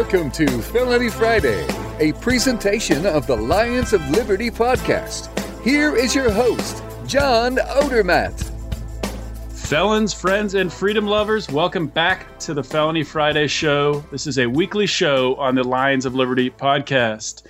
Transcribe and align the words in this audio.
Welcome 0.00 0.30
to 0.30 0.62
Felony 0.62 1.10
Friday, 1.10 1.66
a 1.98 2.14
presentation 2.14 3.04
of 3.04 3.26
the 3.26 3.36
Lions 3.36 3.92
of 3.92 4.00
Liberty 4.08 4.50
podcast. 4.50 5.28
Here 5.62 5.94
is 5.94 6.14
your 6.14 6.30
host, 6.30 6.82
John 7.06 7.56
Odermatt. 7.56 8.50
Felons, 9.52 10.14
friends, 10.14 10.54
and 10.54 10.72
freedom 10.72 11.06
lovers, 11.06 11.50
welcome 11.50 11.86
back 11.86 12.38
to 12.38 12.54
the 12.54 12.62
Felony 12.62 13.04
Friday 13.04 13.46
show. 13.46 14.02
This 14.10 14.26
is 14.26 14.38
a 14.38 14.46
weekly 14.46 14.86
show 14.86 15.34
on 15.34 15.54
the 15.54 15.64
Lions 15.64 16.06
of 16.06 16.14
Liberty 16.14 16.48
podcast. 16.48 17.42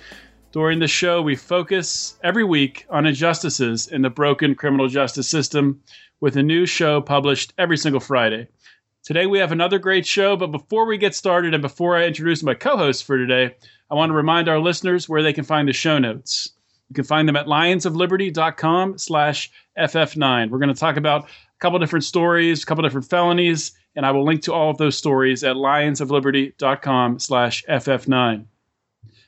During 0.51 0.79
the 0.79 0.89
show, 0.89 1.21
we 1.21 1.37
focus 1.37 2.19
every 2.21 2.43
week 2.43 2.85
on 2.89 3.05
injustices 3.05 3.87
in 3.87 4.01
the 4.01 4.09
broken 4.09 4.55
criminal 4.55 4.89
justice 4.89 5.29
system 5.29 5.81
with 6.19 6.35
a 6.35 6.43
new 6.43 6.65
show 6.65 6.99
published 6.99 7.53
every 7.57 7.77
single 7.77 8.01
Friday. 8.01 8.49
Today 9.03 9.25
we 9.25 9.39
have 9.39 9.51
another 9.51 9.79
great 9.79 10.05
show, 10.05 10.37
but 10.37 10.51
before 10.51 10.85
we 10.85 10.95
get 10.95 11.15
started 11.15 11.55
and 11.55 11.61
before 11.61 11.97
I 11.97 12.05
introduce 12.05 12.43
my 12.43 12.53
co-host 12.53 13.03
for 13.03 13.17
today, 13.17 13.55
I 13.89 13.95
want 13.95 14.11
to 14.11 14.15
remind 14.15 14.47
our 14.47 14.59
listeners 14.59 15.09
where 15.09 15.23
they 15.23 15.33
can 15.33 15.43
find 15.43 15.67
the 15.67 15.73
show 15.73 15.97
notes. 15.97 16.51
You 16.89 16.93
can 16.93 17.03
find 17.03 17.27
them 17.27 17.35
at 17.35 17.47
lionsofliberty.com 17.47 18.99
slash 18.99 19.51
FF9. 19.75 20.51
We're 20.51 20.59
going 20.59 20.73
to 20.73 20.79
talk 20.79 20.97
about 20.97 21.23
a 21.23 21.59
couple 21.59 21.79
different 21.79 22.05
stories, 22.05 22.61
a 22.61 22.65
couple 22.67 22.83
different 22.83 23.09
felonies, 23.09 23.71
and 23.95 24.05
I 24.05 24.11
will 24.11 24.23
link 24.23 24.43
to 24.43 24.53
all 24.53 24.69
of 24.69 24.77
those 24.77 24.97
stories 24.97 25.43
at 25.43 25.55
lionsofliberty.com 25.55 27.17
slash 27.17 27.63
FF9. 27.67 28.45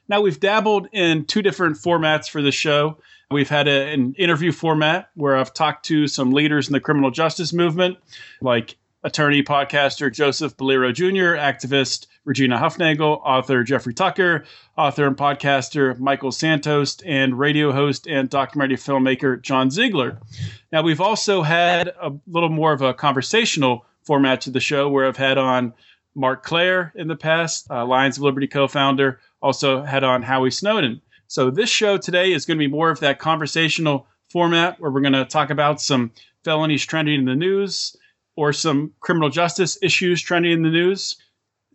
Now, 0.08 0.22
we've 0.22 0.40
dabbled 0.40 0.88
in 0.92 1.26
two 1.26 1.42
different 1.42 1.78
formats 1.78 2.30
for 2.30 2.44
the 2.44 2.52
show. 2.52 3.00
We've 3.32 3.50
had 3.50 3.68
a, 3.68 3.92
an 3.92 4.14
interview 4.20 4.52
format 4.52 5.10
where 5.16 5.36
I've 5.36 5.54
talked 5.54 5.86
to 5.86 6.06
some 6.06 6.32
leaders 6.32 6.68
in 6.68 6.74
the 6.74 6.80
criminal 6.80 7.10
justice 7.10 7.54
movement, 7.54 7.98
like 8.40 8.76
attorney 9.04 9.44
podcaster 9.44 10.12
Joseph 10.12 10.56
Bolero 10.56 10.92
Jr., 10.92 11.36
activist 11.36 12.08
Regina 12.26 12.58
Hufnagel, 12.58 13.20
author 13.24 13.64
Jeffrey 13.64 13.94
Tucker, 13.94 14.46
author 14.78 15.06
and 15.06 15.18
podcaster 15.18 15.98
Michael 16.00 16.32
Santos, 16.32 17.02
and 17.02 17.38
radio 17.38 17.72
host 17.72 18.08
and 18.08 18.30
documentary 18.30 18.78
filmmaker 18.78 19.42
John 19.42 19.70
Ziegler. 19.70 20.20
Now, 20.72 20.84
we've 20.84 21.02
also 21.02 21.42
had 21.42 21.90
a 22.02 22.14
little 22.28 22.50
more 22.50 22.72
of 22.72 22.82
a 22.82 22.94
conversational 22.94 23.86
format 24.04 24.42
to 24.42 24.52
the 24.52 24.60
show 24.60 24.90
where 24.90 25.06
I've 25.06 25.18
had 25.18 25.38
on 25.38 25.74
Marc 26.16 26.44
Clair 26.44 26.94
in 26.96 27.08
the 27.08 27.16
past, 27.16 27.70
uh, 27.70 27.86
Lions 27.86 28.18
of 28.18 28.24
Liberty 28.24 28.48
co 28.48 28.68
founder, 28.68 29.20
also 29.42 29.84
had 29.84 30.04
on 30.04 30.22
Howie 30.22 30.52
Snowden. 30.52 31.02
So, 31.28 31.50
this 31.50 31.70
show 31.70 31.98
today 31.98 32.32
is 32.32 32.46
going 32.46 32.58
to 32.58 32.64
be 32.64 32.72
more 32.72 32.90
of 32.90 33.02
that 33.02 33.20
conversational 33.20 34.08
format 34.30 34.80
where 34.80 34.92
we're 34.92 35.02
going 35.02 35.14
to 35.14 35.26
talk 35.26 35.50
about 35.50 35.82
some 35.82 36.12
felonies 36.44 36.86
trending 36.86 37.20
in 37.20 37.26
the 37.26 37.36
news 37.36 37.98
or 38.36 38.54
some 38.54 38.92
criminal 39.00 39.30
justice 39.30 39.78
issues 39.82 40.22
trending 40.22 40.52
in 40.52 40.62
the 40.64 40.70
news. 40.70 41.18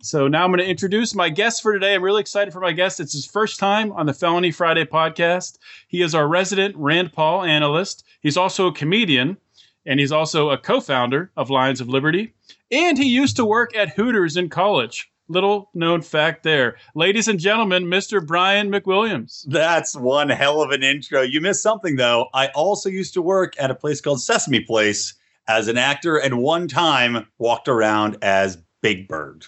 So 0.01 0.29
now 0.29 0.45
I'm 0.45 0.51
going 0.51 0.59
to 0.59 0.69
introduce 0.69 1.13
my 1.13 1.29
guest 1.29 1.61
for 1.61 1.73
today. 1.73 1.93
I'm 1.93 2.01
really 2.01 2.21
excited 2.21 2.53
for 2.53 2.61
my 2.61 2.71
guest. 2.71 3.01
It's 3.01 3.11
his 3.11 3.25
first 3.25 3.59
time 3.59 3.91
on 3.91 4.05
the 4.05 4.13
Felony 4.13 4.51
Friday 4.51 4.85
podcast. 4.85 5.57
He 5.89 6.01
is 6.01 6.15
our 6.15 6.27
resident 6.27 6.75
Rand 6.77 7.11
Paul 7.11 7.43
analyst. 7.43 8.05
He's 8.21 8.37
also 8.37 8.67
a 8.67 8.73
comedian, 8.73 9.37
and 9.85 9.99
he's 9.99 10.13
also 10.13 10.51
a 10.51 10.57
co 10.57 10.79
founder 10.79 11.31
of 11.35 11.49
Lions 11.49 11.81
of 11.81 11.89
Liberty. 11.89 12.33
And 12.71 12.97
he 12.97 13.05
used 13.05 13.35
to 13.37 13.45
work 13.45 13.75
at 13.75 13.89
Hooters 13.89 14.37
in 14.37 14.47
college. 14.47 15.11
Little 15.27 15.69
known 15.73 16.01
fact 16.01 16.43
there. 16.43 16.77
Ladies 16.95 17.27
and 17.27 17.39
gentlemen, 17.39 17.83
Mr. 17.85 18.25
Brian 18.25 18.71
McWilliams. 18.71 19.45
That's 19.47 19.95
one 19.95 20.29
hell 20.29 20.61
of 20.61 20.71
an 20.71 20.81
intro. 20.81 21.21
You 21.21 21.41
missed 21.41 21.61
something, 21.61 21.97
though. 21.97 22.29
I 22.33 22.47
also 22.47 22.89
used 22.89 23.13
to 23.15 23.21
work 23.21 23.53
at 23.59 23.69
a 23.69 23.75
place 23.75 24.01
called 24.01 24.21
Sesame 24.21 24.61
Place 24.61 25.13
as 25.49 25.67
an 25.67 25.77
actor 25.77 26.15
and 26.15 26.37
one 26.37 26.67
time 26.67 27.27
walked 27.39 27.67
around 27.67 28.17
as 28.21 28.57
Big 28.81 29.07
Bird. 29.07 29.45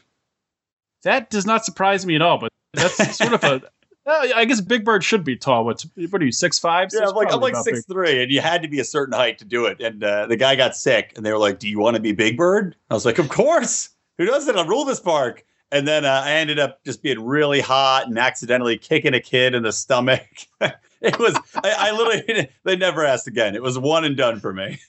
That 1.04 1.30
does 1.30 1.46
not 1.46 1.64
surprise 1.64 2.06
me 2.06 2.16
at 2.16 2.22
all, 2.22 2.40
but 2.40 2.52
that's 2.74 3.18
sort 3.18 3.34
of 3.34 3.44
a. 3.44 3.62
Uh, 4.04 4.46
guess 4.46 4.60
Big 4.62 4.84
Bird 4.84 5.04
should 5.04 5.24
be 5.24 5.38
tall. 5.38 5.64
What's 5.64 5.86
what 6.10 6.22
are 6.22 6.26
you 6.26 6.32
six 6.32 6.58
five? 6.58 6.90
Yeah, 6.92 7.08
I'm 7.08 7.16
like 7.16 7.32
I'm 7.32 7.40
like 7.40 7.56
six 7.56 7.86
big. 7.86 7.96
three, 7.96 8.24
and 8.24 8.32
you 8.32 8.42
had 8.42 8.64
to 8.64 8.68
be 8.68 8.80
a 8.80 8.84
certain 8.84 9.14
height 9.14 9.38
to 9.38 9.46
do 9.46 9.68
it. 9.68 9.80
And 9.80 10.04
uh, 10.04 10.26
the 10.26 10.36
guy 10.36 10.56
got 10.56 10.76
sick, 10.76 11.14
and 11.16 11.24
they 11.24 11.32
were 11.32 11.38
like, 11.38 11.60
"Do 11.60 11.70
you 11.70 11.80
want 11.80 11.96
to 11.96 12.02
be 12.02 12.12
Big 12.12 12.36
Bird?" 12.36 12.76
I 12.90 12.96
was 12.96 13.06
like, 13.06 13.20
"Of 13.20 13.30
course. 13.30 13.90
Who 14.18 14.26
doesn't? 14.26 14.58
I 14.58 14.66
rule 14.66 14.86
this 14.86 15.00
park." 15.00 15.46
And 15.72 15.88
then 15.88 16.04
uh, 16.04 16.24
I 16.26 16.32
ended 16.34 16.60
up 16.60 16.84
just 16.84 17.02
being 17.02 17.24
really 17.24 17.62
hot 17.62 18.08
and 18.08 18.18
accidentally 18.18 18.78
kicking 18.78 19.14
a 19.14 19.22
kid 19.22 19.56
in 19.56 19.64
the 19.64 19.72
stomach. 19.72 20.28
it 21.02 21.18
was 21.20 21.36
I, 21.56 21.76
I 21.78 21.92
literally 21.92 22.50
they 22.64 22.76
never 22.76 23.06
asked 23.06 23.28
again. 23.28 23.56
It 23.56 23.62
was 23.62 23.78
one 23.78 24.04
and 24.04 24.18
done 24.18 24.40
for 24.40 24.52
me. 24.52 24.80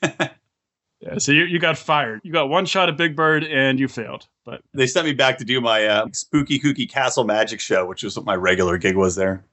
Yeah, 1.03 1.19
so 1.19 1.33
you, 1.33 1.45
you 1.45 1.59
got 1.59 1.77
fired. 1.77 2.21
You 2.23 2.33
got 2.33 2.49
one 2.49 2.65
shot 2.65 2.89
at 2.89 2.97
Big 2.97 3.17
Bird 3.17 3.43
and 3.43 3.81
you 3.81 3.89
failed. 3.89 4.29
But 4.45 4.63
they 4.73 4.87
sent 4.87 5.05
me 5.05 5.13
back 5.13 5.37
to 5.39 5.45
do 5.45 5.61
my 5.61 5.85
uh, 5.85 6.07
spooky 6.13 6.61
kooky 6.61 6.89
castle 6.89 7.25
magic 7.25 7.61
show, 7.61 7.87
which 7.87 8.05
was 8.05 8.17
what 8.17 8.25
my 8.25 8.37
regular 8.37 8.79
gig 8.79 8.97
was 8.97 9.17
there. 9.17 9.45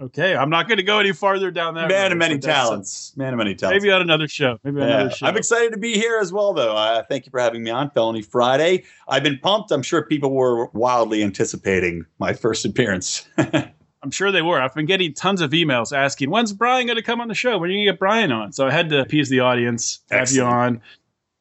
Okay, 0.00 0.36
I'm 0.36 0.48
not 0.48 0.68
going 0.68 0.76
to 0.76 0.84
go 0.84 1.00
any 1.00 1.12
farther 1.12 1.50
down 1.50 1.74
that. 1.74 1.88
Man 1.88 2.02
road, 2.02 2.12
of 2.12 2.18
many 2.18 2.38
talents. 2.38 3.12
Man 3.16 3.32
of 3.32 3.38
many 3.38 3.56
talents. 3.56 3.82
Maybe 3.82 3.92
on 3.92 4.00
another 4.00 4.28
show. 4.28 4.58
Maybe 4.62 4.80
on 4.80 4.88
yeah. 4.88 4.94
another 4.94 5.10
show. 5.10 5.26
I'm 5.26 5.36
excited 5.36 5.72
to 5.72 5.78
be 5.78 5.94
here 5.94 6.18
as 6.20 6.32
well, 6.32 6.52
though. 6.52 6.76
Uh, 6.76 7.02
thank 7.08 7.26
you 7.26 7.30
for 7.30 7.40
having 7.40 7.64
me 7.64 7.70
on 7.70 7.90
Felony 7.90 8.22
Friday. 8.22 8.84
I've 9.08 9.24
been 9.24 9.38
pumped. 9.38 9.72
I'm 9.72 9.82
sure 9.82 10.04
people 10.04 10.32
were 10.32 10.66
wildly 10.66 11.24
anticipating 11.24 12.06
my 12.20 12.32
first 12.32 12.64
appearance. 12.64 13.28
I'm 14.02 14.10
sure 14.10 14.30
they 14.30 14.42
were. 14.42 14.60
I've 14.60 14.74
been 14.74 14.86
getting 14.86 15.12
tons 15.12 15.40
of 15.40 15.50
emails 15.50 15.96
asking, 15.96 16.30
when's 16.30 16.52
Brian 16.52 16.86
going 16.86 16.96
to 16.96 17.02
come 17.02 17.20
on 17.20 17.28
the 17.28 17.34
show? 17.34 17.58
When 17.58 17.68
are 17.68 17.72
you 17.72 17.78
going 17.78 17.86
to 17.86 17.92
get 17.92 17.98
Brian 17.98 18.30
on? 18.30 18.52
So 18.52 18.66
I 18.66 18.70
had 18.70 18.88
to 18.90 19.00
appease 19.00 19.28
the 19.28 19.40
audience, 19.40 20.00
have 20.10 20.22
Excellent. 20.22 20.50
you 20.50 20.56
on. 20.56 20.82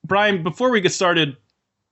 Brian, 0.05 0.43
before 0.43 0.71
we 0.71 0.81
get 0.81 0.91
started 0.91 1.37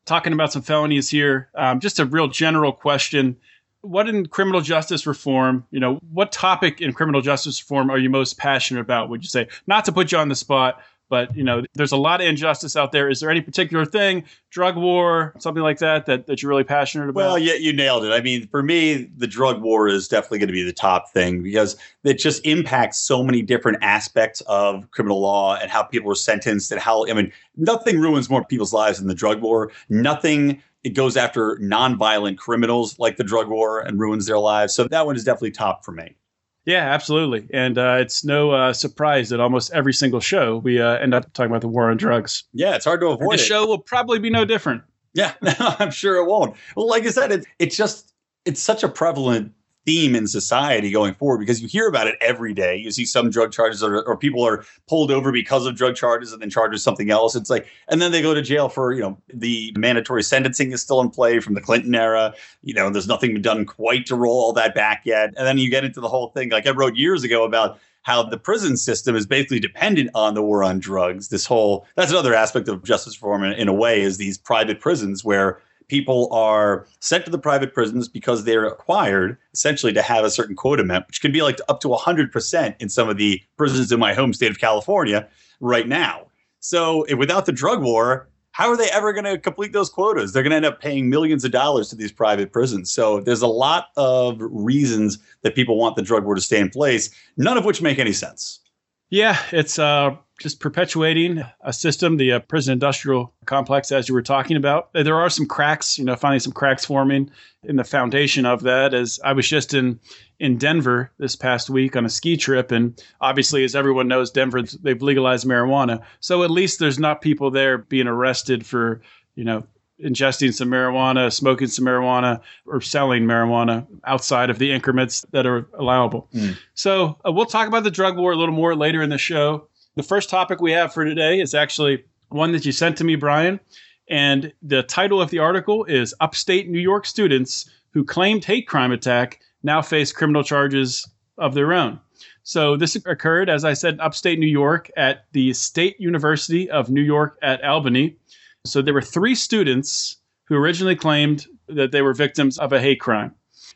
talking 0.06 0.34
about 0.34 0.52
some 0.54 0.62
felonies 0.62 1.10
here, 1.10 1.50
um, 1.56 1.80
just 1.80 2.00
a 2.00 2.06
real 2.06 2.28
general 2.28 2.72
question. 2.72 3.38
What 3.82 4.10
in 4.10 4.26
criminal 4.26 4.62
justice 4.62 5.06
reform, 5.06 5.66
you 5.70 5.80
know, 5.80 6.00
what 6.12 6.32
topic 6.32 6.82
in 6.82 6.94
criminal 6.94 7.22
justice 7.22 7.62
reform 7.62 7.92
are 7.92 8.00
you 8.00 8.10
most 8.10 8.38
passionate 8.38 8.82
about, 8.82 9.10
would 9.10 9.22
you 9.22 9.30
say? 9.30 9.48
Not 9.68 9.86
to 9.86 9.92
put 9.92 10.12
you 10.12 10.18
on 10.18 10.30
the 10.30 10.36
spot, 10.36 10.82
but 11.10 11.36
you 11.36 11.44
know, 11.44 11.64
there's 11.74 11.92
a 11.92 11.98
lot 11.98 12.22
of 12.22 12.28
injustice 12.28 12.76
out 12.76 12.92
there. 12.92 13.10
Is 13.10 13.20
there 13.20 13.30
any 13.30 13.42
particular 13.42 13.86
thing, 13.86 14.24
drug 14.50 14.76
war, 14.76 15.34
something 15.40 15.64
like 15.64 15.80
that, 15.80 16.06
that, 16.08 16.28
that 16.28 16.42
you're 16.42 16.50
really 16.50 16.64
passionate 16.64 17.10
about? 17.10 17.20
Well, 17.20 17.38
yeah, 17.38 17.54
you 17.54 17.74
nailed 17.74 18.06
it. 18.06 18.12
I 18.12 18.22
mean, 18.22 18.48
for 18.48 18.64
me, 18.64 19.10
the 19.18 19.28
drug 19.28 19.62
war 19.62 19.88
is 19.88 20.08
definitely 20.08 20.40
going 20.40 20.48
to 20.48 20.54
be 20.54 20.64
the 20.64 20.74
top 20.74 21.12
thing 21.12 21.44
because 21.44 21.76
it 22.04 22.20
just 22.20 22.46
impacts 22.46 22.98
so 22.98 23.24
many 23.24 23.42
different 23.42 23.80
aspects 23.82 24.42
of 24.42 24.90
criminal 24.92 25.22
law 25.22 25.56
and 25.56 25.70
how 25.70 25.84
people 25.84 26.12
are 26.12 26.16
sentenced 26.16 26.72
and 26.72 26.82
how 26.82 27.08
I 27.08 27.14
mean, 27.14 27.32
nothing 27.56 28.00
ruins 28.00 28.30
more 28.30 28.44
people's 28.44 28.74
lives 28.74 29.00
than 29.00 29.08
the 29.08 29.16
drug 29.16 29.42
war. 29.42 29.72
Nothing 29.90 30.62
it 30.84 30.94
goes 30.94 31.18
after 31.18 31.58
nonviolent 31.58 32.38
criminals 32.38 33.00
like 33.00 33.18
the 33.18 33.24
drug 33.24 33.48
war 33.48 33.80
and 33.80 34.00
ruins 34.00 34.28
their 34.28 34.38
lives. 34.38 34.74
So 34.74 34.88
that 34.88 35.06
one 35.08 35.16
is 35.16 35.24
definitely 35.24 35.52
top 35.52 35.84
for 35.84 35.92
me. 35.92 36.16
Yeah, 36.66 36.92
absolutely. 36.92 37.48
And 37.54 37.78
uh, 37.78 37.98
it's 38.00 38.24
no 38.24 38.52
uh, 38.52 38.74
surprise 38.74 39.30
that 39.30 39.40
almost 39.40 39.72
every 39.72 39.94
single 39.94 40.20
show 40.20 40.58
we 40.58 40.82
uh, 40.82 40.98
end 40.98 41.14
up 41.14 41.32
talking 41.34 41.52
about 41.52 41.62
the 41.62 41.68
war 41.68 41.92
on 41.92 41.98
drugs. 41.98 42.44
Yeah, 42.54 42.76
it's 42.76 42.86
hard 42.86 43.02
to 43.02 43.08
avoid. 43.08 43.30
The 43.32 43.44
it. 43.44 43.46
show 43.46 43.68
will 43.68 43.80
probably 43.80 44.20
be 44.20 44.32
no 44.32 44.46
different. 44.46 44.82
Yeah, 45.14 45.34
I'm 45.60 45.92
sure 45.92 46.18
it 46.18 46.26
won't. 46.26 46.56
Well, 46.76 46.88
like 46.88 47.06
I 47.06 47.12
said, 47.12 47.32
it, 47.32 47.46
it's 47.60 47.78
just 47.78 48.14
it's 48.46 48.62
such 48.62 48.84
a 48.84 48.90
prevalent 48.90 49.54
theme 49.86 50.16
in 50.16 50.28
society 50.28 50.92
going 50.92 51.14
forward 51.14 51.40
because 51.40 51.62
you 51.62 51.68
hear 51.68 51.88
about 51.88 52.08
it 52.08 52.16
every 52.22 52.54
day. 52.54 52.76
You 52.76 52.92
see 52.92 53.06
some 53.06 53.30
drug 53.30 53.52
charges 53.52 53.84
or, 53.84 54.02
or 54.04 54.18
people 54.18 54.46
are 54.46 54.66
pulled 54.88 55.12
over 55.12 55.32
because 55.32 55.66
of 55.66 55.76
drug 55.76 55.96
charges 55.96 56.34
and 56.34 56.42
then 56.42 56.50
charges 56.50 56.82
something 56.84 57.12
else. 57.12 57.36
It's 57.36 57.50
like, 57.50 57.68
and 57.88 58.02
then 58.02 58.12
they 58.12 58.22
go 58.22 58.34
to 58.34 58.42
jail 58.42 58.68
for, 58.68 58.94
you 58.94 59.02
know, 59.02 59.18
the 59.34 59.74
mandatory 59.78 60.24
sentencing 60.24 60.72
is 60.72 60.82
still 60.82 61.02
in 61.02 61.10
play 61.10 61.40
from 61.40 61.54
the 61.54 61.62
Clinton 61.62 61.94
era. 61.94 62.34
You 62.64 62.74
know, 62.74 62.90
there's 62.90 63.08
nothing 63.08 63.40
done 63.42 63.66
quite 63.66 64.06
to 64.08 64.16
roll 64.16 64.40
all 64.40 64.54
that 64.54 64.74
back 64.74 65.04
yet. 65.06 65.34
And 65.38 65.46
then 65.46 65.58
you 65.58 65.70
get 65.70 65.86
into 65.86 66.02
the 66.02 66.10
whole 66.10 66.30
thing, 66.30 66.50
like 66.50 66.68
I 66.68 66.72
wrote 66.72 66.96
years 66.96 67.24
ago 67.24 67.44
about 67.44 67.80
how 68.02 68.22
the 68.22 68.38
prison 68.38 68.78
system 68.78 69.16
is 69.16 69.26
basically 69.26 69.60
dependent 69.60 70.12
on 70.14 70.36
the 70.36 70.42
war 70.42 70.64
on 70.64 70.80
drugs. 70.80 71.30
This 71.30 71.46
whole 71.46 71.88
that's 71.96 72.12
another 72.12 72.36
aspect 72.36 72.68
of 72.68 72.84
justice 72.84 73.16
reform 73.20 73.44
in, 73.44 73.54
in 73.54 73.68
a 73.68 73.74
way 73.74 74.02
is 74.02 74.18
these 74.18 74.38
private 74.38 74.80
prisons 74.80 75.24
where 75.24 75.60
people 75.88 76.32
are 76.32 76.88
sent 77.00 77.26
to 77.26 77.32
the 77.32 77.40
private 77.40 77.74
prisons 77.74 78.08
because 78.08 78.44
they're 78.44 78.62
required 78.62 79.38
essentially 79.54 79.94
to 79.94 80.02
have 80.02 80.24
a 80.26 80.32
certain 80.32 80.56
quota 80.56 80.84
met, 80.84 81.08
which 81.08 81.22
can 81.22 81.32
be 81.32 81.42
like 81.42 81.60
up 81.70 81.80
to 81.82 81.88
100% 81.88 82.76
in 82.80 82.90
some 82.90 83.10
of 83.10 83.18
the 83.18 83.42
prisons 83.58 83.92
in 83.92 84.00
my 84.00 84.14
home 84.14 84.34
state 84.34 84.52
of 84.52 84.60
California 84.60 85.28
right 85.60 85.88
now. 85.88 86.28
So 86.60 87.06
without 87.16 87.46
the 87.46 87.52
drug 87.52 87.84
war, 87.84 88.28
how 88.56 88.70
are 88.70 88.78
they 88.78 88.90
ever 88.92 89.12
going 89.12 89.26
to 89.26 89.38
complete 89.38 89.74
those 89.74 89.90
quotas? 89.90 90.32
They're 90.32 90.42
going 90.42 90.52
to 90.52 90.56
end 90.56 90.66
up 90.66 90.80
paying 90.80 91.10
millions 91.10 91.44
of 91.44 91.52
dollars 91.52 91.90
to 91.90 91.96
these 91.98 92.12
private 92.12 92.54
prisons. 92.54 92.90
So 92.90 93.20
there's 93.20 93.42
a 93.42 93.48
lot 93.48 93.90
of 93.98 94.38
reasons 94.40 95.18
that 95.42 95.56
people 95.56 95.78
want 95.78 95.98
the 95.98 96.02
drug 96.02 96.24
war 96.24 96.36
to 96.36 96.42
stay 96.42 96.62
in 96.62 96.70
place, 96.70 97.10
none 97.36 97.58
of 97.58 97.66
which 97.66 97.82
make 97.82 98.00
any 98.00 98.14
sense. 98.14 98.62
Yeah, 99.10 99.38
it's 99.52 99.78
uh, 99.78 100.16
just 100.40 100.60
perpetuating 100.60 101.44
a 101.62 101.72
system, 101.72 102.18
the 102.18 102.34
uh, 102.34 102.40
prison 102.40 102.74
industrial 102.74 103.34
complex, 103.46 103.92
as 103.92 104.10
you 104.10 104.14
were 104.14 104.22
talking 104.22 104.58
about. 104.58 104.92
There 104.94 105.16
are 105.16 105.30
some 105.30 105.46
cracks, 105.46 105.98
you 105.98 106.04
know, 106.04 106.16
finding 106.16 106.42
some 106.42 106.52
cracks 106.52 106.86
forming 106.86 107.32
in 107.64 107.78
the 107.78 107.84
foundation 107.84 108.46
of 108.46 108.64
that. 108.64 108.94
As 108.94 109.20
I 109.24 109.34
was 109.34 109.48
just 109.48 109.74
in 109.74 110.00
in 110.40 110.58
Denver 110.58 111.12
this 111.18 111.36
past 111.36 111.70
week 111.70 111.96
on 111.96 112.06
a 112.06 112.10
ski 112.10 112.36
trip, 112.36 112.72
and 112.72 113.02
obviously, 113.22 113.64
as 113.64 113.76
everyone 113.76 114.08
knows, 114.08 114.30
Denver 114.30 114.62
they've 114.62 115.02
legalized 115.02 115.48
marijuana, 115.48 116.02
so 116.20 116.44
at 116.44 116.52
least 116.52 116.80
there's 116.80 117.00
not 117.00 117.22
people 117.22 117.50
there 117.50 117.78
being 117.78 118.08
arrested 118.08 118.66
for, 118.66 119.02
you 119.36 119.46
know, 119.46 119.66
ingesting 120.04 120.54
some 120.54 120.70
marijuana, 120.70 121.32
smoking 121.32 121.68
some 121.68 121.86
marijuana, 121.86 122.42
or 122.66 122.82
selling 122.82 123.24
marijuana 123.24 123.88
outside 124.04 124.50
of 124.50 124.60
the 124.60 124.72
increments 124.72 125.26
that 125.32 125.46
are 125.46 125.68
allowable. 125.78 126.28
Mm. 126.34 126.58
So 126.74 127.18
uh, 127.26 127.32
we'll 127.32 127.46
talk 127.46 127.70
about 127.70 127.86
the 127.86 127.92
drug 127.92 128.18
war 128.18 128.34
a 128.34 128.36
little 128.36 128.54
more 128.54 128.76
later 128.76 129.02
in 129.02 129.10
the 129.10 129.18
show. 129.18 129.70
The 129.96 130.04
first 130.04 130.30
topic 130.30 130.60
we 130.60 130.74
have 130.74 130.94
for 130.94 131.06
today 131.06 131.40
is 131.40 131.54
actually 131.54 132.04
one 132.28 132.52
that 132.52 132.66
you 132.66 132.74
sent 132.74 132.98
to 132.98 133.06
me, 133.06 133.16
Brian. 133.16 133.62
And 134.10 134.52
the 134.62 134.84
title 134.84 135.22
of 135.22 135.30
the 135.30 135.40
article 135.40 135.86
is 135.86 136.14
Upstate 136.20 136.70
New 136.70 136.80
York 136.80 137.06
Students 137.06 137.70
Who 137.94 138.04
Claimed 138.04 138.44
Hate 138.44 138.68
Crime 138.68 138.92
Attack 138.92 139.40
Now 139.64 139.82
Face 139.82 140.12
Criminal 140.12 140.44
Charges 140.44 141.10
of 141.38 141.54
Their 141.54 141.72
Own. 141.72 142.00
So 142.44 142.76
this 142.76 142.98
occurred, 142.98 143.50
as 143.50 143.64
I 143.64 143.72
said, 143.74 143.98
upstate 144.02 144.38
New 144.38 144.48
York 144.48 144.92
at 144.98 145.26
the 145.32 145.54
State 145.54 145.98
University 145.98 146.70
of 146.70 146.90
New 146.90 147.02
York 147.02 147.38
at 147.42 147.64
Albany. 147.64 148.18
So 148.66 148.82
there 148.82 148.94
were 148.94 149.02
three 149.02 149.34
students 149.34 150.18
who 150.44 150.56
originally 150.56 150.98
claimed 150.98 151.48
that 151.70 151.94
they 151.94 152.02
were 152.02 152.14
victims 152.14 152.60
of 152.60 152.74
a 152.74 152.82
hate 152.82 153.00
crime. 153.00 153.34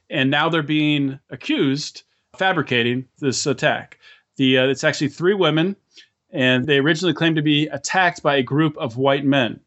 And 0.10 0.30
now 0.30 0.50
they're 0.50 0.64
being 0.64 1.18
accused 1.30 2.04
of 2.34 2.40
fabricating 2.40 3.06
this 3.20 3.46
attack. 3.48 3.98
The, 4.36 4.58
uh, 4.58 4.68
it's 4.68 4.84
actually 4.84 5.10
three 5.10 5.34
women, 5.34 5.76
and 6.32 6.66
they 6.66 6.78
originally 6.78 7.14
claimed 7.14 7.36
to 7.38 7.42
be 7.42 7.68
attacked 7.68 8.22
by 8.22 8.36
a 8.36 8.44
group 8.44 8.78
of 8.78 8.98
white 8.98 9.26
men. 9.26 9.60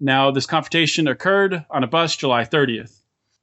Now, 0.00 0.30
this 0.30 0.46
confrontation 0.46 1.06
occurred 1.06 1.64
on 1.70 1.84
a 1.84 1.86
bus 1.86 2.16
July 2.16 2.44
30th. 2.44 2.98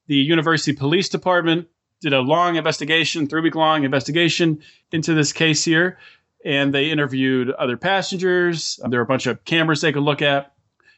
The 0.07 0.15
University 0.15 0.73
Police 0.73 1.07
Department 1.09 1.67
did 2.01 2.13
a 2.13 2.19
long 2.19 2.55
investigation, 2.55 3.27
three 3.27 3.41
week 3.41 3.55
long 3.55 3.83
investigation 3.83 4.61
into 4.91 5.13
this 5.13 5.31
case 5.31 5.63
here. 5.63 5.97
And 6.43 6.73
they 6.73 6.89
interviewed 6.89 7.51
other 7.51 7.77
passengers. 7.77 8.79
There 8.87 8.99
were 8.99 9.03
a 9.03 9.07
bunch 9.07 9.27
of 9.27 9.43
cameras 9.45 9.81
they 9.81 9.91
could 9.91 10.03
look 10.03 10.21
at. 10.21 10.53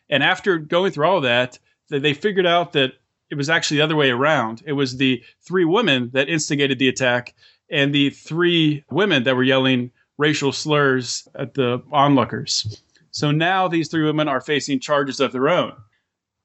And 0.09 0.23
after 0.23 0.57
going 0.57 0.91
through 0.91 1.07
all 1.07 1.21
that, 1.21 1.57
they 1.89 2.13
figured 2.13 2.45
out 2.45 2.73
that 2.73 2.93
it 3.29 3.35
was 3.35 3.49
actually 3.49 3.77
the 3.77 3.83
other 3.83 3.95
way 3.95 4.11
around. 4.11 4.61
It 4.65 4.73
was 4.73 4.97
the 4.97 5.23
three 5.41 5.65
women 5.65 6.11
that 6.13 6.29
instigated 6.29 6.79
the 6.79 6.89
attack 6.89 7.33
and 7.69 7.93
the 7.93 8.09
three 8.09 8.83
women 8.91 9.23
that 9.23 9.35
were 9.35 9.43
yelling 9.43 9.91
racial 10.21 10.51
slurs 10.51 11.27
at 11.35 11.53
the 11.53 11.81
onlookers. 11.91 12.81
So 13.11 13.31
now 13.31 13.67
these 13.67 13.89
three 13.89 14.03
women 14.03 14.27
are 14.27 14.41
facing 14.41 14.79
charges 14.79 15.19
of 15.19 15.31
their 15.31 15.49
own. 15.49 15.73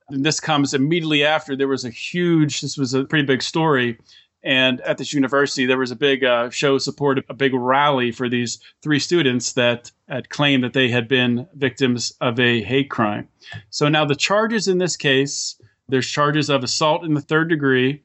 And 0.09 0.25
this 0.25 0.41
comes 0.41 0.75
immediately 0.75 1.25
after 1.25 1.57
there 1.57 1.69
was 1.69 1.85
a 1.85 1.91
huge, 1.91 2.61
this 2.61 2.77
was 2.77 2.95
a 2.95 3.05
pretty 3.05 3.27
big 3.27 3.43
story 3.43 3.99
and 4.47 4.81
at 4.83 4.97
this 4.97 5.13
university, 5.13 5.67
there 5.67 5.77
was 5.77 5.91
a 5.91 5.97
big 5.97 6.23
uh, 6.23 6.51
show 6.51 6.79
support, 6.79 7.19
a 7.29 7.35
big 7.35 7.53
rally 7.53 8.13
for 8.13 8.29
these 8.29 8.61
three 8.81 9.01
students 9.01 9.55
that 9.55 9.91
had 10.09 10.29
claimed 10.29 10.63
that 10.63 10.73
they 10.73 10.89
had 10.89 11.09
been 11.09 11.49
victims 11.55 12.13
of 12.21 12.39
a 12.39 12.63
hate 12.63 12.89
crime. 12.89 13.27
So 13.71 13.89
now 13.89 14.05
the 14.05 14.15
charges 14.15 14.69
in 14.69 14.79
this 14.79 14.97
case 14.97 15.61
there's 15.89 16.07
charges 16.07 16.49
of 16.49 16.63
assault 16.63 17.05
in 17.05 17.15
the 17.15 17.21
third 17.21 17.49
degree, 17.49 18.03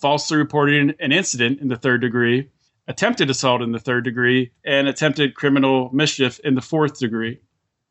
falsely 0.00 0.36
reporting 0.36 0.94
an 1.00 1.12
incident 1.12 1.60
in 1.60 1.68
the 1.68 1.76
third 1.76 2.00
degree, 2.00 2.48
attempted 2.90 3.30
assault 3.30 3.62
in 3.62 3.70
the 3.70 3.78
third 3.78 4.02
degree, 4.02 4.50
and 4.64 4.88
attempted 4.88 5.36
criminal 5.36 5.90
mischief 5.92 6.40
in 6.40 6.56
the 6.56 6.60
fourth 6.60 6.98
degree. 6.98 7.38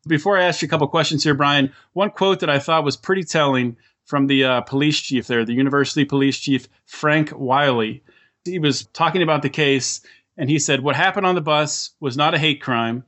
Before 0.06 0.36
I 0.36 0.44
ask 0.44 0.60
you 0.60 0.66
a 0.66 0.68
couple 0.68 0.86
questions 0.88 1.24
here, 1.24 1.32
Brian, 1.32 1.72
one 1.94 2.10
quote 2.10 2.40
that 2.40 2.50
I 2.50 2.58
thought 2.58 2.84
was 2.84 2.98
pretty 2.98 3.24
telling 3.24 3.78
from 4.04 4.26
the 4.26 4.44
uh, 4.44 4.60
police 4.60 5.00
chief 5.00 5.26
there, 5.26 5.42
the 5.46 5.54
university 5.54 6.04
police 6.04 6.38
chief, 6.38 6.68
Frank 6.84 7.32
Wiley. 7.34 8.04
He 8.44 8.58
was 8.58 8.84
talking 8.92 9.22
about 9.22 9.40
the 9.40 9.48
case, 9.48 10.02
and 10.36 10.50
he 10.50 10.58
said, 10.58 10.82
What 10.82 10.96
happened 10.96 11.24
on 11.24 11.34
the 11.34 11.40
bus 11.40 11.92
was 11.98 12.18
not 12.18 12.34
a 12.34 12.38
hate 12.38 12.60
crime. 12.60 13.04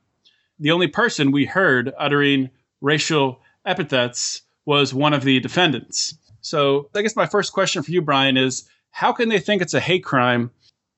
The 0.58 0.70
only 0.70 0.88
person 0.88 1.30
we 1.30 1.44
heard 1.44 1.92
uttering 1.98 2.48
racial 2.80 3.42
epithets 3.66 4.42
was 4.64 4.94
one 4.94 5.12
of 5.12 5.24
the 5.24 5.40
defendants. 5.40 6.14
So 6.40 6.88
I 6.94 7.02
guess 7.02 7.16
my 7.16 7.26
first 7.26 7.52
question 7.52 7.82
for 7.82 7.90
you, 7.90 8.00
Brian, 8.00 8.38
is 8.38 8.66
how 8.92 9.12
can 9.12 9.28
they 9.28 9.40
think 9.40 9.60
it's 9.60 9.74
a 9.74 9.80
hate 9.80 10.04
crime 10.04 10.52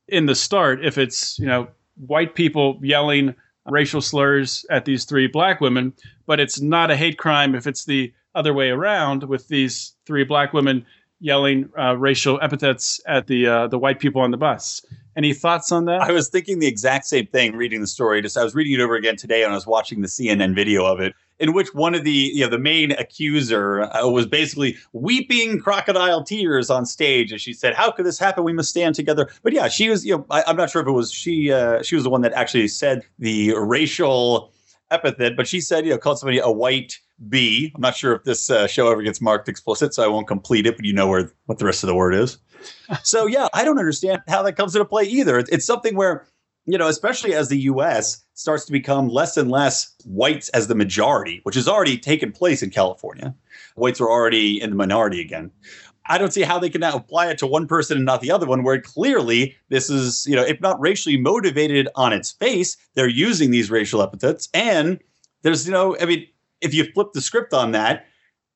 in 0.08 0.26
the 0.26 0.34
start 0.34 0.84
if 0.84 0.98
it's, 0.98 1.38
you 1.38 1.46
know, 1.46 1.68
white 1.96 2.34
people 2.34 2.78
yelling 2.82 3.34
racial 3.66 4.00
slurs 4.00 4.66
at 4.70 4.84
these 4.84 5.04
three 5.04 5.26
black 5.26 5.60
women, 5.60 5.92
but 6.26 6.40
it's 6.40 6.60
not 6.60 6.90
a 6.90 6.96
hate 6.96 7.18
crime 7.18 7.54
if 7.54 7.66
it's 7.66 7.84
the 7.84 8.12
other 8.34 8.52
way 8.52 8.70
around 8.70 9.24
with 9.24 9.48
these 9.48 9.94
three 10.06 10.24
black 10.24 10.52
women 10.52 10.84
yelling 11.20 11.70
uh, 11.78 11.96
racial 11.96 12.38
epithets 12.42 13.00
at 13.06 13.26
the 13.28 13.46
uh, 13.46 13.66
the 13.68 13.78
white 13.78 13.98
people 13.98 14.20
on 14.20 14.30
the 14.30 14.36
bus. 14.36 14.84
Any 15.16 15.32
thoughts 15.32 15.70
on 15.70 15.84
that? 15.86 16.02
I 16.02 16.12
was 16.12 16.28
thinking 16.28 16.58
the 16.58 16.66
exact 16.66 17.06
same 17.06 17.26
thing 17.26 17.56
reading 17.56 17.80
the 17.80 17.86
story. 17.86 18.20
Just 18.20 18.36
I 18.36 18.44
was 18.44 18.54
reading 18.54 18.74
it 18.74 18.80
over 18.80 18.96
again 18.96 19.16
today, 19.16 19.42
and 19.42 19.52
I 19.52 19.54
was 19.54 19.66
watching 19.66 20.02
the 20.02 20.08
CNN 20.08 20.54
video 20.54 20.84
of 20.84 21.00
it, 21.00 21.14
in 21.38 21.52
which 21.52 21.74
one 21.74 21.94
of 21.94 22.04
the 22.04 22.30
you 22.34 22.44
know 22.44 22.50
the 22.50 22.58
main 22.58 22.92
accuser 22.92 23.82
uh, 23.82 24.08
was 24.08 24.26
basically 24.26 24.76
weeping 24.92 25.58
crocodile 25.60 26.22
tears 26.22 26.70
on 26.70 26.86
stage 26.86 27.32
as 27.32 27.40
she 27.40 27.52
said, 27.52 27.74
"How 27.74 27.90
could 27.90 28.06
this 28.06 28.18
happen? 28.18 28.44
We 28.44 28.52
must 28.52 28.70
stand 28.70 28.94
together." 28.94 29.30
But 29.42 29.52
yeah, 29.52 29.68
she 29.68 29.88
was 29.88 30.04
you 30.04 30.16
know 30.16 30.26
I, 30.30 30.44
am 30.46 30.56
not 30.56 30.70
sure 30.70 30.82
if 30.82 30.88
it 30.88 30.92
was 30.92 31.12
she 31.12 31.52
uh, 31.52 31.82
she 31.82 31.94
was 31.94 32.04
the 32.04 32.10
one 32.10 32.22
that 32.22 32.32
actually 32.32 32.68
said 32.68 33.02
the 33.18 33.54
racial 33.56 34.52
epithet, 34.90 35.36
but 35.36 35.48
she 35.48 35.60
said 35.60 35.84
you 35.84 35.90
know 35.90 35.98
called 35.98 36.18
somebody 36.18 36.38
a 36.38 36.50
white 36.50 36.98
B. 37.28 37.72
I'm 37.74 37.80
not 37.80 37.96
sure 37.96 38.14
if 38.14 38.24
this 38.24 38.50
uh, 38.50 38.66
show 38.66 38.90
ever 38.90 39.02
gets 39.02 39.20
marked 39.20 39.48
explicit, 39.48 39.94
so 39.94 40.02
I 40.04 40.08
won't 40.08 40.26
complete 40.26 40.66
it, 40.66 40.76
but 40.76 40.84
you 40.84 40.92
know 40.92 41.08
where 41.08 41.32
what 41.46 41.58
the 41.58 41.64
rest 41.64 41.82
of 41.82 41.88
the 41.88 41.94
word 41.94 42.14
is. 42.14 42.38
so 43.02 43.26
yeah, 43.26 43.48
I 43.54 43.64
don't 43.64 43.78
understand 43.78 44.22
how 44.28 44.42
that 44.42 44.54
comes 44.54 44.74
into 44.74 44.84
play 44.84 45.04
either. 45.04 45.38
It's 45.38 45.64
something 45.64 45.96
where, 45.96 46.26
you 46.66 46.78
know, 46.78 46.88
especially 46.88 47.34
as 47.34 47.48
the 47.48 47.58
U.S. 47.60 48.24
starts 48.34 48.64
to 48.66 48.72
become 48.72 49.08
less 49.08 49.36
and 49.36 49.50
less 49.50 49.94
whites 50.04 50.48
as 50.50 50.66
the 50.66 50.74
majority, 50.74 51.40
which 51.42 51.54
has 51.54 51.68
already 51.68 51.98
taken 51.98 52.32
place 52.32 52.62
in 52.62 52.70
California. 52.70 53.34
Whites 53.76 54.00
are 54.00 54.10
already 54.10 54.60
in 54.60 54.70
the 54.70 54.76
minority 54.76 55.20
again. 55.20 55.50
I 56.06 56.18
don't 56.18 56.32
see 56.32 56.42
how 56.42 56.58
they 56.58 56.68
can 56.68 56.80
now 56.80 56.96
apply 56.96 57.28
it 57.30 57.38
to 57.38 57.46
one 57.46 57.66
person 57.66 57.96
and 57.96 58.04
not 58.04 58.20
the 58.20 58.30
other 58.30 58.46
one, 58.46 58.62
where 58.62 58.80
clearly 58.80 59.56
this 59.70 59.88
is, 59.88 60.26
you 60.26 60.36
know, 60.36 60.42
if 60.42 60.60
not 60.60 60.80
racially 60.80 61.16
motivated 61.16 61.88
on 61.94 62.12
its 62.12 62.32
face, 62.32 62.76
they're 62.94 63.08
using 63.08 63.50
these 63.50 63.70
racial 63.70 64.02
epithets. 64.02 64.48
And 64.52 65.00
there's, 65.42 65.66
you 65.66 65.72
know, 65.72 65.96
I 65.98 66.04
mean, 66.04 66.26
if 66.60 66.74
you 66.74 66.84
flip 66.92 67.12
the 67.14 67.22
script 67.22 67.54
on 67.54 67.72
that, 67.72 68.06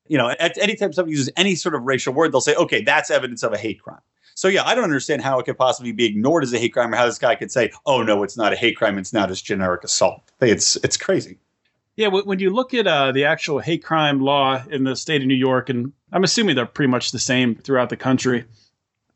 you 0.09 0.19
know, 0.19 0.31
at 0.31 0.59
any 0.59 0.75
time 0.75 0.93
somebody 0.93 1.13
uses 1.13 1.31
any 1.37 1.55
sort 1.55 1.75
of 1.75 1.83
racial 1.83 2.13
word, 2.13 2.33
they'll 2.33 2.41
say, 2.41 2.55
okay, 2.55 2.83
that's 2.83 3.11
evidence 3.11 3.43
of 3.43 3.53
a 3.53 3.59
hate 3.59 3.81
crime. 3.81 4.01
So 4.39 4.47
yeah, 4.47 4.63
I 4.65 4.77
don't 4.77 4.85
understand 4.85 5.21
how 5.21 5.41
it 5.41 5.47
could 5.47 5.59
possibly 5.59 5.91
be 5.91 6.05
ignored 6.05 6.45
as 6.45 6.53
a 6.53 6.61
hate 6.61 6.73
crime, 6.73 6.95
or 6.95 6.97
how 6.97 7.07
this 7.07 7.19
guy 7.19 7.35
could 7.35 7.51
say, 7.51 7.73
"Oh 7.85 8.05
no, 8.05 8.23
it's 8.23 8.37
not 8.37 8.53
a 8.53 8.57
hate 8.57 8.77
crime; 8.77 8.97
it's 8.97 9.13
not 9.13 9.29
just 9.29 9.45
generic 9.45 9.83
assault." 9.83 10.31
It's 10.41 10.77
it's 10.77 10.97
crazy. 10.97 11.41
Yeah, 11.97 12.07
when 12.07 12.39
you 12.39 12.51
look 12.51 12.73
at 12.73 12.87
uh, 12.87 13.11
the 13.11 13.25
actual 13.25 13.59
hate 13.59 13.83
crime 13.83 14.21
law 14.21 14.63
in 14.71 14.85
the 14.85 14.95
state 14.95 15.23
of 15.23 15.27
New 15.27 15.35
York, 15.35 15.69
and 15.71 15.93
I'm 16.13 16.23
assuming 16.23 16.55
they're 16.55 16.67
pretty 16.67 16.89
much 16.89 17.11
the 17.11 17.19
same 17.19 17.57
throughout 17.57 17.89
the 17.89 17.97
country, 17.97 18.45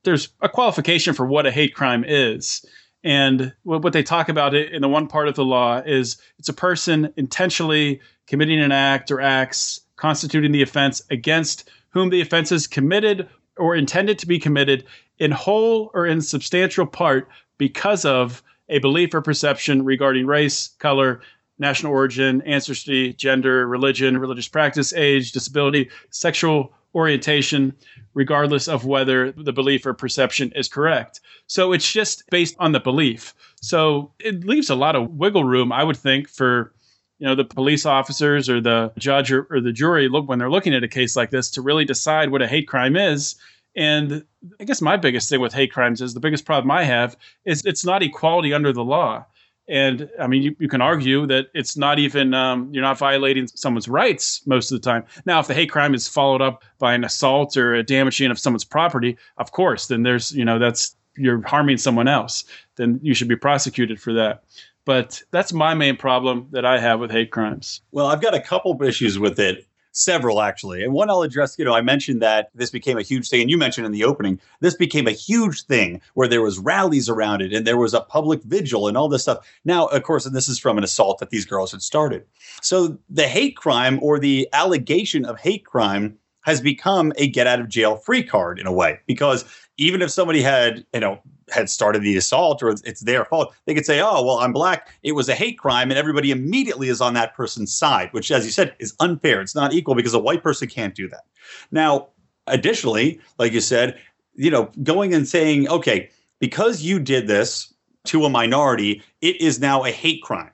there's 0.03 0.31
a 0.41 0.49
qualification 0.49 1.15
for 1.15 1.25
what 1.25 1.47
a 1.47 1.53
hate 1.53 1.73
crime 1.73 2.05
is. 2.05 2.67
And 3.05 3.53
what 3.63 3.93
they 3.93 4.03
talk 4.03 4.29
about 4.29 4.57
it 4.57 4.73
in 4.73 4.83
the 4.83 4.89
one 4.89 5.07
part 5.07 5.29
of 5.29 5.37
the 5.37 5.45
law 5.45 5.83
is 5.87 6.17
it's 6.41 6.49
a 6.49 6.53
person 6.53 7.13
intentionally 7.17 8.01
committing 8.27 8.61
an 8.61 8.73
act 8.73 9.13
or 9.13 9.21
acts 9.21 9.83
constituting 9.95 10.51
the 10.51 10.63
offense 10.63 11.01
against 11.11 11.71
whom 11.91 12.11
the 12.11 12.23
offense 12.23 12.51
is 12.51 12.67
committed 12.67 13.29
or 13.57 13.77
intended 13.77 14.19
to 14.19 14.27
be 14.27 14.39
committed 14.39 14.85
in 15.19 15.31
whole 15.31 15.91
or 15.95 16.07
in 16.07 16.21
substantial 16.21 16.87
part 16.87 17.29
because 17.59 18.05
of 18.05 18.43
a 18.69 18.79
belief 18.79 19.15
or 19.15 19.21
perception 19.21 19.85
regarding 19.85 20.27
race, 20.27 20.69
color, 20.79 21.21
national 21.59 21.93
origin, 21.93 22.43
ancestry, 22.43 23.13
gender, 23.13 23.67
religion, 23.67 24.19
religious 24.19 24.49
practice, 24.49 24.93
age, 24.95 25.33
disability, 25.33 25.91
sexual 26.11 26.73
orientation, 26.95 27.75
regardless 28.15 28.69
of 28.69 28.85
whether 28.85 29.33
the 29.33 29.53
belief 29.53 29.87
or 29.87 29.95
perception 29.95 30.53
is 30.55 30.69
correct. 30.69 31.21
So 31.47 31.73
it's 31.73 31.91
just 31.91 32.29
based 32.31 32.57
on 32.59 32.73
the 32.73 32.81
belief. 32.81 33.35
So 33.61 34.13
it 34.19 34.45
leaves 34.45 34.71
a 34.71 34.75
lot 34.75 34.97
of 34.97 35.11
wiggle 35.11 35.45
room, 35.45 35.73
I 35.73 35.85
would 35.85 35.97
think, 35.97 36.29
for 36.29 36.73
you 37.23 37.29
know 37.29 37.37
the 37.37 37.45
police 37.45 37.87
officers 37.87 38.51
or 38.51 38.61
the 38.61 38.93
judge 38.99 39.31
or, 39.31 39.47
or 39.49 39.61
the 39.61 39.71
jury 39.71 40.09
look 40.09 40.29
when 40.29 40.41
they're 40.41 40.51
looking 40.51 40.75
at 40.75 40.83
a 40.83 40.89
case 40.89 41.15
like 41.15 41.31
this 41.31 41.49
to 41.53 41.63
really 41.63 41.85
decide 41.85 42.33
what 42.33 42.43
a 42.43 42.49
hate 42.49 42.67
crime 42.67 42.97
is. 42.97 43.37
And 43.77 44.25
I 44.59 44.65
guess 44.65 44.83
my 44.83 44.97
biggest 44.97 45.31
thing 45.31 45.41
with 45.41 45.55
hate 45.55 45.73
crimes 45.73 46.01
is 46.01 46.15
the 46.15 46.21
biggest 46.21 46.45
problem 46.45 46.73
I 46.73 46.83
have 46.83 47.17
is 47.45 47.65
it's 47.65 47.85
not 47.85 48.03
equality 48.03 48.53
under 48.53 48.73
the 48.73 48.83
law. 48.83 49.25
And 49.69 50.11
I 50.19 50.27
mean, 50.27 50.43
you, 50.43 50.57
you 50.59 50.69
can 50.69 50.83
argue 50.83 51.25
that 51.29 51.47
it's 51.55 51.77
not 51.77 52.01
even, 52.01 52.35
um, 52.35 52.69
you're 52.73 52.83
not 52.83 52.99
violating 52.99 53.47
someone's 53.47 53.87
rights 53.87 54.45
most 54.45 54.73
of 54.73 54.83
the 54.83 54.85
time. 54.85 55.05
Now, 55.25 55.39
if 55.39 55.47
the 55.47 55.55
hate 55.55 55.71
crime 55.71 55.95
is 55.95 56.09
followed 56.09 56.43
up 56.43 56.65
by 56.81 56.93
an 56.93 57.05
assault 57.05 57.57
or 57.57 57.77
a 57.77 57.85
damaging 57.85 58.33
of 58.33 58.39
someone's 58.41 58.65
property, 58.65 59.17
of 59.39 59.53
course, 59.53 59.87
then 59.87 60.03
there's, 60.03 60.33
you 60.33 60.45
know, 60.45 60.59
that's, 60.59 60.97
you're 61.17 61.47
harming 61.47 61.77
someone 61.77 62.09
else. 62.09 62.45
Then 62.75 62.99
you 63.01 63.15
should 63.15 63.29
be 63.29 63.37
prosecuted 63.37 64.01
for 64.01 64.13
that. 64.15 64.43
But 64.85 65.23
that's 65.31 65.53
my 65.53 65.75
main 65.75 65.97
problem 65.97 66.49
that 66.51 66.65
I 66.65 66.79
have 66.81 67.01
with 67.01 67.11
hate 67.11 67.31
crimes. 67.31 67.83
Well, 67.93 68.07
I've 68.07 68.21
got 68.21 68.35
a 68.35 68.41
couple 68.41 68.81
issues 68.83 69.19
with 69.19 69.39
it 69.39 69.67
several 69.93 70.41
actually. 70.41 70.83
And 70.83 70.93
one 70.93 71.11
I'll 71.11 71.23
address, 71.23 71.59
you 71.59 71.65
know, 71.65 71.75
I 71.75 71.83
mentioned 71.83 72.21
that 72.23 72.51
this 72.55 72.71
became 72.71 72.99
a 72.99 73.03
huge 73.03 73.29
thing, 73.29 73.43
and 73.43 73.51
you 73.51 73.59
mentioned 73.59 73.87
in 73.87 73.93
the 73.93 74.05
opening, 74.05 74.41
this 74.61 74.75
became 74.75 75.07
a 75.07 75.13
huge 75.13 75.65
thing 75.65 76.01
where 76.15 76.29
there 76.29 76.43
was 76.43 76.59
rallies 76.59 77.09
around 77.09 77.43
it 77.43 77.53
and 77.53 77.67
there 77.67 77.77
was 77.77 77.95
a 77.95 78.01
public 78.01 78.43
vigil 78.43 78.89
and 78.89 78.97
all 78.97 79.09
this 79.09 79.23
stuff. 79.23 79.47
Now, 79.65 79.87
of 79.87 80.03
course, 80.03 80.27
and 80.27 80.35
this 80.35 80.49
is 80.49 80.59
from 80.59 80.79
an 80.79 80.85
assault 80.85 81.19
that 81.19 81.31
these 81.31 81.45
girls 81.45 81.73
had 81.73 81.83
started. 81.83 82.25
So 82.63 82.99
the 83.09 83.29
hate 83.29 83.57
crime 83.57 83.99
or 84.03 84.19
the 84.19 84.49
allegation 84.53 85.25
of 85.25 85.39
hate 85.39 85.65
crime 85.65 86.19
has 86.43 86.61
become 86.61 87.13
a 87.17 87.29
get 87.29 87.47
out 87.47 87.61
of 87.61 87.69
jail 87.69 87.97
free 87.97 88.23
card 88.23 88.59
in 88.59 88.67
a 88.67 88.73
way 88.73 88.99
because 89.07 89.45
even 89.77 90.03
if 90.03 90.11
somebody 90.11 90.43
had, 90.43 90.85
you 90.93 91.01
know, 91.01 91.21
had 91.53 91.71
started 91.71 92.03
the 92.03 92.17
assault 92.17 92.63
or 92.63 92.71
it's 92.71 93.01
their 93.01 93.25
fault, 93.25 93.55
they 93.67 93.75
could 93.75 93.87
say, 93.87 94.01
"Oh, 94.01 94.23
well, 94.25 94.39
I'm 94.39 94.53
black. 94.53 94.91
It 95.03 95.13
was 95.13 95.29
a 95.29 95.35
hate 95.35 95.59
crime," 95.59 95.91
and 95.91 95.99
everybody 95.99 96.31
immediately 96.31 96.89
is 96.89 97.01
on 97.01 97.15
that 97.15 97.35
person's 97.35 97.75
side, 97.75 98.13
which, 98.13 98.31
as 98.31 98.45
you 98.45 98.51
said, 98.51 98.75
is 98.79 98.95
unfair. 99.01 99.41
It's 99.41 99.55
not 99.55 99.73
equal 99.73 99.95
because 99.95 100.15
a 100.15 100.19
white 100.19 100.43
person 100.43 100.69
can't 100.69 100.95
do 100.95 101.09
that. 101.09 101.25
Now, 101.71 102.09
additionally, 102.47 103.21
like 103.39 103.53
you 103.53 103.61
said, 103.61 103.99
you 104.35 104.51
know, 104.51 104.71
going 104.83 105.15
and 105.15 105.29
saying, 105.29 105.69
"Okay, 105.69 106.11
because 106.41 106.83
you 106.83 106.99
did 106.99 107.27
this 107.27 107.73
to 108.05 108.25
a 108.25 108.31
minority, 108.31 109.03
it 109.21 109.41
is 109.41 109.61
now 109.61 109.85
a 109.85 109.91
hate 109.91 110.23
crime." 110.23 110.51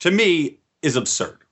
To 0.00 0.10
me, 0.10 0.60
is 0.82 0.96
absurd 0.96 1.44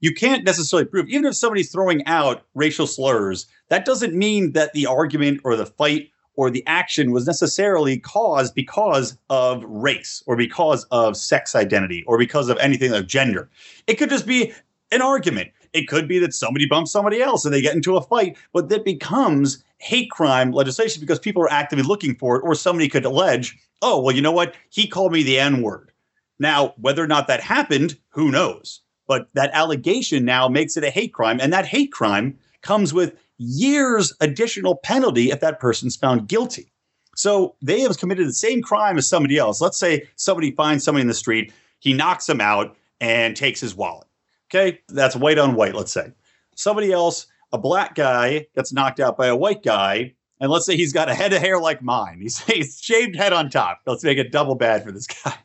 you 0.00 0.14
can't 0.14 0.44
necessarily 0.44 0.86
prove, 0.86 1.08
even 1.08 1.26
if 1.26 1.36
somebody's 1.36 1.70
throwing 1.70 2.04
out 2.06 2.42
racial 2.54 2.86
slurs, 2.86 3.46
that 3.68 3.84
doesn't 3.84 4.14
mean 4.14 4.52
that 4.52 4.72
the 4.72 4.86
argument 4.86 5.40
or 5.44 5.56
the 5.56 5.66
fight 5.66 6.10
or 6.40 6.50
the 6.50 6.64
action 6.66 7.10
was 7.10 7.26
necessarily 7.26 7.98
caused 7.98 8.54
because 8.54 9.18
of 9.28 9.62
race 9.66 10.24
or 10.26 10.36
because 10.36 10.84
of 10.84 11.14
sex 11.14 11.54
identity 11.54 12.02
or 12.06 12.16
because 12.16 12.48
of 12.48 12.56
anything 12.60 12.90
like 12.90 13.06
gender. 13.06 13.50
It 13.86 13.96
could 13.96 14.08
just 14.08 14.26
be 14.26 14.50
an 14.90 15.02
argument. 15.02 15.50
It 15.74 15.86
could 15.86 16.08
be 16.08 16.18
that 16.20 16.32
somebody 16.32 16.64
bumps 16.64 16.92
somebody 16.92 17.20
else 17.20 17.44
and 17.44 17.52
they 17.52 17.60
get 17.60 17.74
into 17.74 17.94
a 17.94 18.00
fight, 18.00 18.38
but 18.54 18.70
that 18.70 18.86
becomes 18.86 19.62
hate 19.76 20.10
crime 20.10 20.50
legislation 20.50 21.02
because 21.02 21.18
people 21.18 21.42
are 21.42 21.52
actively 21.52 21.84
looking 21.84 22.14
for 22.14 22.36
it, 22.36 22.42
or 22.42 22.54
somebody 22.54 22.88
could 22.88 23.04
allege, 23.04 23.58
oh, 23.82 24.00
well, 24.00 24.16
you 24.16 24.22
know 24.22 24.32
what? 24.32 24.54
He 24.70 24.86
called 24.86 25.12
me 25.12 25.22
the 25.22 25.38
N 25.38 25.60
word. 25.60 25.92
Now, 26.38 26.72
whether 26.78 27.04
or 27.04 27.06
not 27.06 27.26
that 27.26 27.42
happened, 27.42 27.98
who 28.08 28.30
knows? 28.30 28.80
But 29.06 29.28
that 29.34 29.50
allegation 29.52 30.24
now 30.24 30.48
makes 30.48 30.78
it 30.78 30.84
a 30.84 30.90
hate 30.90 31.12
crime. 31.12 31.38
And 31.38 31.52
that 31.52 31.66
hate 31.66 31.92
crime 31.92 32.38
comes 32.62 32.94
with 32.94 33.14
years 33.40 34.12
additional 34.20 34.76
penalty 34.76 35.30
if 35.30 35.40
that 35.40 35.58
person's 35.60 35.96
found 35.96 36.28
guilty. 36.28 36.70
So 37.16 37.56
they 37.62 37.80
have 37.80 37.98
committed 37.98 38.28
the 38.28 38.32
same 38.32 38.62
crime 38.62 38.98
as 38.98 39.08
somebody 39.08 39.38
else. 39.38 39.60
Let's 39.60 39.78
say 39.78 40.06
somebody 40.16 40.52
finds 40.52 40.84
somebody 40.84 41.02
in 41.02 41.08
the 41.08 41.14
street, 41.14 41.52
he 41.80 41.92
knocks 41.94 42.28
him 42.28 42.40
out 42.40 42.76
and 43.00 43.34
takes 43.34 43.60
his 43.60 43.74
wallet. 43.74 44.06
Okay, 44.48 44.80
that's 44.88 45.16
white 45.16 45.38
on 45.38 45.54
white, 45.54 45.74
let's 45.74 45.92
say. 45.92 46.12
Somebody 46.54 46.92
else, 46.92 47.26
a 47.52 47.58
black 47.58 47.94
guy, 47.94 48.46
gets 48.54 48.72
knocked 48.72 49.00
out 49.00 49.16
by 49.16 49.28
a 49.28 49.36
white 49.36 49.62
guy. 49.62 50.14
And 50.40 50.50
let's 50.50 50.66
say 50.66 50.76
he's 50.76 50.92
got 50.92 51.08
a 51.08 51.14
head 51.14 51.32
of 51.32 51.40
hair 51.40 51.58
like 51.58 51.82
mine. 51.82 52.20
He's, 52.20 52.38
he's 52.44 52.80
shaved 52.80 53.16
head 53.16 53.32
on 53.32 53.48
top. 53.48 53.80
Let's 53.86 54.04
make 54.04 54.18
it 54.18 54.32
double 54.32 54.54
bad 54.54 54.84
for 54.84 54.92
this 54.92 55.06
guy. 55.06 55.34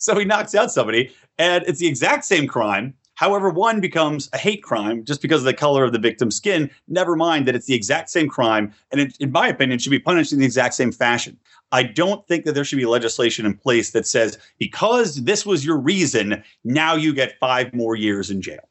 So 0.00 0.18
he 0.18 0.26
knocks 0.26 0.54
out 0.54 0.70
somebody, 0.70 1.14
and 1.38 1.64
it's 1.66 1.78
the 1.78 1.86
exact 1.86 2.26
same 2.26 2.46
crime. 2.46 2.92
However, 3.14 3.48
one 3.48 3.80
becomes 3.80 4.28
a 4.32 4.38
hate 4.38 4.62
crime 4.62 5.04
just 5.04 5.22
because 5.22 5.40
of 5.40 5.44
the 5.44 5.54
color 5.54 5.84
of 5.84 5.92
the 5.92 5.98
victim's 5.98 6.36
skin, 6.36 6.70
never 6.88 7.14
mind 7.16 7.46
that 7.46 7.54
it's 7.54 7.66
the 7.66 7.74
exact 7.74 8.10
same 8.10 8.28
crime. 8.28 8.74
And 8.90 9.00
it, 9.00 9.16
in 9.20 9.30
my 9.30 9.48
opinion, 9.48 9.78
should 9.78 9.90
be 9.90 9.98
punished 9.98 10.32
in 10.32 10.40
the 10.40 10.44
exact 10.44 10.74
same 10.74 10.92
fashion. 10.92 11.38
I 11.72 11.84
don't 11.84 12.26
think 12.26 12.44
that 12.44 12.54
there 12.54 12.64
should 12.64 12.78
be 12.78 12.86
legislation 12.86 13.46
in 13.46 13.54
place 13.54 13.90
that 13.92 14.06
says, 14.06 14.38
because 14.58 15.24
this 15.24 15.46
was 15.46 15.64
your 15.64 15.78
reason, 15.78 16.42
now 16.64 16.94
you 16.94 17.14
get 17.14 17.38
five 17.38 17.72
more 17.72 17.96
years 17.96 18.30
in 18.30 18.42
jail. 18.42 18.68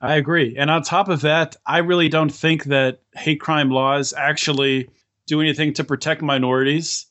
I 0.00 0.16
agree. 0.16 0.54
And 0.56 0.70
on 0.70 0.82
top 0.82 1.08
of 1.08 1.22
that, 1.22 1.56
I 1.66 1.78
really 1.78 2.08
don't 2.08 2.32
think 2.32 2.64
that 2.64 3.00
hate 3.14 3.40
crime 3.40 3.70
laws 3.70 4.12
actually 4.12 4.90
do 5.26 5.40
anything 5.40 5.72
to 5.74 5.84
protect 5.84 6.20
minorities. 6.20 7.06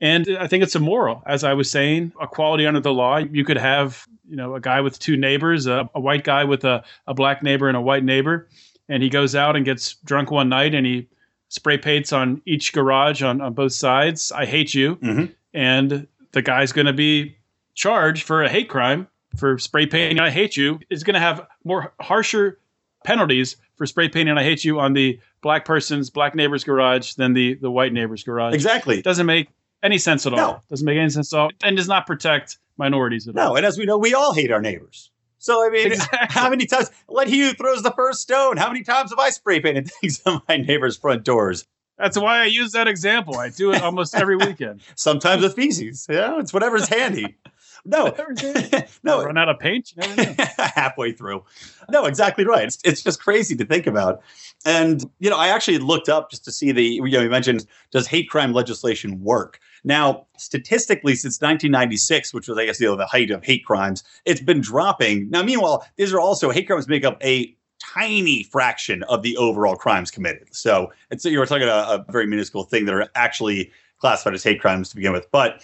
And 0.00 0.36
I 0.38 0.46
think 0.46 0.62
it's 0.62 0.74
immoral. 0.74 1.22
As 1.26 1.42
I 1.42 1.54
was 1.54 1.70
saying, 1.70 2.12
equality 2.20 2.66
under 2.66 2.80
the 2.80 2.92
law. 2.92 3.16
You 3.16 3.44
could 3.44 3.56
have, 3.56 4.06
you 4.28 4.36
know, 4.36 4.54
a 4.54 4.60
guy 4.60 4.80
with 4.80 4.98
two 4.98 5.16
neighbors, 5.16 5.66
a, 5.66 5.88
a 5.94 6.00
white 6.00 6.24
guy 6.24 6.44
with 6.44 6.64
a, 6.64 6.84
a 7.06 7.14
black 7.14 7.42
neighbor 7.42 7.68
and 7.68 7.76
a 7.76 7.80
white 7.80 8.04
neighbor, 8.04 8.48
and 8.88 9.02
he 9.02 9.08
goes 9.08 9.34
out 9.34 9.56
and 9.56 9.64
gets 9.64 9.94
drunk 10.04 10.30
one 10.30 10.48
night 10.48 10.74
and 10.74 10.86
he 10.86 11.08
spray 11.48 11.78
paints 11.78 12.12
on 12.12 12.42
each 12.44 12.72
garage 12.72 13.22
on, 13.22 13.40
on 13.40 13.54
both 13.54 13.72
sides. 13.72 14.32
I 14.32 14.44
hate 14.44 14.74
you. 14.74 14.96
Mm-hmm. 14.96 15.32
And 15.54 16.06
the 16.32 16.42
guy's 16.42 16.72
going 16.72 16.86
to 16.86 16.92
be 16.92 17.36
charged 17.74 18.24
for 18.24 18.42
a 18.42 18.48
hate 18.48 18.68
crime 18.68 19.06
for 19.36 19.58
spray 19.58 19.86
painting 19.86 20.18
I 20.18 20.30
hate 20.30 20.56
you 20.56 20.80
is 20.88 21.04
going 21.04 21.14
to 21.14 21.20
have 21.20 21.46
more 21.64 21.92
harsher 22.00 22.58
penalties 23.04 23.56
for 23.76 23.86
spray 23.86 24.08
painting 24.08 24.36
I 24.36 24.42
hate 24.42 24.64
you 24.64 24.80
on 24.80 24.94
the 24.94 25.20
black 25.42 25.64
person's 25.64 26.10
black 26.10 26.34
neighbor's 26.34 26.64
garage 26.64 27.14
than 27.14 27.34
the 27.34 27.54
the 27.54 27.70
white 27.70 27.92
neighbor's 27.92 28.24
garage. 28.24 28.54
Exactly. 28.54 28.98
It 28.98 29.04
doesn't 29.04 29.26
make 29.26 29.48
any 29.86 29.98
sense 29.98 30.26
at 30.26 30.34
all. 30.34 30.52
No. 30.52 30.60
Doesn't 30.68 30.84
make 30.84 30.98
any 30.98 31.08
sense 31.08 31.32
at 31.32 31.38
all, 31.38 31.50
and 31.62 31.76
does 31.76 31.88
not 31.88 32.06
protect 32.06 32.58
minorities 32.76 33.26
at 33.26 33.34
no, 33.34 33.42
all. 33.42 33.48
No, 33.50 33.56
and 33.56 33.64
as 33.64 33.78
we 33.78 33.86
know, 33.86 33.96
we 33.96 34.12
all 34.12 34.34
hate 34.34 34.52
our 34.52 34.60
neighbors. 34.60 35.10
So 35.38 35.64
I 35.64 35.70
mean, 35.70 35.92
exactly. 35.92 36.18
how 36.28 36.50
many 36.50 36.66
times? 36.66 36.90
Let 37.08 37.28
he 37.28 37.40
who 37.40 37.52
throws 37.54 37.82
the 37.82 37.92
first 37.92 38.20
stone. 38.20 38.56
How 38.56 38.68
many 38.68 38.82
times 38.82 39.10
have 39.10 39.18
I 39.18 39.30
spray 39.30 39.60
painted 39.60 39.90
things 40.00 40.20
on 40.26 40.42
my 40.48 40.56
neighbor's 40.56 40.96
front 40.96 41.24
doors? 41.24 41.66
That's 41.98 42.18
why 42.18 42.40
I 42.40 42.44
use 42.44 42.72
that 42.72 42.88
example. 42.88 43.36
I 43.36 43.48
do 43.48 43.72
it 43.72 43.80
almost 43.82 44.14
every 44.14 44.36
weekend. 44.36 44.82
Sometimes 44.96 45.42
with 45.42 45.54
feces. 45.54 46.06
Yeah, 46.10 46.38
it's 46.40 46.52
whatever's 46.52 46.88
handy. 46.88 47.36
No, 47.86 48.14
no, 49.04 49.24
run 49.24 49.38
out 49.38 49.48
of 49.48 49.58
paint. 49.58 49.94
halfway 50.74 51.12
through. 51.12 51.44
No, 51.88 52.04
exactly 52.04 52.44
right. 52.44 52.64
It's, 52.64 52.78
it's 52.84 53.02
just 53.02 53.20
crazy 53.20 53.54
to 53.56 53.64
think 53.64 53.86
about. 53.86 54.22
And 54.64 55.08
you 55.20 55.30
know, 55.30 55.36
I 55.36 55.48
actually 55.48 55.78
looked 55.78 56.08
up 56.08 56.30
just 56.30 56.44
to 56.46 56.52
see 56.52 56.72
the. 56.72 56.82
You 56.82 57.08
know, 57.08 57.22
you 57.22 57.30
mentioned 57.30 57.66
does 57.92 58.06
hate 58.06 58.28
crime 58.28 58.52
legislation 58.52 59.22
work? 59.22 59.60
Now, 59.84 60.26
statistically, 60.36 61.14
since 61.14 61.40
1996, 61.40 62.34
which 62.34 62.48
was, 62.48 62.58
I 62.58 62.66
guess, 62.66 62.80
you 62.80 62.88
know, 62.88 62.96
the 62.96 63.06
height 63.06 63.30
of 63.30 63.44
hate 63.44 63.64
crimes, 63.64 64.02
it's 64.24 64.40
been 64.40 64.60
dropping. 64.60 65.30
Now, 65.30 65.44
meanwhile, 65.44 65.86
these 65.96 66.12
are 66.12 66.20
also 66.20 66.50
hate 66.50 66.66
crimes 66.66 66.88
make 66.88 67.04
up 67.04 67.22
a 67.22 67.56
tiny 67.78 68.42
fraction 68.42 69.02
of 69.04 69.22
the 69.22 69.36
overall 69.36 69.76
crimes 69.76 70.10
committed. 70.10 70.48
So 70.50 70.92
it's 71.10 71.24
you 71.24 71.38
were 71.38 71.46
talking 71.46 71.64
about 71.64 71.88
a, 71.88 72.02
a 72.08 72.12
very 72.12 72.26
minuscule 72.26 72.64
thing 72.64 72.84
that 72.86 72.94
are 72.94 73.08
actually 73.14 73.70
classified 73.98 74.34
as 74.34 74.42
hate 74.42 74.60
crimes 74.60 74.88
to 74.90 74.96
begin 74.96 75.12
with. 75.12 75.30
But 75.30 75.62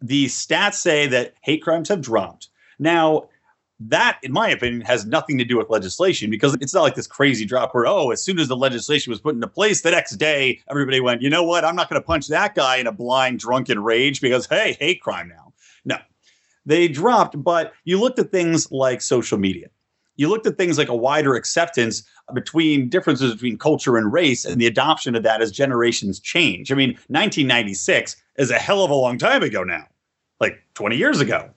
the 0.00 0.26
stats 0.26 0.74
say 0.74 1.06
that 1.08 1.34
hate 1.42 1.62
crimes 1.62 1.88
have 1.88 2.00
dropped. 2.00 2.48
Now, 2.78 3.28
that, 3.80 4.18
in 4.22 4.32
my 4.32 4.48
opinion, 4.48 4.82
has 4.82 5.06
nothing 5.06 5.38
to 5.38 5.44
do 5.44 5.56
with 5.56 5.70
legislation 5.70 6.30
because 6.30 6.54
it's 6.60 6.74
not 6.74 6.82
like 6.82 6.94
this 6.94 7.06
crazy 7.06 7.46
drop 7.46 7.74
where, 7.74 7.86
oh, 7.86 8.10
as 8.10 8.22
soon 8.22 8.38
as 8.38 8.48
the 8.48 8.56
legislation 8.56 9.10
was 9.10 9.20
put 9.20 9.34
into 9.34 9.46
place, 9.46 9.80
the 9.80 9.90
next 9.90 10.16
day, 10.16 10.60
everybody 10.70 11.00
went, 11.00 11.22
you 11.22 11.30
know 11.30 11.42
what? 11.42 11.64
I'm 11.64 11.76
not 11.76 11.88
going 11.88 12.00
to 12.00 12.06
punch 12.06 12.28
that 12.28 12.54
guy 12.54 12.76
in 12.76 12.86
a 12.86 12.92
blind, 12.92 13.38
drunken 13.38 13.82
rage 13.82 14.20
because, 14.20 14.46
hey, 14.46 14.76
hate 14.78 15.00
crime 15.00 15.28
now. 15.28 15.54
No, 15.86 15.96
they 16.66 16.88
dropped, 16.88 17.42
but 17.42 17.72
you 17.84 17.98
looked 17.98 18.18
at 18.18 18.30
things 18.30 18.70
like 18.70 19.00
social 19.00 19.38
media. 19.38 19.68
You 20.20 20.28
looked 20.28 20.46
at 20.46 20.58
things 20.58 20.76
like 20.76 20.90
a 20.90 20.94
wider 20.94 21.34
acceptance 21.34 22.02
between 22.34 22.90
differences 22.90 23.32
between 23.32 23.56
culture 23.56 23.96
and 23.96 24.12
race 24.12 24.44
and 24.44 24.60
the 24.60 24.66
adoption 24.66 25.14
of 25.14 25.22
that 25.22 25.40
as 25.40 25.50
generations 25.50 26.20
change. 26.20 26.70
I 26.70 26.74
mean, 26.74 26.90
1996 27.08 28.16
is 28.36 28.50
a 28.50 28.58
hell 28.58 28.84
of 28.84 28.90
a 28.90 28.94
long 28.94 29.16
time 29.16 29.42
ago 29.42 29.64
now, 29.64 29.86
like 30.38 30.62
20 30.74 30.98
years 30.98 31.20
ago. 31.20 31.48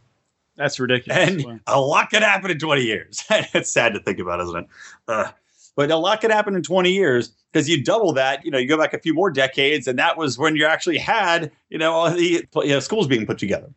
That's 0.56 0.80
ridiculous. 0.80 1.30
And 1.30 1.60
a 1.68 1.82
lot 1.82 2.10
could 2.10 2.22
happen 2.22 2.52
in 2.52 2.58
20 2.58 2.84
years. 2.84 3.22
it's 3.30 3.70
sad 3.70 3.96
to 3.96 4.00
think 4.00 4.20
about, 4.20 4.40
isn't 4.40 4.56
it? 4.56 4.68
Uh, 5.10 5.32
but 5.76 5.92
a 5.92 5.98
lot 5.98 6.22
could 6.22 6.32
happen 6.32 6.56
in 6.56 6.64
20 6.64 6.90
years 6.90 7.34
because 7.52 7.68
you 7.68 7.84
double 7.84 8.14
that, 8.14 8.46
you 8.46 8.52
know, 8.52 8.58
you 8.58 8.70
go 8.70 8.78
back 8.78 8.94
a 8.94 9.00
few 9.00 9.14
more 9.14 9.30
decades, 9.30 9.90
and 9.90 10.00
that 10.00 10.18
was 10.18 10.38
when 10.38 10.56
you 10.56 10.66
actually 10.66 11.00
had, 11.00 11.52
you 11.70 11.78
know, 11.78 11.92
all 11.92 12.10
the 12.10 12.48
you 12.56 12.68
know, 12.70 12.80
schools 12.80 13.08
being 13.08 13.26
put 13.26 13.40
together. 13.40 13.70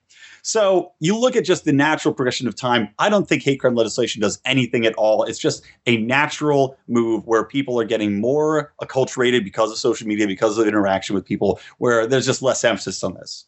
So 0.46 0.92
you 1.00 1.18
look 1.18 1.34
at 1.34 1.44
just 1.44 1.64
the 1.64 1.72
natural 1.72 2.14
progression 2.14 2.46
of 2.46 2.54
time. 2.54 2.88
I 3.00 3.08
don't 3.08 3.28
think 3.28 3.42
hate 3.42 3.58
crime 3.58 3.74
legislation 3.74 4.22
does 4.22 4.40
anything 4.44 4.86
at 4.86 4.94
all. 4.94 5.24
It's 5.24 5.40
just 5.40 5.64
a 5.86 5.96
natural 5.96 6.78
move 6.86 7.26
where 7.26 7.42
people 7.42 7.80
are 7.80 7.84
getting 7.84 8.20
more 8.20 8.72
acculturated 8.80 9.42
because 9.42 9.72
of 9.72 9.78
social 9.78 10.06
media, 10.06 10.24
because 10.28 10.56
of 10.56 10.68
interaction 10.68 11.16
with 11.16 11.24
people, 11.24 11.58
where 11.78 12.06
there's 12.06 12.26
just 12.26 12.42
less 12.42 12.62
emphasis 12.62 13.02
on 13.02 13.14
this. 13.14 13.44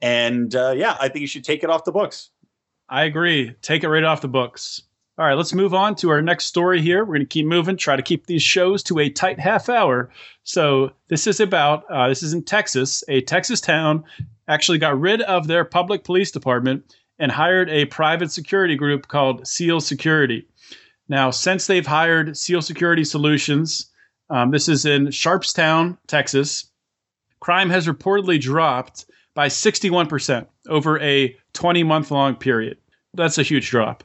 And 0.00 0.54
uh, 0.54 0.72
yeah, 0.74 0.96
I 0.98 1.10
think 1.10 1.20
you 1.20 1.26
should 1.26 1.44
take 1.44 1.62
it 1.62 1.68
off 1.68 1.84
the 1.84 1.92
books. 1.92 2.30
I 2.88 3.04
agree. 3.04 3.54
Take 3.60 3.84
it 3.84 3.90
right 3.90 4.02
off 4.02 4.22
the 4.22 4.28
books. 4.28 4.80
All 5.18 5.26
right, 5.26 5.34
let's 5.34 5.52
move 5.52 5.74
on 5.74 5.96
to 5.96 6.10
our 6.10 6.22
next 6.22 6.44
story 6.44 6.80
here. 6.80 7.00
We're 7.00 7.16
going 7.16 7.20
to 7.20 7.26
keep 7.26 7.44
moving, 7.44 7.76
try 7.76 7.96
to 7.96 8.02
keep 8.02 8.26
these 8.26 8.42
shows 8.42 8.84
to 8.84 9.00
a 9.00 9.10
tight 9.10 9.40
half 9.40 9.68
hour. 9.68 10.10
So, 10.44 10.92
this 11.08 11.26
is 11.26 11.40
about 11.40 11.90
uh, 11.90 12.08
this 12.08 12.22
is 12.22 12.34
in 12.34 12.44
Texas. 12.44 13.02
A 13.08 13.20
Texas 13.22 13.60
town 13.60 14.04
actually 14.46 14.78
got 14.78 15.00
rid 15.00 15.20
of 15.22 15.48
their 15.48 15.64
public 15.64 16.04
police 16.04 16.30
department 16.30 16.94
and 17.18 17.32
hired 17.32 17.68
a 17.68 17.86
private 17.86 18.30
security 18.30 18.76
group 18.76 19.08
called 19.08 19.44
SEAL 19.44 19.80
Security. 19.80 20.46
Now, 21.08 21.32
since 21.32 21.66
they've 21.66 21.84
hired 21.84 22.36
SEAL 22.36 22.62
Security 22.62 23.02
Solutions, 23.02 23.90
um, 24.30 24.52
this 24.52 24.68
is 24.68 24.86
in 24.86 25.06
Sharpstown, 25.08 25.98
Texas, 26.06 26.70
crime 27.40 27.70
has 27.70 27.88
reportedly 27.88 28.40
dropped 28.40 29.06
by 29.34 29.48
61% 29.48 30.46
over 30.68 31.00
a 31.00 31.36
20 31.54 31.82
month 31.82 32.12
long 32.12 32.36
period. 32.36 32.78
That's 33.14 33.38
a 33.38 33.42
huge 33.42 33.68
drop. 33.68 34.04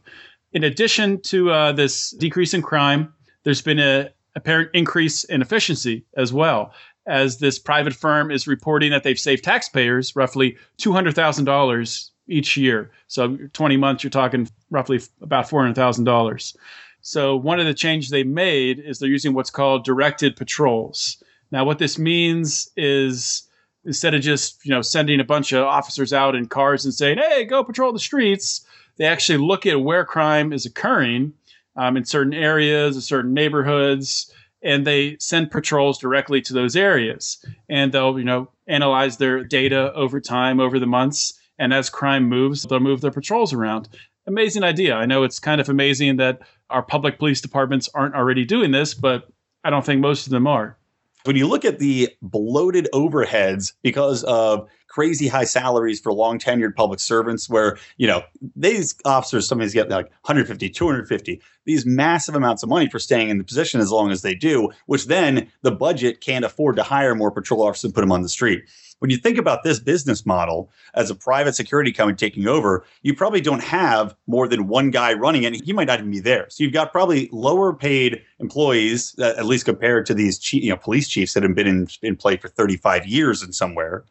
In 0.53 0.63
addition 0.63 1.19
to 1.21 1.51
uh, 1.51 1.71
this 1.71 2.11
decrease 2.11 2.53
in 2.53 2.61
crime, 2.61 3.13
there's 3.43 3.61
been 3.61 3.79
a 3.79 4.09
apparent 4.35 4.69
increase 4.73 5.23
in 5.25 5.41
efficiency 5.41 6.05
as 6.15 6.31
well, 6.31 6.73
as 7.05 7.37
this 7.37 7.59
private 7.59 7.93
firm 7.93 8.31
is 8.31 8.47
reporting 8.47 8.91
that 8.91 9.03
they've 9.03 9.19
saved 9.19 9.43
taxpayers 9.43 10.15
roughly 10.15 10.57
$200,000 10.79 12.09
each 12.27 12.57
year. 12.57 12.91
So 13.07 13.37
20 13.53 13.77
months, 13.77 14.03
you're 14.03 14.11
talking 14.11 14.49
roughly 14.69 15.01
about 15.21 15.49
$400,000. 15.49 16.55
So 17.01 17.35
one 17.35 17.59
of 17.59 17.65
the 17.65 17.73
changes 17.73 18.09
they 18.09 18.23
made 18.23 18.79
is 18.79 18.99
they're 18.99 19.09
using 19.09 19.33
what's 19.33 19.49
called 19.49 19.83
directed 19.83 20.35
patrols. 20.35 21.21
Now, 21.51 21.65
what 21.65 21.77
this 21.77 21.99
means 21.99 22.69
is 22.77 23.43
instead 23.85 24.13
of 24.13 24.21
just 24.21 24.65
you 24.65 24.71
know 24.71 24.81
sending 24.81 25.19
a 25.19 25.25
bunch 25.25 25.51
of 25.51 25.65
officers 25.65 26.13
out 26.13 26.35
in 26.35 26.47
cars 26.47 26.85
and 26.85 26.93
saying, 26.93 27.17
"Hey, 27.17 27.43
go 27.43 27.63
patrol 27.63 27.91
the 27.91 27.99
streets," 27.99 28.65
they 28.97 29.05
actually 29.05 29.39
look 29.39 29.65
at 29.65 29.81
where 29.81 30.05
crime 30.05 30.53
is 30.53 30.65
occurring 30.65 31.33
um, 31.75 31.97
in 31.97 32.05
certain 32.05 32.33
areas, 32.33 32.95
in 32.95 33.01
certain 33.01 33.33
neighborhoods, 33.33 34.31
and 34.61 34.85
they 34.85 35.17
send 35.19 35.51
patrols 35.51 35.97
directly 35.97 36.41
to 36.41 36.53
those 36.53 36.75
areas. 36.75 37.43
And 37.69 37.91
they'll 37.91 38.17
you 38.17 38.25
know 38.25 38.49
analyze 38.67 39.17
their 39.17 39.43
data 39.43 39.93
over 39.93 40.19
time, 40.21 40.59
over 40.59 40.79
the 40.79 40.85
months, 40.85 41.39
and 41.59 41.73
as 41.73 41.89
crime 41.89 42.27
moves, 42.27 42.63
they'll 42.63 42.79
move 42.79 43.01
their 43.01 43.11
patrols 43.11 43.53
around. 43.53 43.89
Amazing 44.25 44.63
idea. 44.63 44.95
I 44.95 45.05
know 45.05 45.23
it's 45.23 45.39
kind 45.39 45.59
of 45.59 45.67
amazing 45.67 46.17
that 46.17 46.41
our 46.69 46.81
public 46.81 47.19
police 47.19 47.41
departments 47.41 47.89
aren't 47.93 48.15
already 48.15 48.45
doing 48.45 48.71
this, 48.71 48.93
but 48.93 49.27
I 49.63 49.69
don't 49.69 49.85
think 49.85 50.01
most 50.01 50.27
of 50.27 50.31
them 50.31 50.47
are. 50.47 50.77
When 51.25 51.35
you 51.35 51.47
look 51.47 51.63
at 51.63 51.79
the 51.79 52.09
bloated 52.21 52.87
overheads 52.93 53.73
because 53.81 54.23
of 54.25 54.69
crazy 54.93 55.27
high 55.27 55.43
salaries 55.43 55.99
for 55.99 56.13
long 56.13 56.37
tenured 56.37 56.75
public 56.75 56.99
servants 56.99 57.49
where 57.49 57.77
you 57.97 58.05
know 58.05 58.21
these 58.55 58.93
officers 59.05 59.47
somebody's 59.47 59.73
getting 59.73 59.91
like 59.91 60.05
150 60.21 60.69
250 60.69 61.41
these 61.65 61.83
massive 61.83 62.35
amounts 62.35 62.61
of 62.61 62.69
money 62.69 62.87
for 62.87 62.99
staying 62.99 63.29
in 63.29 63.39
the 63.39 63.43
position 63.43 63.81
as 63.81 63.89
long 63.89 64.11
as 64.11 64.21
they 64.21 64.35
do 64.35 64.69
which 64.85 65.07
then 65.07 65.51
the 65.63 65.71
budget 65.71 66.21
can't 66.21 66.45
afford 66.45 66.75
to 66.75 66.83
hire 66.83 67.15
more 67.15 67.31
patrol 67.31 67.63
officers 67.63 67.85
and 67.85 67.95
put 67.95 68.01
them 68.01 68.11
on 68.11 68.21
the 68.21 68.29
street 68.29 68.65
when 69.03 69.09
you 69.09 69.17
think 69.17 69.37
about 69.37 69.63
this 69.65 69.79
business 69.79 70.25
model 70.25 70.71
as 70.93 71.09
a 71.09 71.15
private 71.15 71.55
security 71.55 71.91
company 71.91 72.15
taking 72.15 72.47
over, 72.47 72.85
you 73.01 73.13
probably 73.13 73.41
don't 73.41 73.61
have 73.61 74.15
more 74.27 74.47
than 74.47 74.69
one 74.69 74.91
guy 74.91 75.11
running 75.11 75.43
it. 75.43 75.61
He 75.61 75.73
might 75.73 75.87
not 75.87 75.99
even 75.99 76.09
be 76.09 76.21
there. 76.21 76.45
So 76.49 76.63
you've 76.63 76.71
got 76.71 76.93
probably 76.93 77.27
lower 77.33 77.73
paid 77.73 78.21
employees, 78.39 79.13
uh, 79.19 79.33
at 79.37 79.45
least 79.45 79.65
compared 79.65 80.05
to 80.05 80.13
these 80.13 80.53
you 80.53 80.69
know, 80.69 80.77
police 80.77 81.09
chiefs 81.09 81.33
that 81.33 81.43
have 81.43 81.53
been 81.53 81.67
in, 81.67 81.89
in 82.01 82.15
play 82.15 82.37
for 82.37 82.47
35 82.47 83.05
years 83.05 83.43
in 83.43 83.51
somewhere 83.51 84.05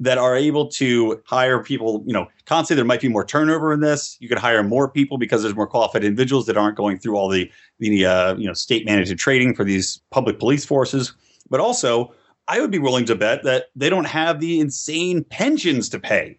that 0.00 0.18
are 0.18 0.36
able 0.36 0.68
to 0.68 1.22
hire 1.24 1.62
people, 1.62 2.04
you 2.06 2.12
know, 2.12 2.28
constantly 2.44 2.76
there 2.76 2.84
might 2.84 3.00
be 3.00 3.08
more 3.08 3.24
turnover 3.24 3.72
in 3.72 3.80
this. 3.80 4.18
You 4.20 4.28
could 4.28 4.36
hire 4.36 4.62
more 4.62 4.86
people 4.90 5.16
because 5.16 5.42
there's 5.44 5.56
more 5.56 5.66
qualified 5.66 6.04
individuals 6.04 6.44
that 6.44 6.58
aren't 6.58 6.76
going 6.76 6.98
through 6.98 7.16
all 7.16 7.30
the, 7.30 7.50
the 7.78 8.04
uh, 8.04 8.34
you 8.34 8.46
know, 8.46 8.52
state 8.52 8.84
managed 8.84 9.18
training 9.18 9.54
for 9.54 9.64
these 9.64 10.02
public 10.10 10.38
police 10.38 10.66
forces. 10.66 11.14
But 11.48 11.60
also, 11.60 12.12
I 12.48 12.60
would 12.60 12.70
be 12.70 12.78
willing 12.78 13.06
to 13.06 13.14
bet 13.14 13.42
that 13.42 13.66
they 13.74 13.90
don't 13.90 14.06
have 14.06 14.40
the 14.40 14.60
insane 14.60 15.24
pensions 15.24 15.88
to 15.90 15.98
pay 15.98 16.38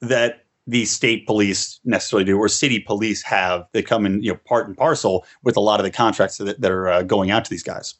that 0.00 0.44
the 0.66 0.84
state 0.84 1.26
police 1.26 1.80
necessarily 1.84 2.24
do 2.24 2.38
or 2.38 2.48
city 2.48 2.78
police 2.78 3.22
have 3.22 3.66
that 3.72 3.86
come 3.86 4.06
in 4.06 4.22
you 4.22 4.32
know 4.32 4.38
part 4.44 4.68
and 4.68 4.76
parcel 4.76 5.24
with 5.42 5.56
a 5.56 5.60
lot 5.60 5.80
of 5.80 5.84
the 5.84 5.90
contracts 5.90 6.36
that, 6.38 6.60
that 6.60 6.70
are 6.70 6.88
uh, 6.88 7.02
going 7.02 7.30
out 7.30 7.44
to 7.44 7.50
these 7.50 7.62
guys. 7.62 7.94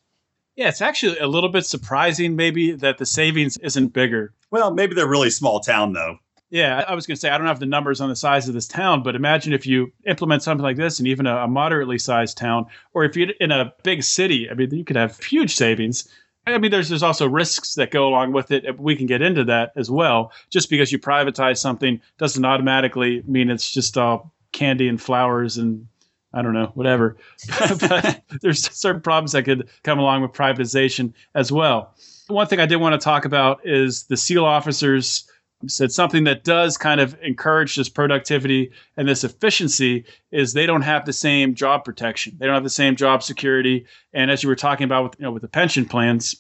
Yeah 0.57 0.69
it's 0.69 0.83
actually 0.83 1.19
a 1.19 1.27
little 1.27 1.49
bit 1.49 1.67
surprising 1.67 2.37
maybe 2.37 2.73
that 2.73 2.99
the 2.99 3.07
savings 3.07 3.57
isn't 3.59 3.89
bigger. 3.89 4.33
Well 4.51 4.73
maybe 4.73 4.95
they're 4.95 5.09
really 5.09 5.31
small 5.31 5.61
town 5.61 5.93
though. 5.93 6.19
Yeah 6.51 6.85
i 6.87 6.95
was 6.95 7.07
going 7.07 7.17
to 7.17 7.21
say 7.21 7.31
i 7.31 7.39
don't 7.39 7.47
have 7.47 7.61
the 7.61 7.67
numbers 7.67 8.01
on 8.01 8.09
the 8.09 8.17
size 8.17 8.47
of 8.47 8.55
this 8.55 8.69
town 8.69 9.03
but 9.03 9.17
imagine 9.17 9.53
if 9.53 9.67
you 9.67 9.91
implement 10.07 10.43
something 10.43 10.63
like 10.63 10.77
this 10.77 11.01
in 11.01 11.07
even 11.07 11.27
a, 11.27 11.39
a 11.39 11.49
moderately 11.49 11.99
sized 11.99 12.37
town 12.37 12.67
or 12.93 13.05
if 13.05 13.17
you're 13.17 13.31
in 13.41 13.51
a 13.51 13.73
big 13.83 14.05
city 14.05 14.49
i 14.51 14.55
mean 14.55 14.73
you 14.73 14.85
could 14.85 14.97
have 14.97 15.19
huge 15.19 15.55
savings 15.55 16.09
I 16.47 16.59
mean, 16.59 16.71
there's 16.71 16.89
there's 16.89 17.03
also 17.03 17.29
risks 17.29 17.75
that 17.75 17.91
go 17.91 18.09
along 18.09 18.33
with 18.33 18.51
it. 18.51 18.79
We 18.79 18.97
can 18.97 19.07
get 19.07 19.23
into 19.23 19.45
that 19.45 19.73
as 19.77 19.91
well. 19.91 20.33
Just 20.51 20.71
because 20.71 20.91
you 20.91 20.99
privatize 20.99 21.59
something 21.59 22.01
doesn't 22.19 22.45
automatically 22.45 23.23
mean 23.27 23.51
it's 23.51 23.71
just 23.71 23.97
all 23.97 24.33
candy 24.51 24.89
and 24.89 25.01
flowers 25.01 25.57
and 25.57 25.87
I 26.35 26.43
don't 26.43 26.55
know, 26.55 26.71
whatever. 26.75 27.17
but 27.59 28.23
there's 28.41 28.71
certain 28.75 29.03
problems 29.03 29.33
that 29.33 29.45
could 29.45 29.69
come 29.83 29.99
along 29.99 30.23
with 30.23 30.33
privatization 30.33 31.13
as 31.35 31.53
well. 31.53 31.95
One 32.29 32.47
thing 32.47 32.59
I 32.59 32.67
did 32.67 32.77
want 32.77 32.99
to 32.99 33.05
talk 33.05 33.25
about 33.25 33.61
is 33.65 34.05
the 34.05 34.17
SEAL 34.17 34.45
officers 34.45 35.31
said 35.67 35.93
something 35.93 36.25
that 36.25 36.45
does 36.45 36.77
kind 36.77 37.01
of 37.01 37.17
encourage 37.23 37.77
this 37.77 37.89
productivity 37.89 38.71
and 38.97 39.09
this 39.09 39.25
efficiency 39.25 40.05
is 40.31 40.53
they 40.53 40.67
don't 40.67 40.83
have 40.83 41.05
the 41.05 41.13
same 41.13 41.55
job 41.55 41.85
protection. 41.85 42.37
They 42.39 42.47
don't 42.47 42.55
have 42.55 42.65
the 42.65 42.71
same 42.71 42.97
job 42.97 43.23
security. 43.23 43.87
And 44.13 44.31
as 44.31 44.43
you 44.43 44.49
were 44.49 44.57
talking 44.57 44.85
about 44.85 45.05
with 45.05 45.15
you 45.19 45.25
know 45.25 45.33
with 45.33 45.43
the 45.43 45.49
pension 45.49 45.85
plans, 45.85 46.37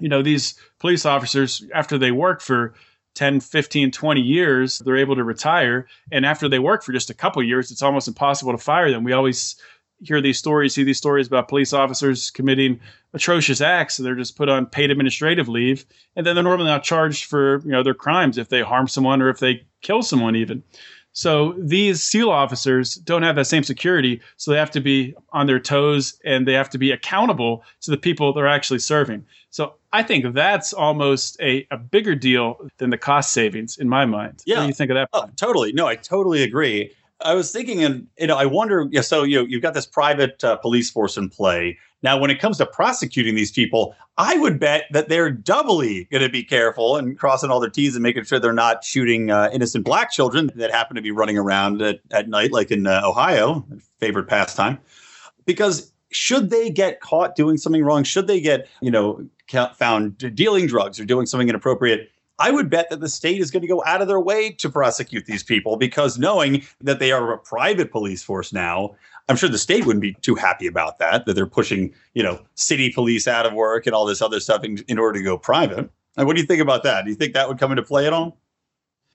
you 0.00 0.08
know, 0.08 0.22
these 0.22 0.54
police 0.78 1.06
officers 1.06 1.64
after 1.74 1.98
they 1.98 2.10
work 2.10 2.40
for 2.40 2.74
10, 3.14 3.40
15, 3.40 3.90
20 3.90 4.20
years, 4.20 4.78
they're 4.78 4.96
able 4.96 5.16
to 5.16 5.24
retire. 5.24 5.86
And 6.10 6.24
after 6.24 6.48
they 6.48 6.58
work 6.58 6.82
for 6.82 6.92
just 6.92 7.10
a 7.10 7.14
couple 7.14 7.42
years, 7.42 7.70
it's 7.70 7.82
almost 7.82 8.08
impossible 8.08 8.52
to 8.52 8.58
fire 8.58 8.90
them. 8.90 9.04
We 9.04 9.12
always 9.12 9.56
hear 10.02 10.20
these 10.20 10.38
stories, 10.38 10.74
see 10.74 10.84
these 10.84 10.98
stories 10.98 11.26
about 11.26 11.48
police 11.48 11.72
officers 11.72 12.30
committing 12.30 12.80
atrocious 13.14 13.60
acts. 13.60 13.96
So 13.96 14.02
they're 14.02 14.14
just 14.14 14.36
put 14.36 14.48
on 14.48 14.66
paid 14.66 14.90
administrative 14.90 15.48
leave, 15.48 15.84
and 16.16 16.26
then 16.26 16.34
they're 16.34 16.44
normally 16.44 16.68
not 16.68 16.82
charged 16.82 17.24
for 17.24 17.60
you 17.64 17.70
know 17.70 17.82
their 17.82 17.94
crimes 17.94 18.38
if 18.38 18.48
they 18.48 18.62
harm 18.62 18.88
someone 18.88 19.22
or 19.22 19.28
if 19.28 19.38
they 19.38 19.64
kill 19.80 20.02
someone 20.02 20.36
even. 20.36 20.62
So 21.12 21.54
these 21.58 22.02
SEAL 22.02 22.30
officers 22.30 22.94
don't 22.94 23.22
have 23.22 23.36
that 23.36 23.46
same 23.46 23.62
security, 23.62 24.20
so 24.36 24.50
they 24.50 24.56
have 24.56 24.70
to 24.70 24.80
be 24.80 25.14
on 25.32 25.46
their 25.46 25.60
toes 25.60 26.18
and 26.24 26.48
they 26.48 26.54
have 26.54 26.70
to 26.70 26.78
be 26.78 26.90
accountable 26.90 27.64
to 27.82 27.90
the 27.90 27.98
people 27.98 28.32
they're 28.32 28.46
actually 28.46 28.78
serving. 28.78 29.26
So 29.50 29.74
I 29.92 30.02
think 30.02 30.32
that's 30.32 30.72
almost 30.72 31.38
a, 31.40 31.66
a 31.70 31.76
bigger 31.76 32.14
deal 32.14 32.66
than 32.78 32.88
the 32.88 32.96
cost 32.96 33.32
savings 33.32 33.76
in 33.76 33.88
my 33.88 34.06
mind. 34.06 34.42
Yeah. 34.46 34.56
What 34.56 34.62
do 34.62 34.68
you 34.68 34.74
think 34.74 34.90
of 34.90 34.94
that? 34.94 35.08
Oh, 35.12 35.28
totally. 35.36 35.74
No, 35.74 35.86
I 35.86 35.96
totally 35.96 36.42
agree. 36.42 36.92
I 37.24 37.34
was 37.34 37.50
thinking, 37.50 37.82
and 37.82 38.06
you 38.18 38.26
know, 38.26 38.36
I 38.36 38.46
wonder. 38.46 38.86
Yeah, 38.90 39.00
so 39.00 39.22
you 39.22 39.40
know, 39.40 39.46
you've 39.46 39.62
got 39.62 39.74
this 39.74 39.86
private 39.86 40.42
uh, 40.44 40.56
police 40.56 40.90
force 40.90 41.16
in 41.16 41.28
play 41.28 41.78
now. 42.02 42.18
When 42.18 42.30
it 42.30 42.40
comes 42.40 42.58
to 42.58 42.66
prosecuting 42.66 43.34
these 43.34 43.50
people, 43.50 43.94
I 44.18 44.36
would 44.38 44.58
bet 44.60 44.84
that 44.92 45.08
they're 45.08 45.30
doubly 45.30 46.04
going 46.10 46.22
to 46.22 46.28
be 46.28 46.44
careful 46.44 46.96
and 46.96 47.18
crossing 47.18 47.50
all 47.50 47.60
their 47.60 47.70
T's 47.70 47.96
and 47.96 48.02
making 48.02 48.24
sure 48.24 48.38
they're 48.38 48.52
not 48.52 48.84
shooting 48.84 49.30
uh, 49.30 49.50
innocent 49.52 49.84
black 49.84 50.10
children 50.10 50.50
that 50.56 50.70
happen 50.70 50.96
to 50.96 51.02
be 51.02 51.10
running 51.10 51.38
around 51.38 51.82
at, 51.82 52.00
at 52.10 52.28
night, 52.28 52.52
like 52.52 52.70
in 52.70 52.86
uh, 52.86 53.02
Ohio, 53.04 53.66
favorite 53.98 54.28
pastime. 54.28 54.78
Because 55.46 55.92
should 56.10 56.50
they 56.50 56.70
get 56.70 57.00
caught 57.00 57.34
doing 57.34 57.56
something 57.56 57.82
wrong, 57.82 58.04
should 58.04 58.26
they 58.26 58.40
get 58.40 58.68
you 58.80 58.90
know 58.90 59.26
found 59.74 60.18
dealing 60.34 60.66
drugs 60.66 61.00
or 61.00 61.04
doing 61.04 61.26
something 61.26 61.48
inappropriate, 61.48 62.10
I 62.42 62.50
would 62.50 62.68
bet 62.68 62.90
that 62.90 62.98
the 62.98 63.08
state 63.08 63.40
is 63.40 63.52
going 63.52 63.60
to 63.60 63.68
go 63.68 63.84
out 63.86 64.02
of 64.02 64.08
their 64.08 64.18
way 64.18 64.50
to 64.50 64.68
prosecute 64.68 65.26
these 65.26 65.44
people 65.44 65.76
because 65.76 66.18
knowing 66.18 66.64
that 66.80 66.98
they 66.98 67.12
are 67.12 67.32
a 67.32 67.38
private 67.38 67.92
police 67.92 68.24
force 68.24 68.52
now, 68.52 68.96
I'm 69.28 69.36
sure 69.36 69.48
the 69.48 69.58
state 69.58 69.86
wouldn't 69.86 70.02
be 70.02 70.14
too 70.22 70.34
happy 70.34 70.66
about 70.66 70.98
that, 70.98 71.24
that 71.26 71.34
they're 71.34 71.46
pushing, 71.46 71.94
you 72.14 72.22
know, 72.24 72.40
city 72.56 72.90
police 72.90 73.28
out 73.28 73.46
of 73.46 73.52
work 73.52 73.86
and 73.86 73.94
all 73.94 74.06
this 74.06 74.20
other 74.20 74.40
stuff 74.40 74.64
in, 74.64 74.78
in 74.88 74.98
order 74.98 75.20
to 75.20 75.24
go 75.24 75.38
private. 75.38 75.88
And 76.16 76.26
what 76.26 76.34
do 76.34 76.42
you 76.42 76.46
think 76.48 76.60
about 76.60 76.82
that? 76.82 77.04
Do 77.04 77.10
you 77.10 77.16
think 77.16 77.32
that 77.34 77.46
would 77.48 77.60
come 77.60 77.70
into 77.70 77.84
play 77.84 78.08
at 78.08 78.12
all? 78.12 78.36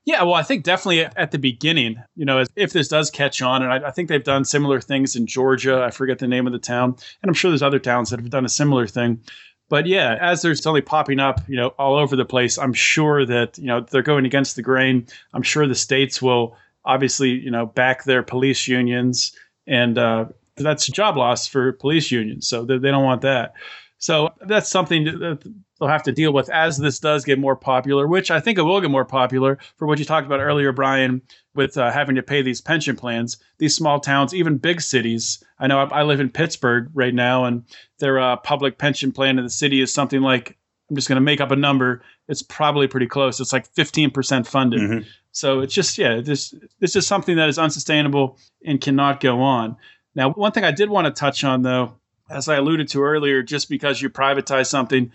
Yeah, 0.06 0.24
well, 0.24 0.36
I 0.36 0.44
think 0.44 0.64
definitely 0.64 1.02
at 1.02 1.32
the 1.32 1.38
beginning, 1.38 2.02
you 2.16 2.24
know, 2.24 2.46
if 2.56 2.72
this 2.72 2.88
does 2.88 3.12
catch 3.12 3.42
on, 3.42 3.62
and 3.62 3.74
I, 3.74 3.90
I, 3.90 3.92
think 3.92 4.08
they've 4.08 4.24
done 4.24 4.46
similar 4.46 4.80
things 4.80 5.18
in 5.18 5.28
Georgia. 5.28 5.84
I 5.84 5.92
forget 5.92 6.20
the 6.20 6.30
name 6.30 6.48
of 6.48 6.54
the 6.54 6.60
town, 6.60 6.96
and 7.22 7.30
I'm 7.30 7.34
sure 7.34 7.52
there's 7.52 7.62
other 7.62 7.78
towns 7.78 8.10
that 8.12 8.22
have 8.22 8.30
done 8.30 8.46
a 8.46 8.50
similar 8.50 8.88
thing 8.88 9.22
but 9.70 9.86
yeah, 9.86 10.18
as 10.20 10.42
they're 10.42 10.56
only 10.66 10.82
popping 10.82 11.20
up, 11.20 11.42
you 11.48 11.56
know, 11.56 11.70
all 11.80 11.98
over 11.98 12.16
the 12.16 12.26
place, 12.26 12.58
I'm 12.58 12.74
sure 12.74 13.26
that, 13.26 13.58
you 13.58 13.66
know, 13.66 13.82
they're 13.82 14.02
going 14.02 14.26
against 14.26 14.56
the 14.56 14.62
grain. 14.62 15.08
I'm 15.34 15.44
sure 15.44 15.68
the 15.68 15.76
states 15.76 16.22
will 16.22 16.56
obviously, 16.86 17.30
you 17.32 17.52
know, 17.52 17.66
back 17.66 18.06
their 18.06 18.24
police 18.24 18.68
unions 18.68 19.36
and 19.66 19.98
uh, 19.98 20.26
that's 20.56 20.88
job 20.88 21.18
loss 21.18 21.48
for 21.48 21.74
police 21.74 22.12
unions. 22.12 22.48
So 22.48 22.64
they, 22.64 22.78
they 22.78 22.92
don't 22.92 23.04
want 23.04 23.22
that. 23.22 23.54
So 23.98 24.30
that's 24.42 24.70
something 24.70 25.06
that 25.06 25.54
they'll 25.80 25.90
have 25.90 26.04
to 26.04 26.12
deal 26.12 26.34
with 26.34 26.50
as 26.50 26.78
this 26.78 27.00
does 27.00 27.26
get 27.26 27.40
more 27.40 27.56
popular, 27.56 28.08
which 28.08 28.32
I 28.32 28.40
think 28.40 28.58
it 28.58 28.64
will 28.64 28.82
get 28.82 28.92
more 28.92 29.06
popular 29.06 29.58
for 29.78 29.88
what 29.88 30.00
you 30.00 30.06
talked 30.06 30.26
about 30.26 30.40
earlier, 30.40 30.72
Brian, 30.72 31.22
with 31.56 31.78
uh, 31.78 31.92
having 31.92 32.16
to 32.16 32.24
pay 32.24 32.42
these 32.42 32.62
pension 32.62 32.96
plans. 32.96 33.38
These 33.58 33.76
small 33.76 34.00
towns, 34.00 34.34
even 34.34 34.58
big 34.58 34.82
cities. 34.82 35.44
I 35.60 35.68
know 35.68 35.80
I, 35.80 36.00
I 36.00 36.04
live 36.04 36.20
in 36.20 36.30
Pittsburgh 36.30 36.90
right 36.94 37.14
now, 37.14 37.46
and 37.46 37.64
their 38.00 38.20
uh, 38.20 38.38
public 38.38 38.78
pension 38.78 39.12
plan 39.12 39.38
in 39.38 39.44
the 39.44 39.50
city 39.50 39.82
is 39.82 39.94
something 39.94 40.22
like 40.22 40.58
I'm 40.90 40.96
just 40.96 41.08
going 41.08 41.18
to 41.18 41.22
make 41.22 41.42
up 41.42 41.52
a 41.52 41.56
number. 41.56 42.02
It's 42.28 42.44
probably 42.44 42.88
pretty 42.88 43.08
close. 43.08 43.40
It's 43.40 43.54
like 43.54 43.72
15% 43.74 44.48
funded. 44.48 44.80
Mm-hmm. 44.80 45.08
So 45.32 45.60
it's 45.60 45.74
just 45.74 45.98
yeah, 45.98 46.20
this 46.22 46.56
this 46.80 46.96
is 46.96 47.06
something 47.06 47.36
that 47.36 47.50
is 47.50 47.60
unsustainable 47.60 48.40
and 48.66 48.82
cannot 48.82 49.20
go 49.20 49.42
on. 49.42 49.78
Now, 50.16 50.32
one 50.32 50.52
thing 50.52 50.64
I 50.64 50.72
did 50.72 50.90
want 50.90 51.06
to 51.06 51.12
touch 51.12 51.44
on 51.44 51.62
though, 51.62 51.98
as 52.28 52.50
I 52.50 52.56
alluded 52.56 52.88
to 52.90 53.04
earlier, 53.04 53.44
just 53.44 53.70
because 53.70 54.02
you 54.02 54.10
privatize 54.10 54.66
something 54.66 55.12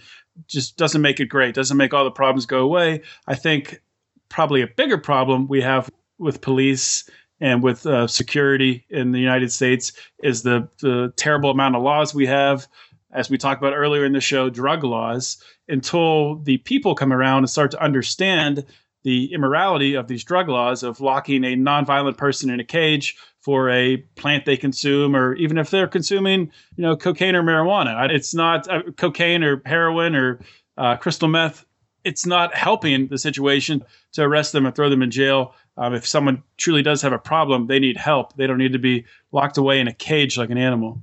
just 0.46 0.76
doesn't 0.76 1.02
make 1.02 1.20
it 1.20 1.26
great, 1.26 1.54
doesn't 1.54 1.76
make 1.76 1.92
all 1.94 2.04
the 2.04 2.10
problems 2.10 2.46
go 2.46 2.60
away. 2.60 3.02
I 3.26 3.34
think 3.34 3.82
probably 4.28 4.62
a 4.62 4.66
bigger 4.66 4.98
problem 4.98 5.46
we 5.48 5.60
have 5.60 5.90
with 6.18 6.40
police 6.40 7.08
and 7.40 7.62
with 7.62 7.84
uh, 7.86 8.06
security 8.06 8.86
in 8.88 9.12
the 9.12 9.18
United 9.18 9.52
States 9.52 9.92
is 10.22 10.42
the, 10.42 10.68
the 10.80 11.12
terrible 11.16 11.50
amount 11.50 11.76
of 11.76 11.82
laws 11.82 12.14
we 12.14 12.26
have. 12.26 12.66
As 13.12 13.28
we 13.28 13.36
talked 13.36 13.60
about 13.60 13.74
earlier 13.74 14.06
in 14.06 14.12
the 14.12 14.20
show, 14.20 14.48
drug 14.48 14.84
laws, 14.84 15.42
until 15.68 16.36
the 16.36 16.58
people 16.58 16.94
come 16.94 17.12
around 17.12 17.38
and 17.38 17.50
start 17.50 17.70
to 17.72 17.82
understand 17.82 18.64
the 19.02 19.32
immorality 19.34 19.94
of 19.94 20.06
these 20.06 20.24
drug 20.24 20.48
laws 20.48 20.82
of 20.82 21.00
locking 21.00 21.44
a 21.44 21.56
nonviolent 21.56 22.16
person 22.16 22.48
in 22.48 22.60
a 22.60 22.64
cage 22.64 23.16
for 23.42 23.68
a 23.70 23.98
plant 24.16 24.44
they 24.44 24.56
consume, 24.56 25.14
or 25.14 25.34
even 25.34 25.58
if 25.58 25.70
they're 25.70 25.88
consuming, 25.88 26.50
you 26.76 26.82
know, 26.82 26.96
cocaine 26.96 27.34
or 27.34 27.42
marijuana. 27.42 28.10
It's 28.10 28.34
not 28.34 28.68
uh, 28.68 28.82
cocaine 28.96 29.42
or 29.42 29.60
heroin 29.66 30.14
or 30.14 30.40
uh, 30.78 30.96
crystal 30.96 31.28
meth. 31.28 31.64
It's 32.04 32.26
not 32.26 32.54
helping 32.54 33.08
the 33.08 33.18
situation 33.18 33.84
to 34.12 34.22
arrest 34.22 34.52
them 34.52 34.66
and 34.66 34.74
throw 34.74 34.88
them 34.88 35.02
in 35.02 35.10
jail. 35.10 35.54
Um, 35.76 35.94
if 35.94 36.06
someone 36.06 36.42
truly 36.56 36.82
does 36.82 37.02
have 37.02 37.12
a 37.12 37.18
problem, 37.18 37.66
they 37.66 37.78
need 37.78 37.96
help. 37.96 38.36
They 38.36 38.46
don't 38.46 38.58
need 38.58 38.72
to 38.72 38.78
be 38.78 39.06
locked 39.30 39.58
away 39.58 39.80
in 39.80 39.88
a 39.88 39.94
cage 39.94 40.38
like 40.38 40.50
an 40.50 40.58
animal. 40.58 41.02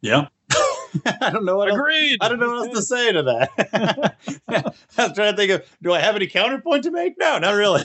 Yeah. 0.00 0.28
I 1.20 1.30
don't 1.30 1.44
know 1.44 1.56
what 1.56 1.72
Agreed. 1.72 2.12
Else, 2.12 2.18
I 2.20 2.28
don't 2.28 2.40
know 2.40 2.48
what 2.48 2.68
else 2.68 2.78
to 2.78 2.82
say 2.82 3.12
to 3.12 3.22
that. 3.22 4.16
I 4.48 4.62
was 5.04 5.12
trying 5.14 5.32
to 5.32 5.36
think 5.36 5.50
of 5.52 5.76
do 5.82 5.92
I 5.92 6.00
have 6.00 6.16
any 6.16 6.26
counterpoint 6.26 6.84
to 6.84 6.90
make? 6.90 7.18
No, 7.18 7.38
not 7.38 7.52
really. 7.52 7.84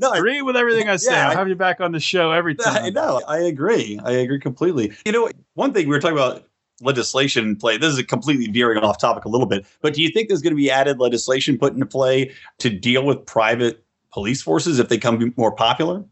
No, 0.00 0.12
agree 0.12 0.42
with 0.42 0.56
everything 0.56 0.88
I 0.88 0.96
say. 0.96 1.12
Yeah, 1.20 1.28
I'll 1.28 1.36
have 1.36 1.48
you 1.48 1.56
back 1.56 1.80
on 1.80 1.92
the 1.92 2.00
show 2.00 2.30
every 2.30 2.54
time. 2.54 2.84
I, 2.84 2.90
no, 2.90 3.20
I 3.26 3.38
agree. 3.38 4.00
I 4.04 4.12
agree 4.12 4.38
completely. 4.38 4.92
You 5.04 5.12
know, 5.12 5.30
one 5.54 5.72
thing 5.72 5.88
we 5.88 5.94
were 5.94 6.00
talking 6.00 6.16
about 6.16 6.44
legislation 6.80 7.56
play. 7.56 7.76
This 7.76 7.96
is 7.96 8.02
completely 8.04 8.46
veering 8.46 8.78
off 8.78 8.98
topic 8.98 9.24
a 9.24 9.28
little 9.28 9.46
bit, 9.46 9.66
but 9.82 9.94
do 9.94 10.02
you 10.02 10.10
think 10.10 10.28
there's 10.28 10.42
going 10.42 10.52
to 10.52 10.56
be 10.56 10.70
added 10.70 10.98
legislation 10.98 11.58
put 11.58 11.74
into 11.74 11.86
play 11.86 12.32
to 12.58 12.70
deal 12.70 13.04
with 13.04 13.24
private 13.26 13.84
police 14.12 14.42
forces 14.42 14.78
if 14.78 14.88
they 14.88 14.98
come 14.98 15.32
more 15.36 15.52
popular? 15.52 16.04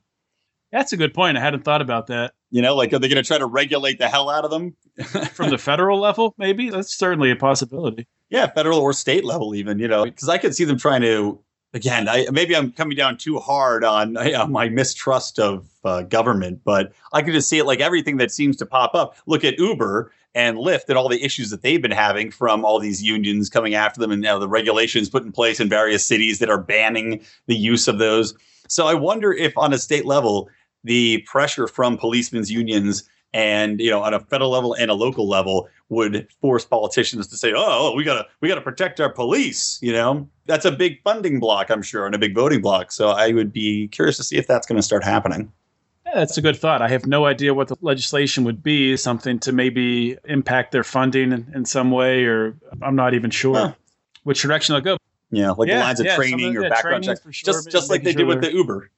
That's 0.73 0.93
a 0.93 0.97
good 0.97 1.15
point. 1.15 1.37
I 1.37 1.41
hadn't 1.41 1.65
thought 1.65 1.81
about 1.81 2.09
that. 2.09 2.35
You 2.51 2.63
know, 2.63 2.75
like 2.75 2.93
are 2.93 2.99
they 2.99 3.09
going 3.09 3.23
to 3.23 3.27
try 3.27 3.39
to 3.39 3.47
regulate 3.47 3.99
the 3.99 4.09
hell 4.09 4.31
out 4.31 4.45
of 4.45 4.51
them 4.51 4.77
from 5.33 5.51
the 5.51 5.59
federal 5.59 5.99
level? 5.99 6.35
Maybe 6.39 6.71
that's 6.71 6.95
certainly 6.95 7.31
a 7.31 7.37
possibility. 7.37 8.07
Yeah, 8.31 8.47
federal 8.49 8.81
or 8.81 8.93
state 8.93 9.25
level, 9.25 9.55
even. 9.55 9.79
You 9.79 9.89
know, 9.89 10.05
because 10.05 10.29
I 10.29 10.39
could 10.39 10.55
see 10.55 10.65
them 10.65 10.79
trying 10.79 11.03
to. 11.03 11.41
Again, 11.75 12.09
I, 12.09 12.27
maybe 12.33 12.57
I'm 12.57 12.73
coming 12.73 12.97
down 12.97 13.19
too 13.19 13.39
hard 13.39 13.85
on, 13.85 14.15
my 14.51 14.69
mistrust 14.69 15.39
of 15.39 15.69
uh, 15.85 16.03
government, 16.03 16.63
but 16.65 16.93
I 17.13 17.23
could 17.23 17.35
just 17.35 17.49
see 17.49 17.59
it 17.59 17.65
like 17.65 17.81
everything 17.81 18.17
that 18.19 18.31
seems 18.31 18.57
to 18.57 18.67
pop 18.67 18.95
up. 18.95 19.17
Look 19.27 19.45
at 19.45 19.59
Uber 19.59 20.11
and 20.35 20.57
Lyft 20.57 20.89
and 20.89 20.97
all 20.97 21.09
the 21.09 21.23
issues 21.23 21.51
that 21.51 21.63
they've 21.63 21.83
been 21.83 21.91
having 21.91 22.31
from 22.31 22.65
all 22.65 22.79
these 22.79 23.03
unions 23.03 23.51
coming 23.51 23.75
after 23.75 24.01
them 24.01 24.11
and 24.11 24.23
now 24.23 24.39
the 24.39 24.49
regulations 24.49 25.11
put 25.11 25.25
in 25.25 25.33
place 25.33 25.61
in 25.61 25.69
various 25.69 26.05
cities 26.05 26.39
that 26.39 26.51
are 26.51 26.61
banning 26.61 27.23
the 27.47 27.57
use 27.57 27.89
of 27.89 27.99
those. 27.99 28.35
So 28.69 28.87
I 28.87 28.95
wonder 28.95 29.33
if 29.33 29.57
on 29.57 29.73
a 29.73 29.79
state 29.79 30.07
level 30.07 30.49
the 30.85 31.23
pressure 31.27 31.67
from 31.67 31.99
policemen's 31.99 32.51
unions 32.51 33.09
and 33.33 33.81
you 33.81 33.91
know 33.91 34.03
on 34.03 34.15
a 34.15 34.21
federal 34.21 34.51
level 34.51 34.75
and 34.75 34.91
a 34.91 34.95
local 34.95 35.29
level 35.29 35.69
would 35.91 36.27
force 36.41 36.65
politicians 36.65 37.27
to 37.27 37.37
say 37.37 37.53
oh 37.55 37.93
we 37.95 38.05
gotta 38.05 38.27
we 38.41 38.49
gotta 38.49 38.61
protect 38.61 39.01
our 39.01 39.11
police 39.11 39.79
you 39.83 39.93
know? 39.93 40.29
That's 40.47 40.65
a 40.65 40.73
big 40.73 41.03
funding 41.03 41.41
block 41.41 41.71
i'm 41.71 41.83
sure 41.83 42.07
and 42.07 42.15
a 42.15 42.19
big 42.19 42.35
voting 42.35 42.61
block. 42.61 42.91
So 42.93 43.09
i 43.09 43.33
would 43.33 43.53
be 43.53 43.89
curious 43.89 44.17
to 44.17 44.25
see 44.25 44.37
if 44.37 44.47
that's 44.47 44.67
going 44.67 44.77
to 44.77 44.83
start 44.83 45.05
happening. 45.05 45.53
Yeah, 46.07 46.15
that's 46.15 46.39
a 46.39 46.43
good 46.43 46.57
thought. 46.57 46.81
I 46.81 46.89
have 46.89 47.05
no 47.05 47.27
idea 47.27 47.53
what 47.53 47.69
the 47.69 47.77
legislation 47.83 48.45
would 48.45 48.63
be 48.63 48.97
something 48.97 49.39
to 49.41 49.53
maybe 49.53 50.17
impact 50.25 50.73
their 50.73 50.85
funding 50.85 51.33
in, 51.33 51.51
in 51.55 51.65
some 51.67 51.91
way 51.91 52.25
or 52.25 52.57
i'm 52.81 52.97
not 52.97 53.13
even 53.13 53.31
sure 53.31 53.57
huh. 53.57 53.73
which 54.25 54.41
direction 54.41 54.75
they'll 54.75 54.81
go. 54.81 54.97
Yeah 55.31 55.51
like 55.51 55.69
yeah, 55.69 55.79
the 55.79 55.85
lines 55.85 56.01
of 56.01 56.07
yeah, 56.07 56.17
training 56.17 56.57
or 56.57 56.69
background 56.71 57.05
checks 57.05 57.21
sure, 57.31 57.53
just 57.53 57.71
just 57.71 57.91
like 57.91 58.03
they 58.05 58.13
sure 58.13 58.19
did 58.21 58.27
with 58.27 58.41
the 58.41 58.53
uber. 58.53 58.91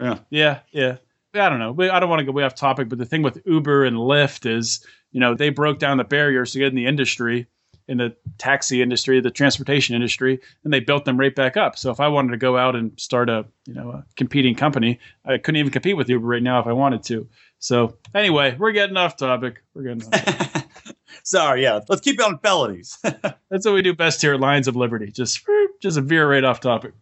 Yeah. 0.00 0.18
Yeah 0.30 0.60
yeah 0.70 0.96
I 1.38 1.48
don't 1.48 1.58
know. 1.58 1.90
I 1.90 2.00
don't 2.00 2.08
want 2.08 2.20
to 2.20 2.24
go 2.24 2.32
way 2.32 2.44
off 2.44 2.54
topic, 2.54 2.88
but 2.88 2.98
the 2.98 3.06
thing 3.06 3.22
with 3.22 3.40
Uber 3.46 3.84
and 3.84 3.96
Lyft 3.96 4.50
is, 4.50 4.84
you 5.12 5.20
know, 5.20 5.34
they 5.34 5.50
broke 5.50 5.78
down 5.78 5.98
the 5.98 6.04
barriers 6.04 6.52
to 6.52 6.58
get 6.58 6.68
in 6.68 6.74
the 6.74 6.86
industry, 6.86 7.46
in 7.88 7.98
the 7.98 8.14
taxi 8.38 8.82
industry, 8.82 9.20
the 9.20 9.30
transportation 9.30 9.94
industry, 9.94 10.40
and 10.64 10.72
they 10.72 10.80
built 10.80 11.04
them 11.04 11.18
right 11.18 11.34
back 11.34 11.56
up. 11.56 11.78
So 11.78 11.90
if 11.90 12.00
I 12.00 12.08
wanted 12.08 12.32
to 12.32 12.36
go 12.36 12.56
out 12.56 12.74
and 12.74 12.98
start 12.98 13.28
a, 13.28 13.46
you 13.66 13.74
know, 13.74 13.90
a 13.90 14.04
competing 14.16 14.54
company, 14.54 14.98
I 15.24 15.38
couldn't 15.38 15.58
even 15.58 15.72
compete 15.72 15.96
with 15.96 16.08
Uber 16.08 16.26
right 16.26 16.42
now 16.42 16.60
if 16.60 16.66
I 16.66 16.72
wanted 16.72 17.02
to. 17.04 17.28
So 17.58 17.96
anyway, 18.14 18.56
we're 18.58 18.72
getting 18.72 18.96
off 18.96 19.16
topic. 19.16 19.62
We're 19.74 19.82
getting 19.82 20.02
off 20.02 20.24
topic. 20.24 20.62
Sorry, 21.22 21.62
yeah. 21.62 21.80
Let's 21.88 22.02
keep 22.02 22.22
on 22.22 22.38
felonies. 22.38 22.98
That's 23.02 23.66
what 23.66 23.74
we 23.74 23.82
do 23.82 23.94
best 23.94 24.20
here 24.20 24.34
at 24.34 24.40
Lions 24.40 24.68
of 24.68 24.76
Liberty. 24.76 25.10
Just 25.10 25.44
just 25.80 25.98
a 25.98 26.00
veer 26.00 26.30
right 26.30 26.44
off 26.44 26.60
topic. 26.60 26.92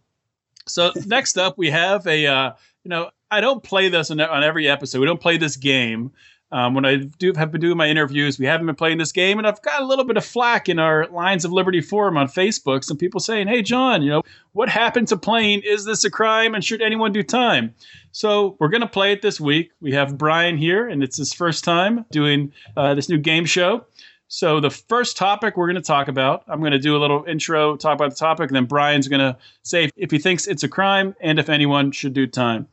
So 0.66 0.92
next 1.06 1.38
up, 1.38 1.58
we 1.58 1.70
have 1.70 2.06
a 2.06 2.26
uh, 2.26 2.52
you 2.84 2.88
know 2.88 3.10
I 3.30 3.40
don't 3.40 3.62
play 3.62 3.88
this 3.88 4.10
on, 4.10 4.20
every 4.20 4.68
episode. 4.68 5.00
We 5.00 5.06
don't 5.06 5.20
play 5.20 5.36
this 5.36 5.56
game. 5.56 6.12
Um, 6.52 6.74
when 6.74 6.84
I 6.84 6.96
do 6.96 7.32
have 7.34 7.50
been 7.50 7.60
doing 7.60 7.76
my 7.76 7.88
interviews, 7.88 8.38
we 8.38 8.46
haven't 8.46 8.66
been 8.66 8.76
playing 8.76 8.98
this 8.98 9.10
game, 9.10 9.38
and 9.38 9.46
I've 9.46 9.60
got 9.62 9.82
a 9.82 9.86
little 9.86 10.04
bit 10.04 10.16
of 10.16 10.24
flack 10.24 10.68
in 10.68 10.78
our 10.78 11.08
Lions 11.08 11.44
of 11.44 11.50
Liberty 11.50 11.80
forum 11.80 12.16
on 12.16 12.28
Facebook. 12.28 12.84
Some 12.84 12.96
people 12.96 13.18
saying, 13.18 13.48
"Hey, 13.48 13.60
John, 13.60 14.02
you 14.02 14.10
know 14.10 14.22
what 14.52 14.68
happened 14.68 15.08
to 15.08 15.16
playing? 15.16 15.62
Is 15.64 15.84
this 15.84 16.04
a 16.04 16.10
crime? 16.10 16.54
And 16.54 16.62
should 16.62 16.80
anyone 16.80 17.10
do 17.12 17.24
time?" 17.24 17.74
So 18.12 18.56
we're 18.60 18.68
gonna 18.68 18.86
play 18.86 19.10
it 19.10 19.20
this 19.20 19.40
week. 19.40 19.72
We 19.80 19.92
have 19.94 20.16
Brian 20.16 20.56
here, 20.56 20.86
and 20.86 21.02
it's 21.02 21.16
his 21.16 21.32
first 21.32 21.64
time 21.64 22.04
doing 22.12 22.52
uh, 22.76 22.94
this 22.94 23.08
new 23.08 23.18
game 23.18 23.46
show. 23.46 23.86
So 24.28 24.58
the 24.58 24.70
first 24.70 25.16
topic 25.16 25.56
we're 25.56 25.66
going 25.66 25.76
to 25.76 25.82
talk 25.82 26.08
about, 26.08 26.42
I'm 26.48 26.58
going 26.58 26.72
to 26.72 26.78
do 26.78 26.96
a 26.96 26.98
little 26.98 27.24
intro, 27.24 27.76
talk 27.76 27.94
about 27.94 28.10
the 28.10 28.16
topic, 28.16 28.48
and 28.48 28.56
then 28.56 28.64
Brian's 28.64 29.06
going 29.06 29.20
to 29.20 29.36
say 29.62 29.90
if 29.96 30.10
he 30.10 30.18
thinks 30.18 30.48
it's 30.48 30.64
a 30.64 30.68
crime 30.68 31.14
and 31.20 31.38
if 31.38 31.48
anyone 31.48 31.92
should 31.92 32.14
do 32.14 32.26
time. 32.26 32.66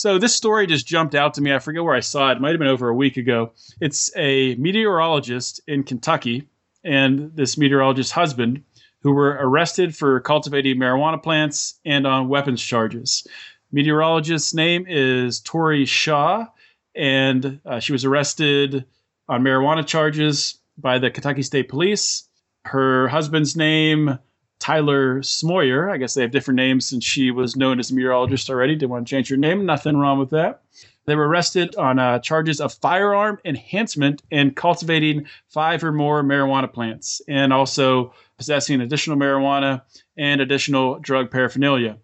So 0.00 0.16
this 0.16 0.34
story 0.34 0.66
just 0.66 0.86
jumped 0.86 1.14
out 1.14 1.34
to 1.34 1.42
me. 1.42 1.52
I 1.52 1.58
forget 1.58 1.84
where 1.84 1.94
I 1.94 2.00
saw 2.00 2.30
it. 2.30 2.36
It 2.36 2.40
might 2.40 2.52
have 2.52 2.58
been 2.58 2.68
over 2.68 2.88
a 2.88 2.94
week 2.94 3.18
ago. 3.18 3.52
It's 3.82 4.10
a 4.16 4.54
meteorologist 4.54 5.60
in 5.66 5.82
Kentucky 5.84 6.48
and 6.82 7.30
this 7.36 7.58
meteorologist's 7.58 8.10
husband 8.10 8.64
who 9.02 9.12
were 9.12 9.36
arrested 9.38 9.94
for 9.94 10.18
cultivating 10.20 10.78
marijuana 10.78 11.22
plants 11.22 11.78
and 11.84 12.06
on 12.06 12.30
weapons 12.30 12.62
charges. 12.62 13.26
Meteorologist's 13.72 14.54
name 14.54 14.86
is 14.88 15.38
Tori 15.40 15.84
Shaw, 15.84 16.46
and 16.94 17.60
uh, 17.66 17.78
she 17.78 17.92
was 17.92 18.06
arrested 18.06 18.86
on 19.28 19.42
marijuana 19.42 19.86
charges 19.86 20.60
by 20.78 20.98
the 20.98 21.10
Kentucky 21.10 21.42
State 21.42 21.68
Police. 21.68 22.26
Her 22.64 23.06
husband's 23.08 23.54
name 23.54 24.18
Tyler 24.60 25.20
Smoyer. 25.22 25.90
I 25.90 25.96
guess 25.96 26.14
they 26.14 26.22
have 26.22 26.30
different 26.30 26.56
names 26.56 26.86
since 26.86 27.04
she 27.04 27.30
was 27.30 27.56
known 27.56 27.80
as 27.80 27.90
a 27.90 27.94
meteorologist 27.94 28.48
already. 28.48 28.74
Didn't 28.74 28.90
want 28.90 29.08
to 29.08 29.10
change 29.10 29.28
her 29.30 29.36
name. 29.36 29.66
Nothing 29.66 29.96
wrong 29.96 30.18
with 30.18 30.30
that. 30.30 30.62
They 31.06 31.16
were 31.16 31.26
arrested 31.26 31.74
on 31.76 31.98
uh, 31.98 32.20
charges 32.20 32.60
of 32.60 32.74
firearm 32.74 33.38
enhancement 33.44 34.22
and 34.30 34.54
cultivating 34.54 35.26
five 35.48 35.82
or 35.82 35.90
more 35.90 36.22
marijuana 36.22 36.72
plants, 36.72 37.20
and 37.26 37.52
also 37.52 38.14
possessing 38.36 38.80
additional 38.80 39.16
marijuana 39.16 39.82
and 40.16 40.40
additional 40.40 41.00
drug 41.00 41.30
paraphernalia. 41.30 41.96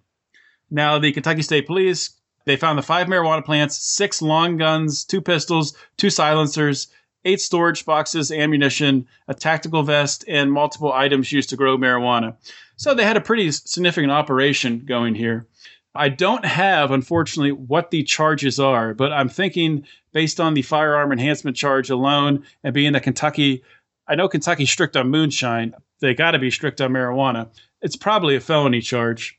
Now, 0.71 0.99
the 0.99 1.13
Kentucky 1.13 1.43
State 1.43 1.67
Police 1.67 2.17
they 2.47 2.57
found 2.57 2.79
the 2.79 2.83
five 2.83 3.09
marijuana 3.09 3.45
plants, 3.45 3.77
six 3.77 4.23
long 4.23 4.57
guns, 4.57 5.05
two 5.05 5.21
pistols, 5.21 5.77
two 5.97 6.11
silencers, 6.11 6.87
eight 7.27 7.41
storage 7.41 7.85
boxes, 7.85 8.33
ammunition, 8.33 9.07
a 9.29 9.35
tactical 9.35 9.83
vest, 9.83 10.25
and 10.29 10.53
multiple 10.53 10.93
items 10.93 11.33
used 11.33 11.51
to 11.51 11.57
grow 11.57 11.77
marijuana. 11.77 12.37
So 12.77 12.95
they 12.95 13.05
had 13.05 13.17
a 13.17 13.21
pretty 13.21 13.51
significant 13.51 14.13
operation 14.13 14.85
going 14.87 15.15
here. 15.15 15.47
I 15.95 16.09
don't 16.09 16.45
have, 16.45 16.91
unfortunately, 16.91 17.53
what 17.53 17.91
the 17.91 18.03
charges 18.05 18.61
are, 18.61 18.95
but 18.95 19.13
I'm 19.13 19.29
thinking 19.29 19.87
based 20.13 20.41
on 20.41 20.55
the 20.55 20.63
firearm 20.63 21.11
enhancement 21.11 21.57
charge 21.57 21.91
alone 21.91 22.45
and 22.63 22.75
being 22.75 22.93
that 22.93 23.03
Kentucky, 23.03 23.63
I 24.07 24.15
know 24.15 24.29
Kentucky's 24.29 24.71
strict 24.71 24.97
on 24.97 25.09
moonshine, 25.09 25.75
they 26.01 26.15
got 26.15 26.33
to 26.33 26.39
be 26.39 26.51
strict 26.51 26.81
on 26.81 26.93
marijuana. 26.93 27.49
It's 27.83 27.97
probably 27.97 28.37
a 28.37 28.41
felony 28.41 28.81
charge. 28.81 29.39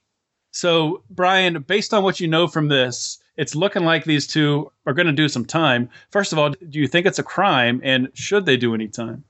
So, 0.51 1.03
Brian, 1.09 1.61
based 1.61 1.93
on 1.93 2.03
what 2.03 2.19
you 2.19 2.27
know 2.27 2.47
from 2.47 2.67
this, 2.67 3.19
it's 3.37 3.55
looking 3.55 3.83
like 3.83 4.03
these 4.03 4.27
two 4.27 4.71
are 4.85 4.93
going 4.93 5.07
to 5.07 5.13
do 5.13 5.29
some 5.29 5.45
time. 5.45 5.89
First 6.11 6.33
of 6.33 6.39
all, 6.39 6.49
do 6.49 6.79
you 6.79 6.87
think 6.87 7.05
it's 7.05 7.19
a 7.19 7.23
crime 7.23 7.79
and 7.83 8.09
should 8.13 8.45
they 8.45 8.57
do 8.57 8.73
any 8.73 8.87
time? 8.87 9.23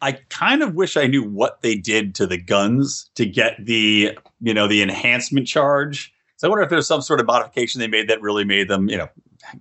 I 0.00 0.12
kind 0.30 0.62
of 0.62 0.74
wish 0.74 0.96
I 0.96 1.06
knew 1.06 1.22
what 1.22 1.60
they 1.60 1.74
did 1.74 2.14
to 2.16 2.26
the 2.26 2.38
guns 2.38 3.10
to 3.16 3.26
get 3.26 3.56
the, 3.62 4.16
you 4.40 4.54
know, 4.54 4.66
the 4.66 4.82
enhancement 4.82 5.46
charge. 5.46 6.12
So 6.36 6.46
I 6.46 6.48
wonder 6.48 6.62
if 6.62 6.70
there's 6.70 6.86
some 6.86 7.02
sort 7.02 7.20
of 7.20 7.26
modification 7.26 7.80
they 7.80 7.86
made 7.86 8.08
that 8.08 8.22
really 8.22 8.44
made 8.44 8.68
them, 8.68 8.88
you 8.88 8.96
know, 8.96 9.08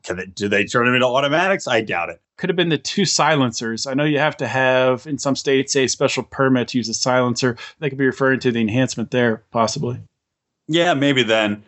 they, 0.07 0.25
do 0.27 0.47
they 0.47 0.63
turn 0.63 0.85
them 0.85 0.95
into 0.95 1.07
automatics? 1.07 1.67
I 1.67 1.81
doubt 1.81 2.09
it. 2.09 2.21
Could 2.37 2.49
have 2.49 2.55
been 2.55 2.69
the 2.69 2.77
two 2.77 3.03
silencers. 3.03 3.85
I 3.85 3.95
know 3.95 4.05
you 4.05 4.19
have 4.19 4.37
to 4.37 4.47
have 4.47 5.05
in 5.05 5.17
some 5.17 5.35
states 5.35 5.75
a 5.75 5.87
special 5.87 6.23
permit 6.23 6.69
to 6.69 6.77
use 6.77 6.87
a 6.87 6.93
silencer. 6.93 7.57
They 7.79 7.89
could 7.89 7.97
be 7.97 8.05
referring 8.05 8.39
to 8.41 8.51
the 8.51 8.61
enhancement 8.61 9.11
there, 9.11 9.43
possibly. 9.51 9.99
Yeah, 10.69 10.93
maybe 10.93 11.23
then. 11.23 11.63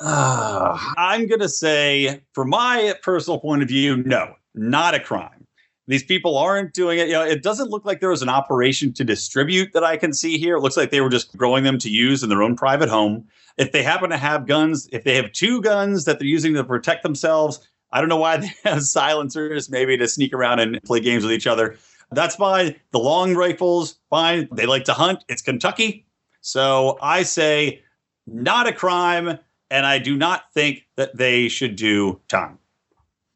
Uh, 0.00 0.78
I'm 0.96 1.26
going 1.26 1.40
to 1.40 1.48
say, 1.48 2.22
from 2.32 2.50
my 2.50 2.94
personal 3.02 3.38
point 3.38 3.62
of 3.62 3.68
view, 3.68 3.96
no, 3.96 4.34
not 4.54 4.94
a 4.94 5.00
crime. 5.00 5.46
These 5.86 6.04
people 6.04 6.38
aren't 6.38 6.72
doing 6.72 6.98
it. 6.98 7.08
You 7.08 7.14
know, 7.14 7.22
it 7.22 7.42
doesn't 7.42 7.70
look 7.70 7.84
like 7.84 8.00
there 8.00 8.10
was 8.10 8.22
an 8.22 8.28
operation 8.28 8.92
to 8.94 9.04
distribute 9.04 9.72
that 9.74 9.84
I 9.84 9.96
can 9.96 10.12
see 10.12 10.38
here. 10.38 10.56
It 10.56 10.60
looks 10.60 10.76
like 10.76 10.90
they 10.90 11.02
were 11.02 11.10
just 11.10 11.36
growing 11.36 11.62
them 11.62 11.78
to 11.78 11.90
use 11.90 12.22
in 12.22 12.30
their 12.30 12.42
own 12.42 12.56
private 12.56 12.88
home. 12.88 13.26
If 13.58 13.72
they 13.72 13.82
happen 13.82 14.10
to 14.10 14.16
have 14.16 14.46
guns, 14.46 14.88
if 14.92 15.04
they 15.04 15.14
have 15.16 15.30
two 15.32 15.60
guns 15.60 16.06
that 16.06 16.18
they're 16.18 16.26
using 16.26 16.54
to 16.54 16.64
protect 16.64 17.02
themselves, 17.02 17.60
I 17.92 18.00
don't 18.00 18.08
know 18.08 18.16
why 18.16 18.36
they 18.38 18.52
have 18.64 18.82
silencers, 18.82 19.68
maybe 19.70 19.96
to 19.98 20.08
sneak 20.08 20.32
around 20.32 20.60
and 20.60 20.82
play 20.84 21.00
games 21.00 21.22
with 21.22 21.32
each 21.32 21.46
other. 21.46 21.76
That's 22.10 22.36
fine. 22.36 22.74
The 22.92 22.98
long 22.98 23.34
rifles, 23.34 23.98
fine. 24.08 24.48
They 24.52 24.66
like 24.66 24.84
to 24.84 24.92
hunt. 24.94 25.24
It's 25.28 25.42
Kentucky. 25.42 26.06
So 26.40 26.98
I 27.02 27.22
say 27.24 27.82
not 28.26 28.66
a 28.66 28.72
crime 28.72 29.38
and 29.74 29.84
I 29.84 29.98
do 29.98 30.16
not 30.16 30.52
think 30.54 30.86
that 30.96 31.16
they 31.16 31.48
should 31.48 31.74
do 31.74 32.20
time. 32.28 32.60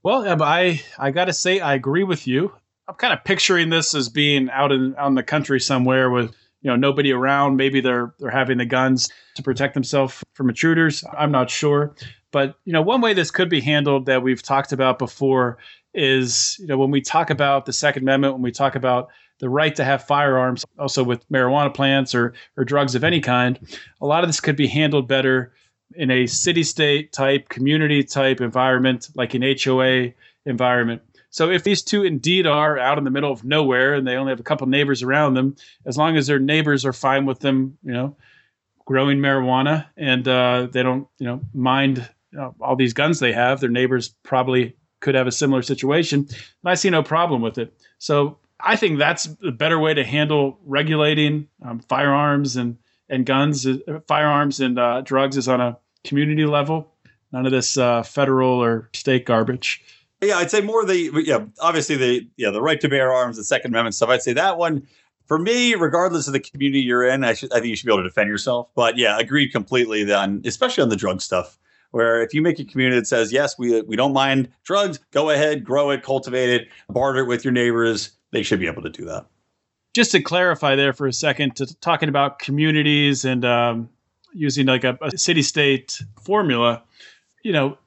Well, 0.05 0.40
I 0.40 0.81
I 0.96 1.11
got 1.11 1.24
to 1.24 1.33
say 1.33 1.59
I 1.59 1.74
agree 1.74 2.05
with 2.05 2.29
you. 2.29 2.53
I'm 2.87 2.94
kind 2.94 3.12
of 3.12 3.24
picturing 3.24 3.70
this 3.70 3.92
as 3.92 4.09
being 4.09 4.48
out 4.51 4.70
in 4.70 4.94
out 4.96 5.09
in 5.09 5.16
the 5.16 5.24
country 5.24 5.59
somewhere 5.59 6.11
with 6.11 6.33
you 6.62 6.70
know 6.70 6.77
nobody 6.77 7.12
around. 7.12 7.57
Maybe 7.57 7.81
they're 7.81 8.14
they're 8.20 8.31
having 8.31 8.59
the 8.59 8.66
guns 8.66 9.11
to 9.35 9.42
protect 9.42 9.74
themselves 9.74 10.22
from 10.35 10.48
intruders. 10.48 11.03
I'm 11.18 11.33
not 11.33 11.51
sure, 11.51 11.96
but 12.31 12.55
you 12.64 12.72
know 12.72 12.83
one 12.83 13.01
way 13.01 13.14
this 13.14 13.33
could 13.33 13.51
be 13.51 13.61
handled 13.61 14.07
that 14.07 14.22
we've 14.22 14.42
talked 14.42 14.70
about 14.70 15.01
before 15.01 15.59
is 15.92 16.57
you 16.61 16.68
know 16.68 16.79
when 16.79 16.92
we 16.92 17.01
talk 17.01 17.31
about 17.31 17.66
the 17.66 17.72
Second 17.72 18.05
Amendment, 18.05 18.35
when 18.35 18.42
we 18.42 18.53
talk 18.53 18.77
about 18.77 19.09
the 19.40 19.48
right 19.51 19.74
to 19.74 19.85
have 19.85 20.05
firearms, 20.05 20.64
also 20.79 21.03
with 21.03 21.29
marijuana 21.31 21.74
plants 21.74 22.14
or 22.14 22.33
or 22.57 22.64
drugs 22.64 22.94
of 22.94 23.03
any 23.03 23.20
kind, 23.20 23.59
a 24.01 24.07
lot 24.07 24.22
of 24.22 24.29
this 24.29 24.38
could 24.38 24.57
be 24.57 24.68
handled 24.68 25.09
better 25.09 25.53
in 25.94 26.11
a 26.11 26.27
city 26.27 26.62
state 26.62 27.12
type, 27.12 27.48
community 27.48 28.03
type 28.05 28.40
environment, 28.40 29.09
like 29.14 29.35
an 29.35 29.42
HOA 29.42 30.12
environment. 30.44 31.03
So 31.31 31.51
if 31.51 31.62
these 31.62 31.83
two 31.83 32.05
indeed 32.05 32.46
are 32.46 32.79
out 32.79 32.98
in 32.98 33.05
the 33.05 33.11
middle 33.11 33.31
of 33.31 33.44
nowhere 33.44 33.94
and 33.94 34.07
they 34.07 34.16
only 34.16 34.31
have 34.31 34.40
a 34.40 34.44
couple 34.44 34.66
neighbors 34.66 35.03
around 35.03 35.35
them, 35.35 35.57
as 35.85 35.96
long 35.96 36.16
as 36.16 36.27
their 36.27 36.38
neighbors 36.38 36.85
are 36.85 36.92
fine 36.92 37.27
with 37.27 37.40
them, 37.40 37.77
you 37.83 37.92
know, 37.92 38.16
growing 38.87 39.18
marijuana 39.18 39.87
and 39.96 40.27
uh, 40.27 40.66
they 40.70 40.83
don't, 40.83 41.07
you 41.18 41.27
know, 41.27 41.40
mind 41.53 42.09
you 42.33 42.38
know, 42.38 42.55
all 42.61 42.77
these 42.77 42.92
guns 42.94 43.20
they 43.20 43.33
have, 43.33 43.61
their 43.61 43.70
neighbors 43.70 44.14
probably 44.22 44.74
could 45.01 45.14
have 45.14 45.27
a 45.27 45.33
similar 45.33 45.62
situation. 45.62 46.20
And 46.20 46.70
I 46.70 46.74
see 46.74 46.90
no 46.90 47.03
problem 47.03 47.42
with 47.42 47.59
it. 47.59 47.72
So 47.98 48.38
I 48.61 48.77
think 48.77 48.98
that's 48.98 49.29
a 49.46 49.53
better 49.53 49.79
way 49.79 49.94
to 49.94 50.05
handle 50.05 50.59
regulating 50.64 51.48
um, 51.62 51.81
firearms 51.81 52.57
and 52.57 52.77
and 53.09 53.27
guns, 53.27 53.66
uh, 53.66 53.77
firearms 54.07 54.61
and 54.61 54.79
uh, 54.79 55.01
drugs 55.03 55.37
is 55.37 55.49
on 55.49 55.61
a 55.61 55.79
community 56.05 56.47
level. 56.47 56.94
None 57.33 57.47
of 57.47 57.53
this 57.53 57.77
uh, 57.77 58.03
federal 58.03 58.62
or 58.62 58.88
state 58.94 59.27
garbage. 59.27 59.83
Yeah, 60.23 60.38
I'd 60.38 60.51
say 60.51 60.61
more 60.61 60.85
the 60.85 61.11
yeah, 61.25 61.44
obviously 61.61 61.97
the 61.97 62.29
yeah 62.37 62.51
the 62.51 62.62
right 62.62 62.81
to 62.81 62.88
bear 62.88 63.12
arms, 63.12 63.37
the 63.37 63.44
Second 63.44 63.71
Amendment 63.71 63.94
stuff. 63.94 64.09
I'd 64.09 64.23
say 64.23 64.33
that 64.33 64.59
one 64.59 64.87
for 65.27 65.38
me, 65.38 65.75
regardless 65.75 66.27
of 66.27 66.33
the 66.33 66.40
community 66.40 66.81
you're 66.81 67.05
in, 67.05 67.23
I, 67.23 67.35
should, 67.35 67.53
I 67.53 67.57
think 67.57 67.66
you 67.66 67.77
should 67.77 67.87
be 67.87 67.92
able 67.92 68.03
to 68.03 68.09
defend 68.09 68.29
yourself. 68.29 68.68
But 68.75 68.97
yeah, 68.97 69.18
agreed 69.18 69.51
completely. 69.51 70.03
Then, 70.03 70.42
especially 70.44 70.83
on 70.83 70.88
the 70.88 70.97
drug 70.97 71.21
stuff, 71.21 71.59
where 71.90 72.23
if 72.23 72.35
you 72.35 72.42
make 72.42 72.59
a 72.59 72.64
community 72.64 72.99
that 72.99 73.07
says 73.07 73.33
yes, 73.33 73.59
we 73.59 73.81
we 73.83 73.94
don't 73.94 74.12
mind 74.12 74.49
drugs, 74.64 74.99
go 75.12 75.31
ahead, 75.31 75.64
grow 75.64 75.90
it, 75.90 76.03
cultivate 76.03 76.51
it, 76.51 76.68
barter 76.88 77.21
it 77.21 77.27
with 77.27 77.44
your 77.44 77.53
neighbors, 77.53 78.11
they 78.33 78.42
should 78.42 78.59
be 78.59 78.66
able 78.66 78.83
to 78.83 78.90
do 78.90 79.05
that 79.05 79.27
just 79.94 80.12
to 80.12 80.20
clarify 80.20 80.77
there 80.77 80.92
for 80.92 81.07
a 81.07 81.12
second, 81.12 81.57
to 81.57 81.66
talking 81.81 82.09
about 82.09 82.38
communities 82.38 83.24
and 83.24 83.44
um, 83.44 83.88
using 84.33 84.66
like 84.66 84.85
a, 84.85 84.98
a 85.03 85.16
city 85.16 85.42
state 85.42 86.01
formula, 86.22 86.83
you 87.42 87.53
know, 87.53 87.79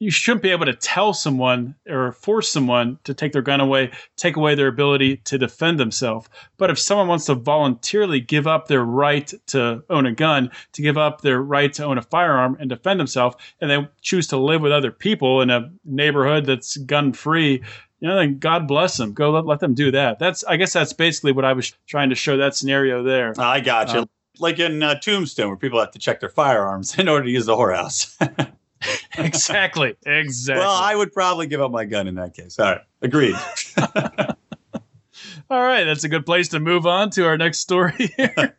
you 0.00 0.10
shouldn't 0.10 0.42
be 0.42 0.50
able 0.50 0.64
to 0.64 0.74
tell 0.74 1.12
someone 1.12 1.74
or 1.86 2.12
force 2.12 2.48
someone 2.48 2.98
to 3.04 3.12
take 3.12 3.32
their 3.32 3.42
gun 3.42 3.60
away, 3.60 3.90
take 4.16 4.34
away 4.34 4.54
their 4.54 4.68
ability 4.68 5.18
to 5.18 5.36
defend 5.36 5.78
themselves. 5.78 6.26
But 6.56 6.70
if 6.70 6.78
someone 6.78 7.06
wants 7.06 7.26
to 7.26 7.34
voluntarily 7.34 8.18
give 8.18 8.46
up 8.46 8.66
their 8.66 8.82
right 8.82 9.30
to 9.48 9.84
own 9.90 10.06
a 10.06 10.12
gun, 10.12 10.50
to 10.72 10.82
give 10.82 10.96
up 10.96 11.20
their 11.20 11.42
right 11.42 11.70
to 11.74 11.84
own 11.84 11.98
a 11.98 12.02
firearm 12.02 12.56
and 12.58 12.70
defend 12.70 12.98
themselves, 12.98 13.36
and 13.60 13.70
they 13.70 13.86
choose 14.00 14.26
to 14.28 14.38
live 14.38 14.62
with 14.62 14.72
other 14.72 14.90
people 14.90 15.42
in 15.42 15.50
a 15.50 15.70
neighborhood 15.84 16.46
that's 16.46 16.78
gun 16.78 17.12
free, 17.12 17.62
you 18.00 18.08
know, 18.08 18.16
then 18.16 18.38
God 18.38 18.66
bless 18.66 18.96
them. 18.96 19.12
Go 19.12 19.30
let, 19.30 19.46
let 19.46 19.60
them 19.60 19.74
do 19.74 19.90
that. 19.92 20.18
That's 20.18 20.42
I 20.44 20.56
guess 20.56 20.72
that's 20.72 20.92
basically 20.92 21.32
what 21.32 21.44
I 21.44 21.52
was 21.52 21.72
trying 21.86 22.08
to 22.08 22.14
show 22.14 22.38
that 22.38 22.56
scenario 22.56 23.02
there. 23.02 23.34
I 23.38 23.60
got 23.60 23.92
you. 23.92 24.00
Um, 24.00 24.10
like 24.38 24.58
in 24.58 24.82
uh, 24.82 24.94
Tombstone, 24.98 25.48
where 25.48 25.56
people 25.56 25.78
have 25.78 25.90
to 25.92 25.98
check 25.98 26.20
their 26.20 26.30
firearms 26.30 26.98
in 26.98 27.08
order 27.08 27.26
to 27.26 27.30
use 27.30 27.46
the 27.46 27.54
whorehouse. 27.54 28.16
exactly. 29.18 29.94
Exactly. 30.06 30.64
Well, 30.64 30.74
I 30.74 30.96
would 30.96 31.12
probably 31.12 31.46
give 31.46 31.60
up 31.60 31.70
my 31.70 31.84
gun 31.84 32.08
in 32.08 32.14
that 32.14 32.34
case. 32.34 32.58
All 32.58 32.72
right. 32.72 32.80
Agreed. 33.02 33.36
All 35.50 35.62
right. 35.62 35.84
That's 35.84 36.04
a 36.04 36.08
good 36.08 36.24
place 36.24 36.48
to 36.48 36.60
move 36.60 36.86
on 36.86 37.10
to 37.10 37.26
our 37.26 37.36
next 37.36 37.58
story. 37.58 38.10
here. 38.16 38.56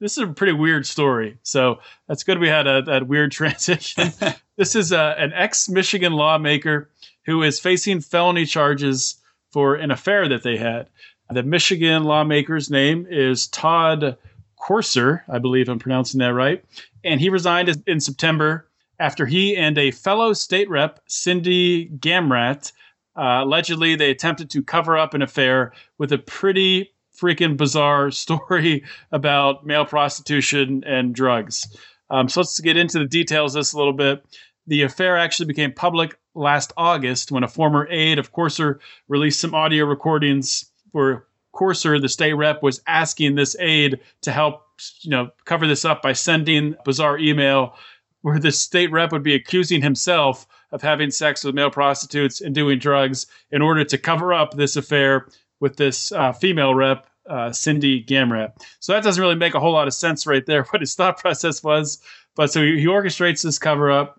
this 0.00 0.12
is 0.16 0.18
a 0.18 0.28
pretty 0.28 0.54
weird 0.54 0.86
story. 0.86 1.36
So 1.42 1.80
that's 2.06 2.24
good 2.24 2.38
we 2.38 2.48
had 2.48 2.66
a, 2.66 2.80
that 2.82 3.06
weird 3.08 3.32
transition. 3.32 4.10
this 4.56 4.74
is 4.74 4.92
a, 4.92 4.98
uh, 4.98 5.14
an 5.18 5.32
ex 5.34 5.68
Michigan 5.68 6.14
lawmaker 6.14 6.90
who 7.28 7.42
is 7.42 7.60
facing 7.60 8.00
felony 8.00 8.46
charges 8.46 9.16
for 9.50 9.74
an 9.74 9.90
affair 9.90 10.26
that 10.26 10.42
they 10.42 10.56
had. 10.56 10.88
The 11.28 11.42
Michigan 11.42 12.04
lawmaker's 12.04 12.70
name 12.70 13.06
is 13.06 13.48
Todd 13.48 14.16
Courser, 14.56 15.24
I 15.28 15.38
believe 15.38 15.68
I'm 15.68 15.78
pronouncing 15.78 16.20
that 16.20 16.32
right. 16.32 16.64
And 17.04 17.20
he 17.20 17.28
resigned 17.28 17.82
in 17.86 18.00
September 18.00 18.66
after 18.98 19.26
he 19.26 19.54
and 19.54 19.76
a 19.76 19.90
fellow 19.90 20.32
state 20.32 20.70
rep, 20.70 21.00
Cindy 21.06 21.90
Gamrat, 21.90 22.72
uh, 23.14 23.42
allegedly 23.42 23.94
they 23.94 24.10
attempted 24.10 24.48
to 24.48 24.62
cover 24.62 24.96
up 24.96 25.12
an 25.12 25.20
affair 25.20 25.74
with 25.98 26.12
a 26.12 26.18
pretty 26.18 26.92
freaking 27.14 27.58
bizarre 27.58 28.10
story 28.10 28.84
about 29.12 29.66
male 29.66 29.84
prostitution 29.84 30.82
and 30.86 31.14
drugs. 31.14 31.66
Um, 32.08 32.30
so 32.30 32.40
let's 32.40 32.58
get 32.60 32.78
into 32.78 32.98
the 32.98 33.04
details 33.04 33.54
of 33.54 33.60
this 33.60 33.74
a 33.74 33.76
little 33.76 33.92
bit. 33.92 34.24
The 34.68 34.82
affair 34.82 35.16
actually 35.16 35.46
became 35.46 35.72
public 35.72 36.18
last 36.34 36.74
August 36.76 37.32
when 37.32 37.42
a 37.42 37.48
former 37.48 37.88
aide 37.90 38.18
of 38.18 38.32
Courser 38.32 38.80
released 39.08 39.40
some 39.40 39.54
audio 39.54 39.86
recordings 39.86 40.70
where 40.92 41.24
Courser, 41.52 41.98
the 41.98 42.08
state 42.08 42.34
rep, 42.34 42.62
was 42.62 42.82
asking 42.86 43.34
this 43.34 43.56
aide 43.58 43.98
to 44.20 44.30
help, 44.30 44.62
you 45.00 45.10
know, 45.10 45.30
cover 45.46 45.66
this 45.66 45.86
up 45.86 46.02
by 46.02 46.12
sending 46.12 46.76
bizarre 46.84 47.18
email 47.18 47.74
where 48.20 48.38
the 48.38 48.52
state 48.52 48.92
rep 48.92 49.10
would 49.10 49.22
be 49.22 49.34
accusing 49.34 49.80
himself 49.80 50.46
of 50.70 50.82
having 50.82 51.10
sex 51.10 51.44
with 51.44 51.54
male 51.54 51.70
prostitutes 51.70 52.42
and 52.42 52.54
doing 52.54 52.78
drugs 52.78 53.26
in 53.50 53.62
order 53.62 53.84
to 53.84 53.96
cover 53.96 54.34
up 54.34 54.52
this 54.52 54.76
affair 54.76 55.28
with 55.60 55.76
this 55.76 56.12
uh, 56.12 56.30
female 56.32 56.74
rep, 56.74 57.06
uh, 57.26 57.50
Cindy 57.52 58.04
Gamrat. 58.04 58.52
So 58.80 58.92
that 58.92 59.02
doesn't 59.02 59.22
really 59.22 59.34
make 59.34 59.54
a 59.54 59.60
whole 59.60 59.72
lot 59.72 59.88
of 59.88 59.94
sense 59.94 60.26
right 60.26 60.44
there, 60.44 60.64
what 60.70 60.82
his 60.82 60.94
thought 60.94 61.18
process 61.18 61.62
was. 61.62 62.02
But 62.34 62.52
so 62.52 62.62
he, 62.62 62.80
he 62.80 62.86
orchestrates 62.86 63.42
this 63.42 63.58
cover 63.58 63.90
up. 63.90 64.17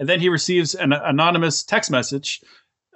And 0.00 0.08
then 0.08 0.18
he 0.18 0.30
receives 0.30 0.74
an 0.74 0.94
anonymous 0.94 1.62
text 1.62 1.90
message 1.90 2.40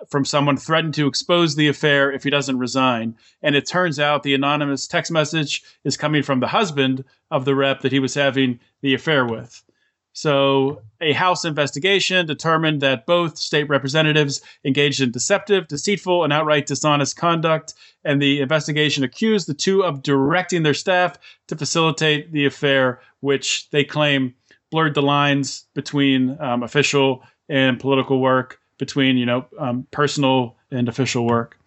from 0.08 0.24
someone 0.24 0.56
threatened 0.56 0.94
to 0.94 1.06
expose 1.06 1.54
the 1.54 1.68
affair 1.68 2.10
if 2.10 2.24
he 2.24 2.30
doesn't 2.30 2.58
resign. 2.58 3.14
And 3.42 3.54
it 3.54 3.66
turns 3.66 4.00
out 4.00 4.22
the 4.22 4.34
anonymous 4.34 4.86
text 4.86 5.12
message 5.12 5.62
is 5.84 5.98
coming 5.98 6.22
from 6.22 6.40
the 6.40 6.48
husband 6.48 7.04
of 7.30 7.44
the 7.44 7.54
rep 7.54 7.82
that 7.82 7.92
he 7.92 7.98
was 7.98 8.14
having 8.14 8.58
the 8.80 8.94
affair 8.94 9.26
with. 9.26 9.62
So, 10.16 10.80
a 11.00 11.12
House 11.12 11.44
investigation 11.44 12.24
determined 12.24 12.80
that 12.80 13.04
both 13.04 13.36
state 13.36 13.68
representatives 13.68 14.40
engaged 14.64 15.00
in 15.00 15.10
deceptive, 15.10 15.66
deceitful, 15.66 16.22
and 16.22 16.32
outright 16.32 16.66
dishonest 16.66 17.16
conduct. 17.16 17.74
And 18.04 18.22
the 18.22 18.40
investigation 18.40 19.02
accused 19.02 19.48
the 19.48 19.54
two 19.54 19.82
of 19.82 20.04
directing 20.04 20.62
their 20.62 20.72
staff 20.72 21.18
to 21.48 21.56
facilitate 21.56 22.30
the 22.30 22.46
affair, 22.46 23.00
which 23.20 23.68
they 23.70 23.82
claim 23.82 24.34
blurred 24.70 24.94
the 24.94 25.02
lines 25.02 25.66
between 25.74 26.36
um, 26.40 26.62
official 26.62 27.22
and 27.48 27.78
political 27.78 28.20
work, 28.20 28.60
between 28.78 29.16
you 29.16 29.26
know 29.26 29.46
um, 29.58 29.86
personal 29.90 30.56
and 30.70 30.88
official 30.88 31.26
work. 31.26 31.58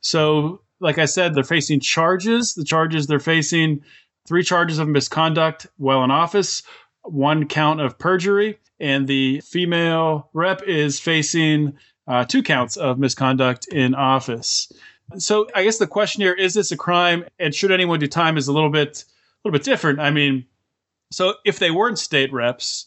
So, 0.00 0.62
like 0.80 0.98
I 0.98 1.06
said, 1.06 1.34
they're 1.34 1.44
facing 1.44 1.80
charges. 1.80 2.54
The 2.54 2.64
charges 2.64 3.06
they're 3.06 3.18
facing 3.18 3.82
three 4.26 4.42
charges 4.42 4.78
of 4.78 4.88
misconduct 4.88 5.66
while 5.76 6.04
in 6.04 6.10
office, 6.10 6.62
one 7.02 7.46
count 7.48 7.80
of 7.80 7.98
perjury, 7.98 8.58
and 8.78 9.06
the 9.06 9.40
female 9.40 10.30
rep 10.32 10.62
is 10.62 11.00
facing 11.00 11.74
uh, 12.06 12.24
two 12.24 12.42
counts 12.42 12.76
of 12.76 12.98
misconduct 12.98 13.66
in 13.68 13.94
office. 13.94 14.70
So, 15.16 15.48
I 15.54 15.64
guess 15.64 15.78
the 15.78 15.86
question 15.86 16.22
here 16.22 16.34
is 16.34 16.54
this 16.54 16.70
a 16.70 16.76
crime, 16.76 17.24
and 17.38 17.54
should 17.54 17.72
anyone 17.72 17.98
do 17.98 18.06
time? 18.06 18.36
Is 18.36 18.48
a 18.48 18.52
little 18.52 18.70
bit 18.70 19.04
a 19.04 19.48
little 19.48 19.58
bit 19.58 19.64
different. 19.64 20.00
I 20.00 20.10
mean, 20.10 20.46
so 21.10 21.34
if 21.44 21.58
they 21.58 21.70
weren't 21.70 21.98
state 21.98 22.32
reps, 22.32 22.86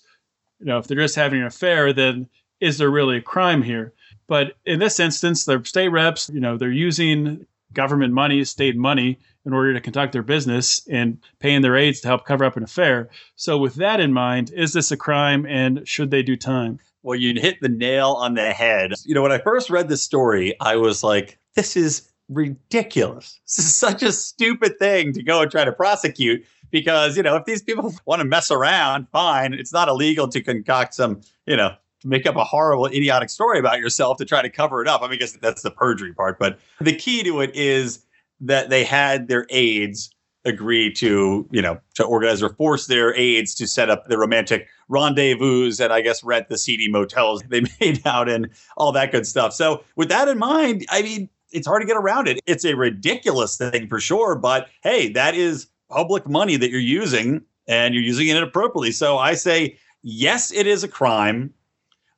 you 0.59 0.65
know, 0.65 0.77
if 0.77 0.87
they're 0.87 0.97
just 0.97 1.15
having 1.15 1.41
an 1.41 1.47
affair, 1.47 1.91
then 1.93 2.27
is 2.59 2.77
there 2.77 2.89
really 2.89 3.17
a 3.17 3.21
crime 3.21 3.61
here? 3.61 3.93
But 4.27 4.53
in 4.65 4.79
this 4.79 4.99
instance, 4.99 5.45
they're 5.45 5.63
state 5.65 5.89
reps, 5.89 6.29
you 6.29 6.39
know, 6.39 6.57
they're 6.57 6.71
using 6.71 7.45
government 7.73 8.13
money, 8.13 8.43
state 8.43 8.77
money, 8.77 9.19
in 9.45 9.53
order 9.53 9.73
to 9.73 9.81
conduct 9.81 10.13
their 10.13 10.21
business 10.21 10.87
and 10.87 11.17
paying 11.39 11.61
their 11.61 11.75
aides 11.75 11.99
to 12.01 12.07
help 12.07 12.25
cover 12.25 12.45
up 12.45 12.57
an 12.57 12.63
affair. 12.63 13.09
So, 13.35 13.57
with 13.57 13.75
that 13.75 13.99
in 13.99 14.13
mind, 14.13 14.51
is 14.55 14.73
this 14.73 14.91
a 14.91 14.97
crime 14.97 15.45
and 15.47 15.87
should 15.87 16.11
they 16.11 16.21
do 16.21 16.35
time? 16.35 16.79
Well, 17.03 17.17
you 17.17 17.39
hit 17.41 17.59
the 17.61 17.69
nail 17.69 18.11
on 18.11 18.35
the 18.35 18.53
head. 18.53 18.93
You 19.03 19.15
know, 19.15 19.23
when 19.23 19.31
I 19.31 19.39
first 19.39 19.71
read 19.71 19.89
this 19.89 20.03
story, 20.03 20.55
I 20.59 20.75
was 20.75 21.03
like, 21.03 21.39
this 21.55 21.75
is 21.75 22.07
ridiculous. 22.29 23.39
This 23.47 23.65
is 23.65 23.75
such 23.75 24.03
a 24.03 24.11
stupid 24.11 24.77
thing 24.77 25.13
to 25.13 25.23
go 25.23 25.41
and 25.41 25.51
try 25.51 25.65
to 25.65 25.71
prosecute 25.71 26.45
because 26.71 27.17
you 27.17 27.23
know 27.23 27.35
if 27.35 27.45
these 27.45 27.61
people 27.61 27.93
want 28.05 28.19
to 28.21 28.25
mess 28.25 28.51
around, 28.51 29.07
fine. 29.11 29.53
It's 29.53 29.73
not 29.73 29.87
illegal 29.87 30.27
to 30.29 30.41
concoct 30.41 30.93
some, 30.93 31.21
you 31.45 31.55
know, 31.55 31.75
to 32.01 32.07
make 32.07 32.25
up 32.25 32.35
a 32.35 32.43
horrible, 32.43 32.87
idiotic 32.87 33.29
story 33.29 33.59
about 33.59 33.79
yourself 33.79 34.17
to 34.17 34.25
try 34.25 34.41
to 34.41 34.49
cover 34.49 34.81
it 34.81 34.87
up. 34.87 35.01
I 35.01 35.05
mean, 35.05 35.13
I 35.13 35.17
guess 35.17 35.33
that's 35.33 35.61
the 35.61 35.71
perjury 35.71 36.13
part, 36.13 36.39
but 36.39 36.59
the 36.79 36.95
key 36.95 37.23
to 37.23 37.41
it 37.41 37.55
is 37.55 38.05
that 38.39 38.69
they 38.69 38.83
had 38.83 39.27
their 39.27 39.45
aides 39.49 40.09
agree 40.43 40.91
to, 40.91 41.47
you 41.51 41.61
know, 41.61 41.79
to 41.95 42.03
organize 42.03 42.41
or 42.41 42.49
force 42.49 42.87
their 42.87 43.15
aides 43.15 43.53
to 43.55 43.67
set 43.67 43.89
up 43.89 44.07
the 44.07 44.17
romantic 44.17 44.67
rendezvous 44.89 45.71
and 45.79 45.93
I 45.93 46.01
guess 46.01 46.23
rent 46.23 46.49
the 46.49 46.57
seedy 46.57 46.89
motels 46.89 47.43
they 47.49 47.61
made 47.79 48.01
out 48.05 48.27
and 48.27 48.49
all 48.77 48.91
that 48.93 49.11
good 49.11 49.27
stuff. 49.27 49.53
So, 49.53 49.83
with 49.95 50.09
that 50.09 50.27
in 50.27 50.39
mind, 50.39 50.85
I 50.89 51.01
mean, 51.03 51.29
it's 51.51 51.67
hard 51.67 51.81
to 51.81 51.87
get 51.87 51.97
around 51.97 52.27
it. 52.27 52.39
It's 52.45 52.65
a 52.65 52.75
ridiculous 52.75 53.57
thing 53.57 53.87
for 53.87 53.99
sure, 53.99 54.35
but 54.35 54.69
hey, 54.83 55.09
that 55.09 55.35
is 55.35 55.67
public 55.91 56.27
money 56.27 56.55
that 56.57 56.69
you're 56.71 56.79
using 56.79 57.41
and 57.67 57.93
you're 57.93 58.03
using 58.03 58.27
it 58.27 58.41
appropriately. 58.41 58.91
So, 58.91 59.17
I 59.17 59.33
say, 59.33 59.77
yes, 60.01 60.51
it 60.51 60.67
is 60.67 60.83
a 60.83 60.87
crime. 60.87 61.53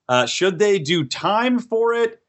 Uh, 0.10 0.26
should 0.26 0.60
they 0.60 0.80
do 0.80 1.04
time 1.04 1.60
for 1.60 1.94
it? 1.94 2.22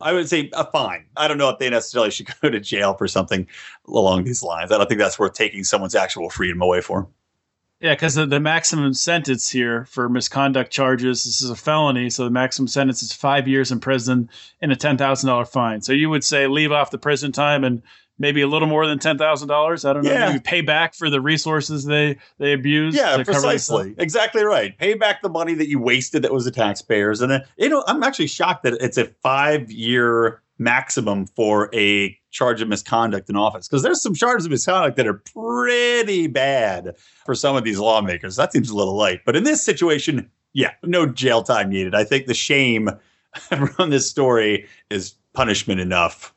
I 0.00 0.12
would 0.12 0.28
say 0.28 0.50
a 0.54 0.64
fine. 0.64 1.06
I 1.16 1.28
don't 1.28 1.38
know 1.38 1.50
if 1.50 1.58
they 1.58 1.68
necessarily 1.68 2.10
should 2.10 2.28
go 2.42 2.50
to 2.50 2.60
jail 2.60 2.94
for 2.94 3.06
something 3.06 3.46
along 3.86 4.24
these 4.24 4.42
lines. 4.42 4.72
I 4.72 4.78
don't 4.78 4.88
think 4.88 5.00
that's 5.00 5.18
worth 5.18 5.34
taking 5.34 5.64
someone's 5.64 5.94
actual 5.94 6.30
freedom 6.30 6.62
away 6.62 6.80
for. 6.80 7.08
Yeah, 7.80 7.94
because 7.94 8.14
the, 8.14 8.26
the, 8.26 8.40
maximum 8.40 8.92
sentence 8.92 9.48
here 9.48 9.86
for 9.86 10.06
misconduct 10.10 10.70
charges, 10.70 11.24
this 11.24 11.40
is 11.40 11.48
a 11.48 11.56
felony, 11.56 12.10
so 12.10 12.24
the 12.24 12.30
maximum 12.30 12.68
sentence 12.68 13.02
is 13.02 13.14
five 13.14 13.48
years 13.48 13.72
in 13.72 13.80
prison 13.80 14.28
and 14.60 14.70
a 14.70 14.76
ten 14.76 14.98
thousand 14.98 15.28
dollar 15.28 15.46
fine. 15.46 15.80
So 15.80 15.94
you 15.94 16.10
would 16.10 16.22
say 16.22 16.46
leave 16.46 16.72
off 16.72 16.90
the 16.90 16.98
prison 16.98 17.32
time 17.32 17.64
and 17.64 17.82
maybe 18.20 18.42
a 18.42 18.46
little 18.46 18.68
more 18.68 18.86
than 18.86 19.00
ten 19.00 19.18
thousand 19.18 19.48
dollars. 19.48 19.84
I 19.84 19.92
don't 19.92 20.04
know. 20.04 20.12
Yeah. 20.12 20.28
Maybe 20.28 20.40
pay 20.40 20.60
back 20.60 20.94
for 20.94 21.10
the 21.10 21.20
resources 21.20 21.86
they 21.86 22.16
they 22.38 22.52
abused. 22.52 22.96
Yeah, 22.96 23.20
precisely. 23.24 23.96
Exactly 23.98 24.44
right. 24.44 24.78
Pay 24.78 24.94
back 24.94 25.22
the 25.22 25.28
money 25.28 25.54
that 25.54 25.68
you 25.68 25.80
wasted 25.80 26.22
that 26.22 26.32
was 26.32 26.44
the 26.44 26.52
taxpayers. 26.52 27.20
And 27.20 27.32
then 27.32 27.42
you 27.56 27.68
know, 27.68 27.82
I'm 27.88 28.02
actually 28.04 28.28
shocked 28.28 28.62
that 28.62 28.74
it's 28.74 28.98
a 28.98 29.06
five 29.06 29.72
year 29.72 30.40
maximum 30.58 31.26
for 31.26 31.74
a 31.74 32.16
charge 32.30 32.60
of 32.60 32.68
misconduct 32.68 33.28
in 33.28 33.34
office 33.34 33.66
because 33.66 33.82
there's 33.82 34.02
some 34.02 34.14
charges 34.14 34.44
of 34.44 34.52
misconduct 34.52 34.96
that 34.98 35.06
are 35.06 35.22
pretty 35.34 36.28
bad 36.28 36.94
for 37.24 37.34
some 37.34 37.56
of 37.56 37.64
these 37.64 37.78
lawmakers. 37.78 38.36
That 38.36 38.52
seems 38.52 38.70
a 38.70 38.76
little 38.76 38.94
light. 38.94 39.22
But 39.24 39.34
in 39.34 39.44
this 39.44 39.64
situation, 39.64 40.30
yeah, 40.52 40.72
no 40.84 41.06
jail 41.06 41.42
time 41.42 41.70
needed. 41.70 41.94
I 41.94 42.04
think 42.04 42.26
the 42.26 42.34
shame 42.34 42.90
from 43.74 43.90
this 43.90 44.08
story 44.08 44.68
is 44.90 45.14
punishment 45.32 45.80
enough 45.80 46.34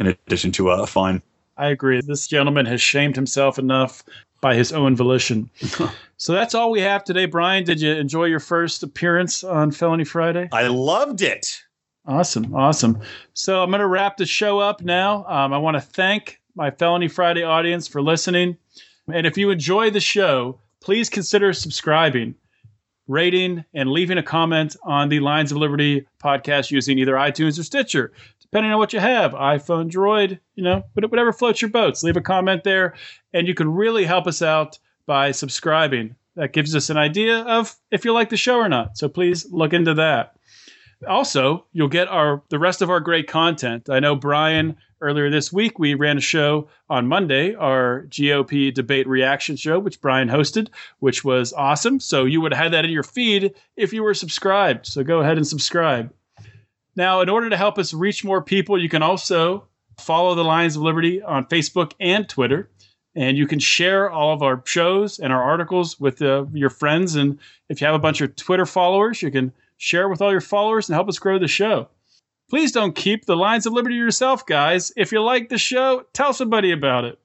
in 0.00 0.06
addition 0.08 0.52
to 0.52 0.70
a 0.70 0.86
fine. 0.86 1.22
I 1.56 1.68
agree. 1.68 2.00
This 2.00 2.26
gentleman 2.26 2.66
has 2.66 2.82
shamed 2.82 3.16
himself 3.16 3.58
enough 3.58 4.04
by 4.40 4.54
his 4.54 4.72
own 4.72 4.94
volition. 4.94 5.50
so 6.16 6.32
that's 6.32 6.54
all 6.54 6.70
we 6.70 6.80
have 6.80 7.04
today. 7.04 7.26
Brian, 7.26 7.64
did 7.64 7.80
you 7.80 7.92
enjoy 7.92 8.24
your 8.24 8.40
first 8.40 8.82
appearance 8.82 9.42
on 9.42 9.70
Felony 9.70 10.04
Friday? 10.04 10.48
I 10.52 10.66
loved 10.68 11.22
it. 11.22 11.62
Awesome. 12.06 12.54
Awesome. 12.54 13.00
So 13.34 13.62
I'm 13.62 13.70
going 13.70 13.80
to 13.80 13.86
wrap 13.86 14.16
the 14.16 14.26
show 14.26 14.58
up 14.58 14.82
now. 14.82 15.24
Um, 15.26 15.52
I 15.52 15.58
want 15.58 15.76
to 15.76 15.80
thank 15.80 16.40
my 16.54 16.70
Felony 16.70 17.08
Friday 17.08 17.42
audience 17.42 17.88
for 17.88 18.00
listening. 18.00 18.56
And 19.12 19.26
if 19.26 19.36
you 19.36 19.50
enjoy 19.50 19.90
the 19.90 20.00
show, 20.00 20.60
please 20.80 21.08
consider 21.08 21.52
subscribing, 21.52 22.34
rating, 23.08 23.64
and 23.74 23.90
leaving 23.90 24.18
a 24.18 24.22
comment 24.22 24.76
on 24.84 25.08
the 25.08 25.20
Lions 25.20 25.50
of 25.50 25.58
Liberty 25.58 26.06
podcast 26.22 26.70
using 26.70 26.98
either 26.98 27.14
iTunes 27.14 27.58
or 27.58 27.64
Stitcher 27.64 28.12
depending 28.50 28.72
on 28.72 28.78
what 28.78 28.92
you 28.92 29.00
have 29.00 29.32
iphone 29.32 29.90
droid 29.90 30.38
you 30.54 30.64
know 30.64 30.82
whatever 30.94 31.32
floats 31.32 31.60
your 31.60 31.70
boats 31.70 32.02
leave 32.02 32.16
a 32.16 32.20
comment 32.20 32.64
there 32.64 32.94
and 33.32 33.46
you 33.46 33.54
can 33.54 33.72
really 33.72 34.04
help 34.04 34.26
us 34.26 34.42
out 34.42 34.78
by 35.06 35.30
subscribing. 35.30 36.16
That 36.34 36.52
gives 36.52 36.76
us 36.76 36.90
an 36.90 36.98
idea 36.98 37.38
of 37.40 37.74
if 37.90 38.04
you 38.04 38.12
like 38.12 38.28
the 38.28 38.36
show 38.36 38.56
or 38.56 38.68
not 38.68 38.98
so 38.98 39.08
please 39.08 39.50
look 39.50 39.72
into 39.72 39.94
that. 39.94 40.36
Also 41.08 41.64
you'll 41.72 41.88
get 41.88 42.08
our 42.08 42.42
the 42.50 42.58
rest 42.58 42.82
of 42.82 42.90
our 42.90 43.00
great 43.00 43.26
content. 43.26 43.88
I 43.88 44.00
know 44.00 44.14
brian 44.14 44.76
earlier 45.00 45.30
this 45.30 45.52
week 45.52 45.78
we 45.78 45.94
ran 45.94 46.18
a 46.18 46.22
show 46.22 46.68
on 46.88 47.06
monday 47.06 47.54
our 47.54 48.06
gop 48.08 48.74
debate 48.74 49.06
reaction 49.06 49.54
show 49.54 49.78
which 49.78 50.00
brian 50.00 50.28
hosted 50.28 50.68
which 50.98 51.24
was 51.24 51.52
awesome. 51.54 52.00
So 52.00 52.24
you 52.26 52.40
would 52.42 52.52
have 52.52 52.64
had 52.64 52.72
that 52.72 52.84
in 52.84 52.90
your 52.90 53.02
feed 53.02 53.54
if 53.76 53.92
you 53.92 54.02
were 54.02 54.14
subscribed. 54.14 54.86
So 54.86 55.04
go 55.04 55.20
ahead 55.20 55.38
and 55.38 55.46
subscribe 55.46 56.12
now, 56.96 57.20
in 57.20 57.28
order 57.28 57.50
to 57.50 57.56
help 57.56 57.78
us 57.78 57.92
reach 57.92 58.24
more 58.24 58.42
people, 58.42 58.80
you 58.80 58.88
can 58.88 59.02
also 59.02 59.66
follow 59.98 60.34
the 60.34 60.44
Lions 60.44 60.76
of 60.76 60.82
Liberty 60.82 61.22
on 61.22 61.44
Facebook 61.44 61.92
and 62.00 62.28
Twitter. 62.28 62.70
And 63.14 63.36
you 63.36 63.46
can 63.46 63.58
share 63.58 64.10
all 64.10 64.34
of 64.34 64.42
our 64.42 64.62
shows 64.66 65.18
and 65.18 65.32
our 65.32 65.42
articles 65.42 65.98
with 66.00 66.20
uh, 66.20 66.46
your 66.52 66.70
friends. 66.70 67.14
And 67.14 67.38
if 67.68 67.80
you 67.80 67.86
have 67.86 67.94
a 67.94 68.00
bunch 68.00 68.20
of 68.20 68.36
Twitter 68.36 68.66
followers, 68.66 69.22
you 69.22 69.30
can 69.30 69.52
share 69.78 70.08
with 70.08 70.20
all 70.20 70.32
your 70.32 70.40
followers 70.40 70.88
and 70.88 70.94
help 70.94 71.08
us 71.08 71.18
grow 71.18 71.38
the 71.38 71.48
show. 71.48 71.88
Please 72.48 72.72
don't 72.72 72.94
keep 72.94 73.24
the 73.24 73.36
Lions 73.36 73.66
of 73.66 73.72
Liberty 73.72 73.96
yourself, 73.96 74.44
guys. 74.46 74.92
If 74.96 75.12
you 75.12 75.22
like 75.22 75.48
the 75.48 75.58
show, 75.58 76.04
tell 76.12 76.32
somebody 76.32 76.72
about 76.72 77.04
it. 77.04 77.18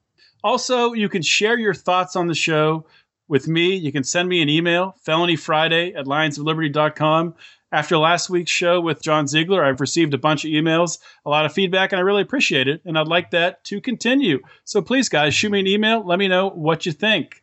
Also, 0.43 0.93
you 0.93 1.09
can 1.09 1.21
share 1.21 1.59
your 1.59 1.73
thoughts 1.73 2.15
on 2.15 2.27
the 2.27 2.33
show 2.33 2.85
with 3.27 3.47
me. 3.47 3.75
You 3.75 3.91
can 3.91 4.03
send 4.03 4.27
me 4.27 4.41
an 4.41 4.49
email, 4.49 4.95
felonyfriday 5.05 5.95
at 5.95 6.05
lionsofliberty.com 6.05 7.35
after 7.71 7.97
last 7.97 8.29
week's 8.29 8.51
show 8.51 8.81
with 8.81 9.01
John 9.01 9.27
Ziegler, 9.27 9.63
I've 9.63 9.79
received 9.79 10.13
a 10.13 10.17
bunch 10.17 10.43
of 10.43 10.51
emails, 10.51 10.99
a 11.25 11.29
lot 11.29 11.45
of 11.45 11.53
feedback, 11.53 11.91
and 11.91 11.99
I 11.99 12.03
really 12.03 12.21
appreciate 12.21 12.67
it. 12.67 12.81
And 12.85 12.97
I'd 12.97 13.07
like 13.07 13.31
that 13.31 13.63
to 13.65 13.79
continue. 13.79 14.39
So 14.65 14.81
please, 14.81 15.07
guys, 15.07 15.33
shoot 15.33 15.51
me 15.51 15.61
an 15.61 15.67
email. 15.67 16.05
Let 16.05 16.19
me 16.19 16.27
know 16.27 16.49
what 16.49 16.85
you 16.85 16.91
think. 16.91 17.41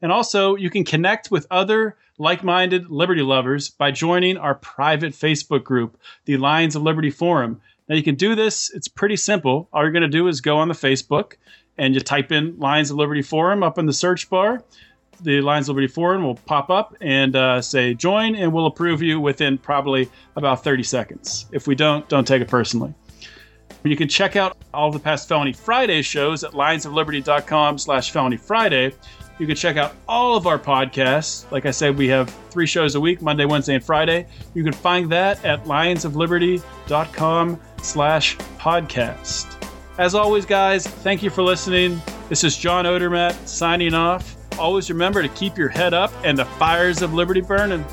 And 0.00 0.12
also, 0.12 0.54
you 0.54 0.70
can 0.70 0.84
connect 0.84 1.30
with 1.30 1.46
other 1.50 1.96
like 2.18 2.44
minded 2.44 2.90
Liberty 2.90 3.22
lovers 3.22 3.70
by 3.70 3.90
joining 3.90 4.36
our 4.36 4.54
private 4.54 5.12
Facebook 5.12 5.64
group, 5.64 5.98
the 6.26 6.36
Lions 6.36 6.76
of 6.76 6.82
Liberty 6.82 7.10
Forum. 7.10 7.60
Now, 7.88 7.96
you 7.96 8.02
can 8.02 8.14
do 8.14 8.34
this, 8.34 8.70
it's 8.70 8.88
pretty 8.88 9.16
simple. 9.16 9.68
All 9.72 9.82
you're 9.82 9.90
going 9.90 10.02
to 10.02 10.08
do 10.08 10.28
is 10.28 10.40
go 10.40 10.58
on 10.58 10.68
the 10.68 10.74
Facebook 10.74 11.34
and 11.76 11.94
you 11.94 12.00
type 12.00 12.30
in 12.30 12.58
Lions 12.58 12.90
of 12.90 12.96
Liberty 12.96 13.22
Forum 13.22 13.62
up 13.62 13.78
in 13.78 13.86
the 13.86 13.92
search 13.92 14.30
bar 14.30 14.62
the 15.24 15.40
Lions 15.40 15.68
of 15.68 15.74
Liberty 15.74 15.92
Forum 15.92 16.22
will 16.22 16.36
pop 16.36 16.70
up 16.70 16.94
and 17.00 17.34
uh, 17.34 17.60
say 17.60 17.94
join, 17.94 18.36
and 18.36 18.52
we'll 18.52 18.66
approve 18.66 19.02
you 19.02 19.18
within 19.18 19.58
probably 19.58 20.10
about 20.36 20.62
30 20.62 20.82
seconds. 20.82 21.46
If 21.50 21.66
we 21.66 21.74
don't, 21.74 22.08
don't 22.08 22.26
take 22.26 22.42
it 22.42 22.48
personally. 22.48 22.94
You 23.82 23.96
can 23.96 24.08
check 24.08 24.36
out 24.36 24.56
all 24.72 24.90
the 24.90 24.98
past 24.98 25.28
Felony 25.28 25.52
Friday 25.52 26.00
shows 26.02 26.42
at 26.42 26.52
lionsofliberty.com 26.52 27.78
slash 27.78 28.10
felony 28.12 28.38
Friday. 28.38 28.94
You 29.38 29.46
can 29.46 29.56
check 29.56 29.76
out 29.76 29.94
all 30.08 30.36
of 30.36 30.46
our 30.46 30.58
podcasts. 30.58 31.50
Like 31.50 31.66
I 31.66 31.70
said, 31.70 31.98
we 31.98 32.08
have 32.08 32.30
three 32.50 32.66
shows 32.66 32.94
a 32.94 33.00
week, 33.00 33.20
Monday, 33.20 33.44
Wednesday, 33.44 33.74
and 33.74 33.84
Friday. 33.84 34.26
You 34.54 34.62
can 34.62 34.72
find 34.72 35.10
that 35.12 35.44
at 35.44 35.64
lionsofliberty.com 35.64 37.60
slash 37.82 38.36
podcast. 38.36 39.68
As 39.98 40.14
always, 40.14 40.46
guys, 40.46 40.86
thank 40.86 41.22
you 41.22 41.30
for 41.30 41.42
listening. 41.42 42.00
This 42.28 42.42
is 42.42 42.56
John 42.56 42.84
Odermatt 42.84 43.46
signing 43.46 43.94
off. 43.94 44.36
Always 44.58 44.88
remember 44.88 45.20
to 45.20 45.28
keep 45.28 45.58
your 45.58 45.68
head 45.68 45.94
up 45.94 46.12
and 46.24 46.38
the 46.38 46.44
fires 46.44 47.02
of 47.02 47.12
liberty 47.12 47.40
burning. 47.40 47.84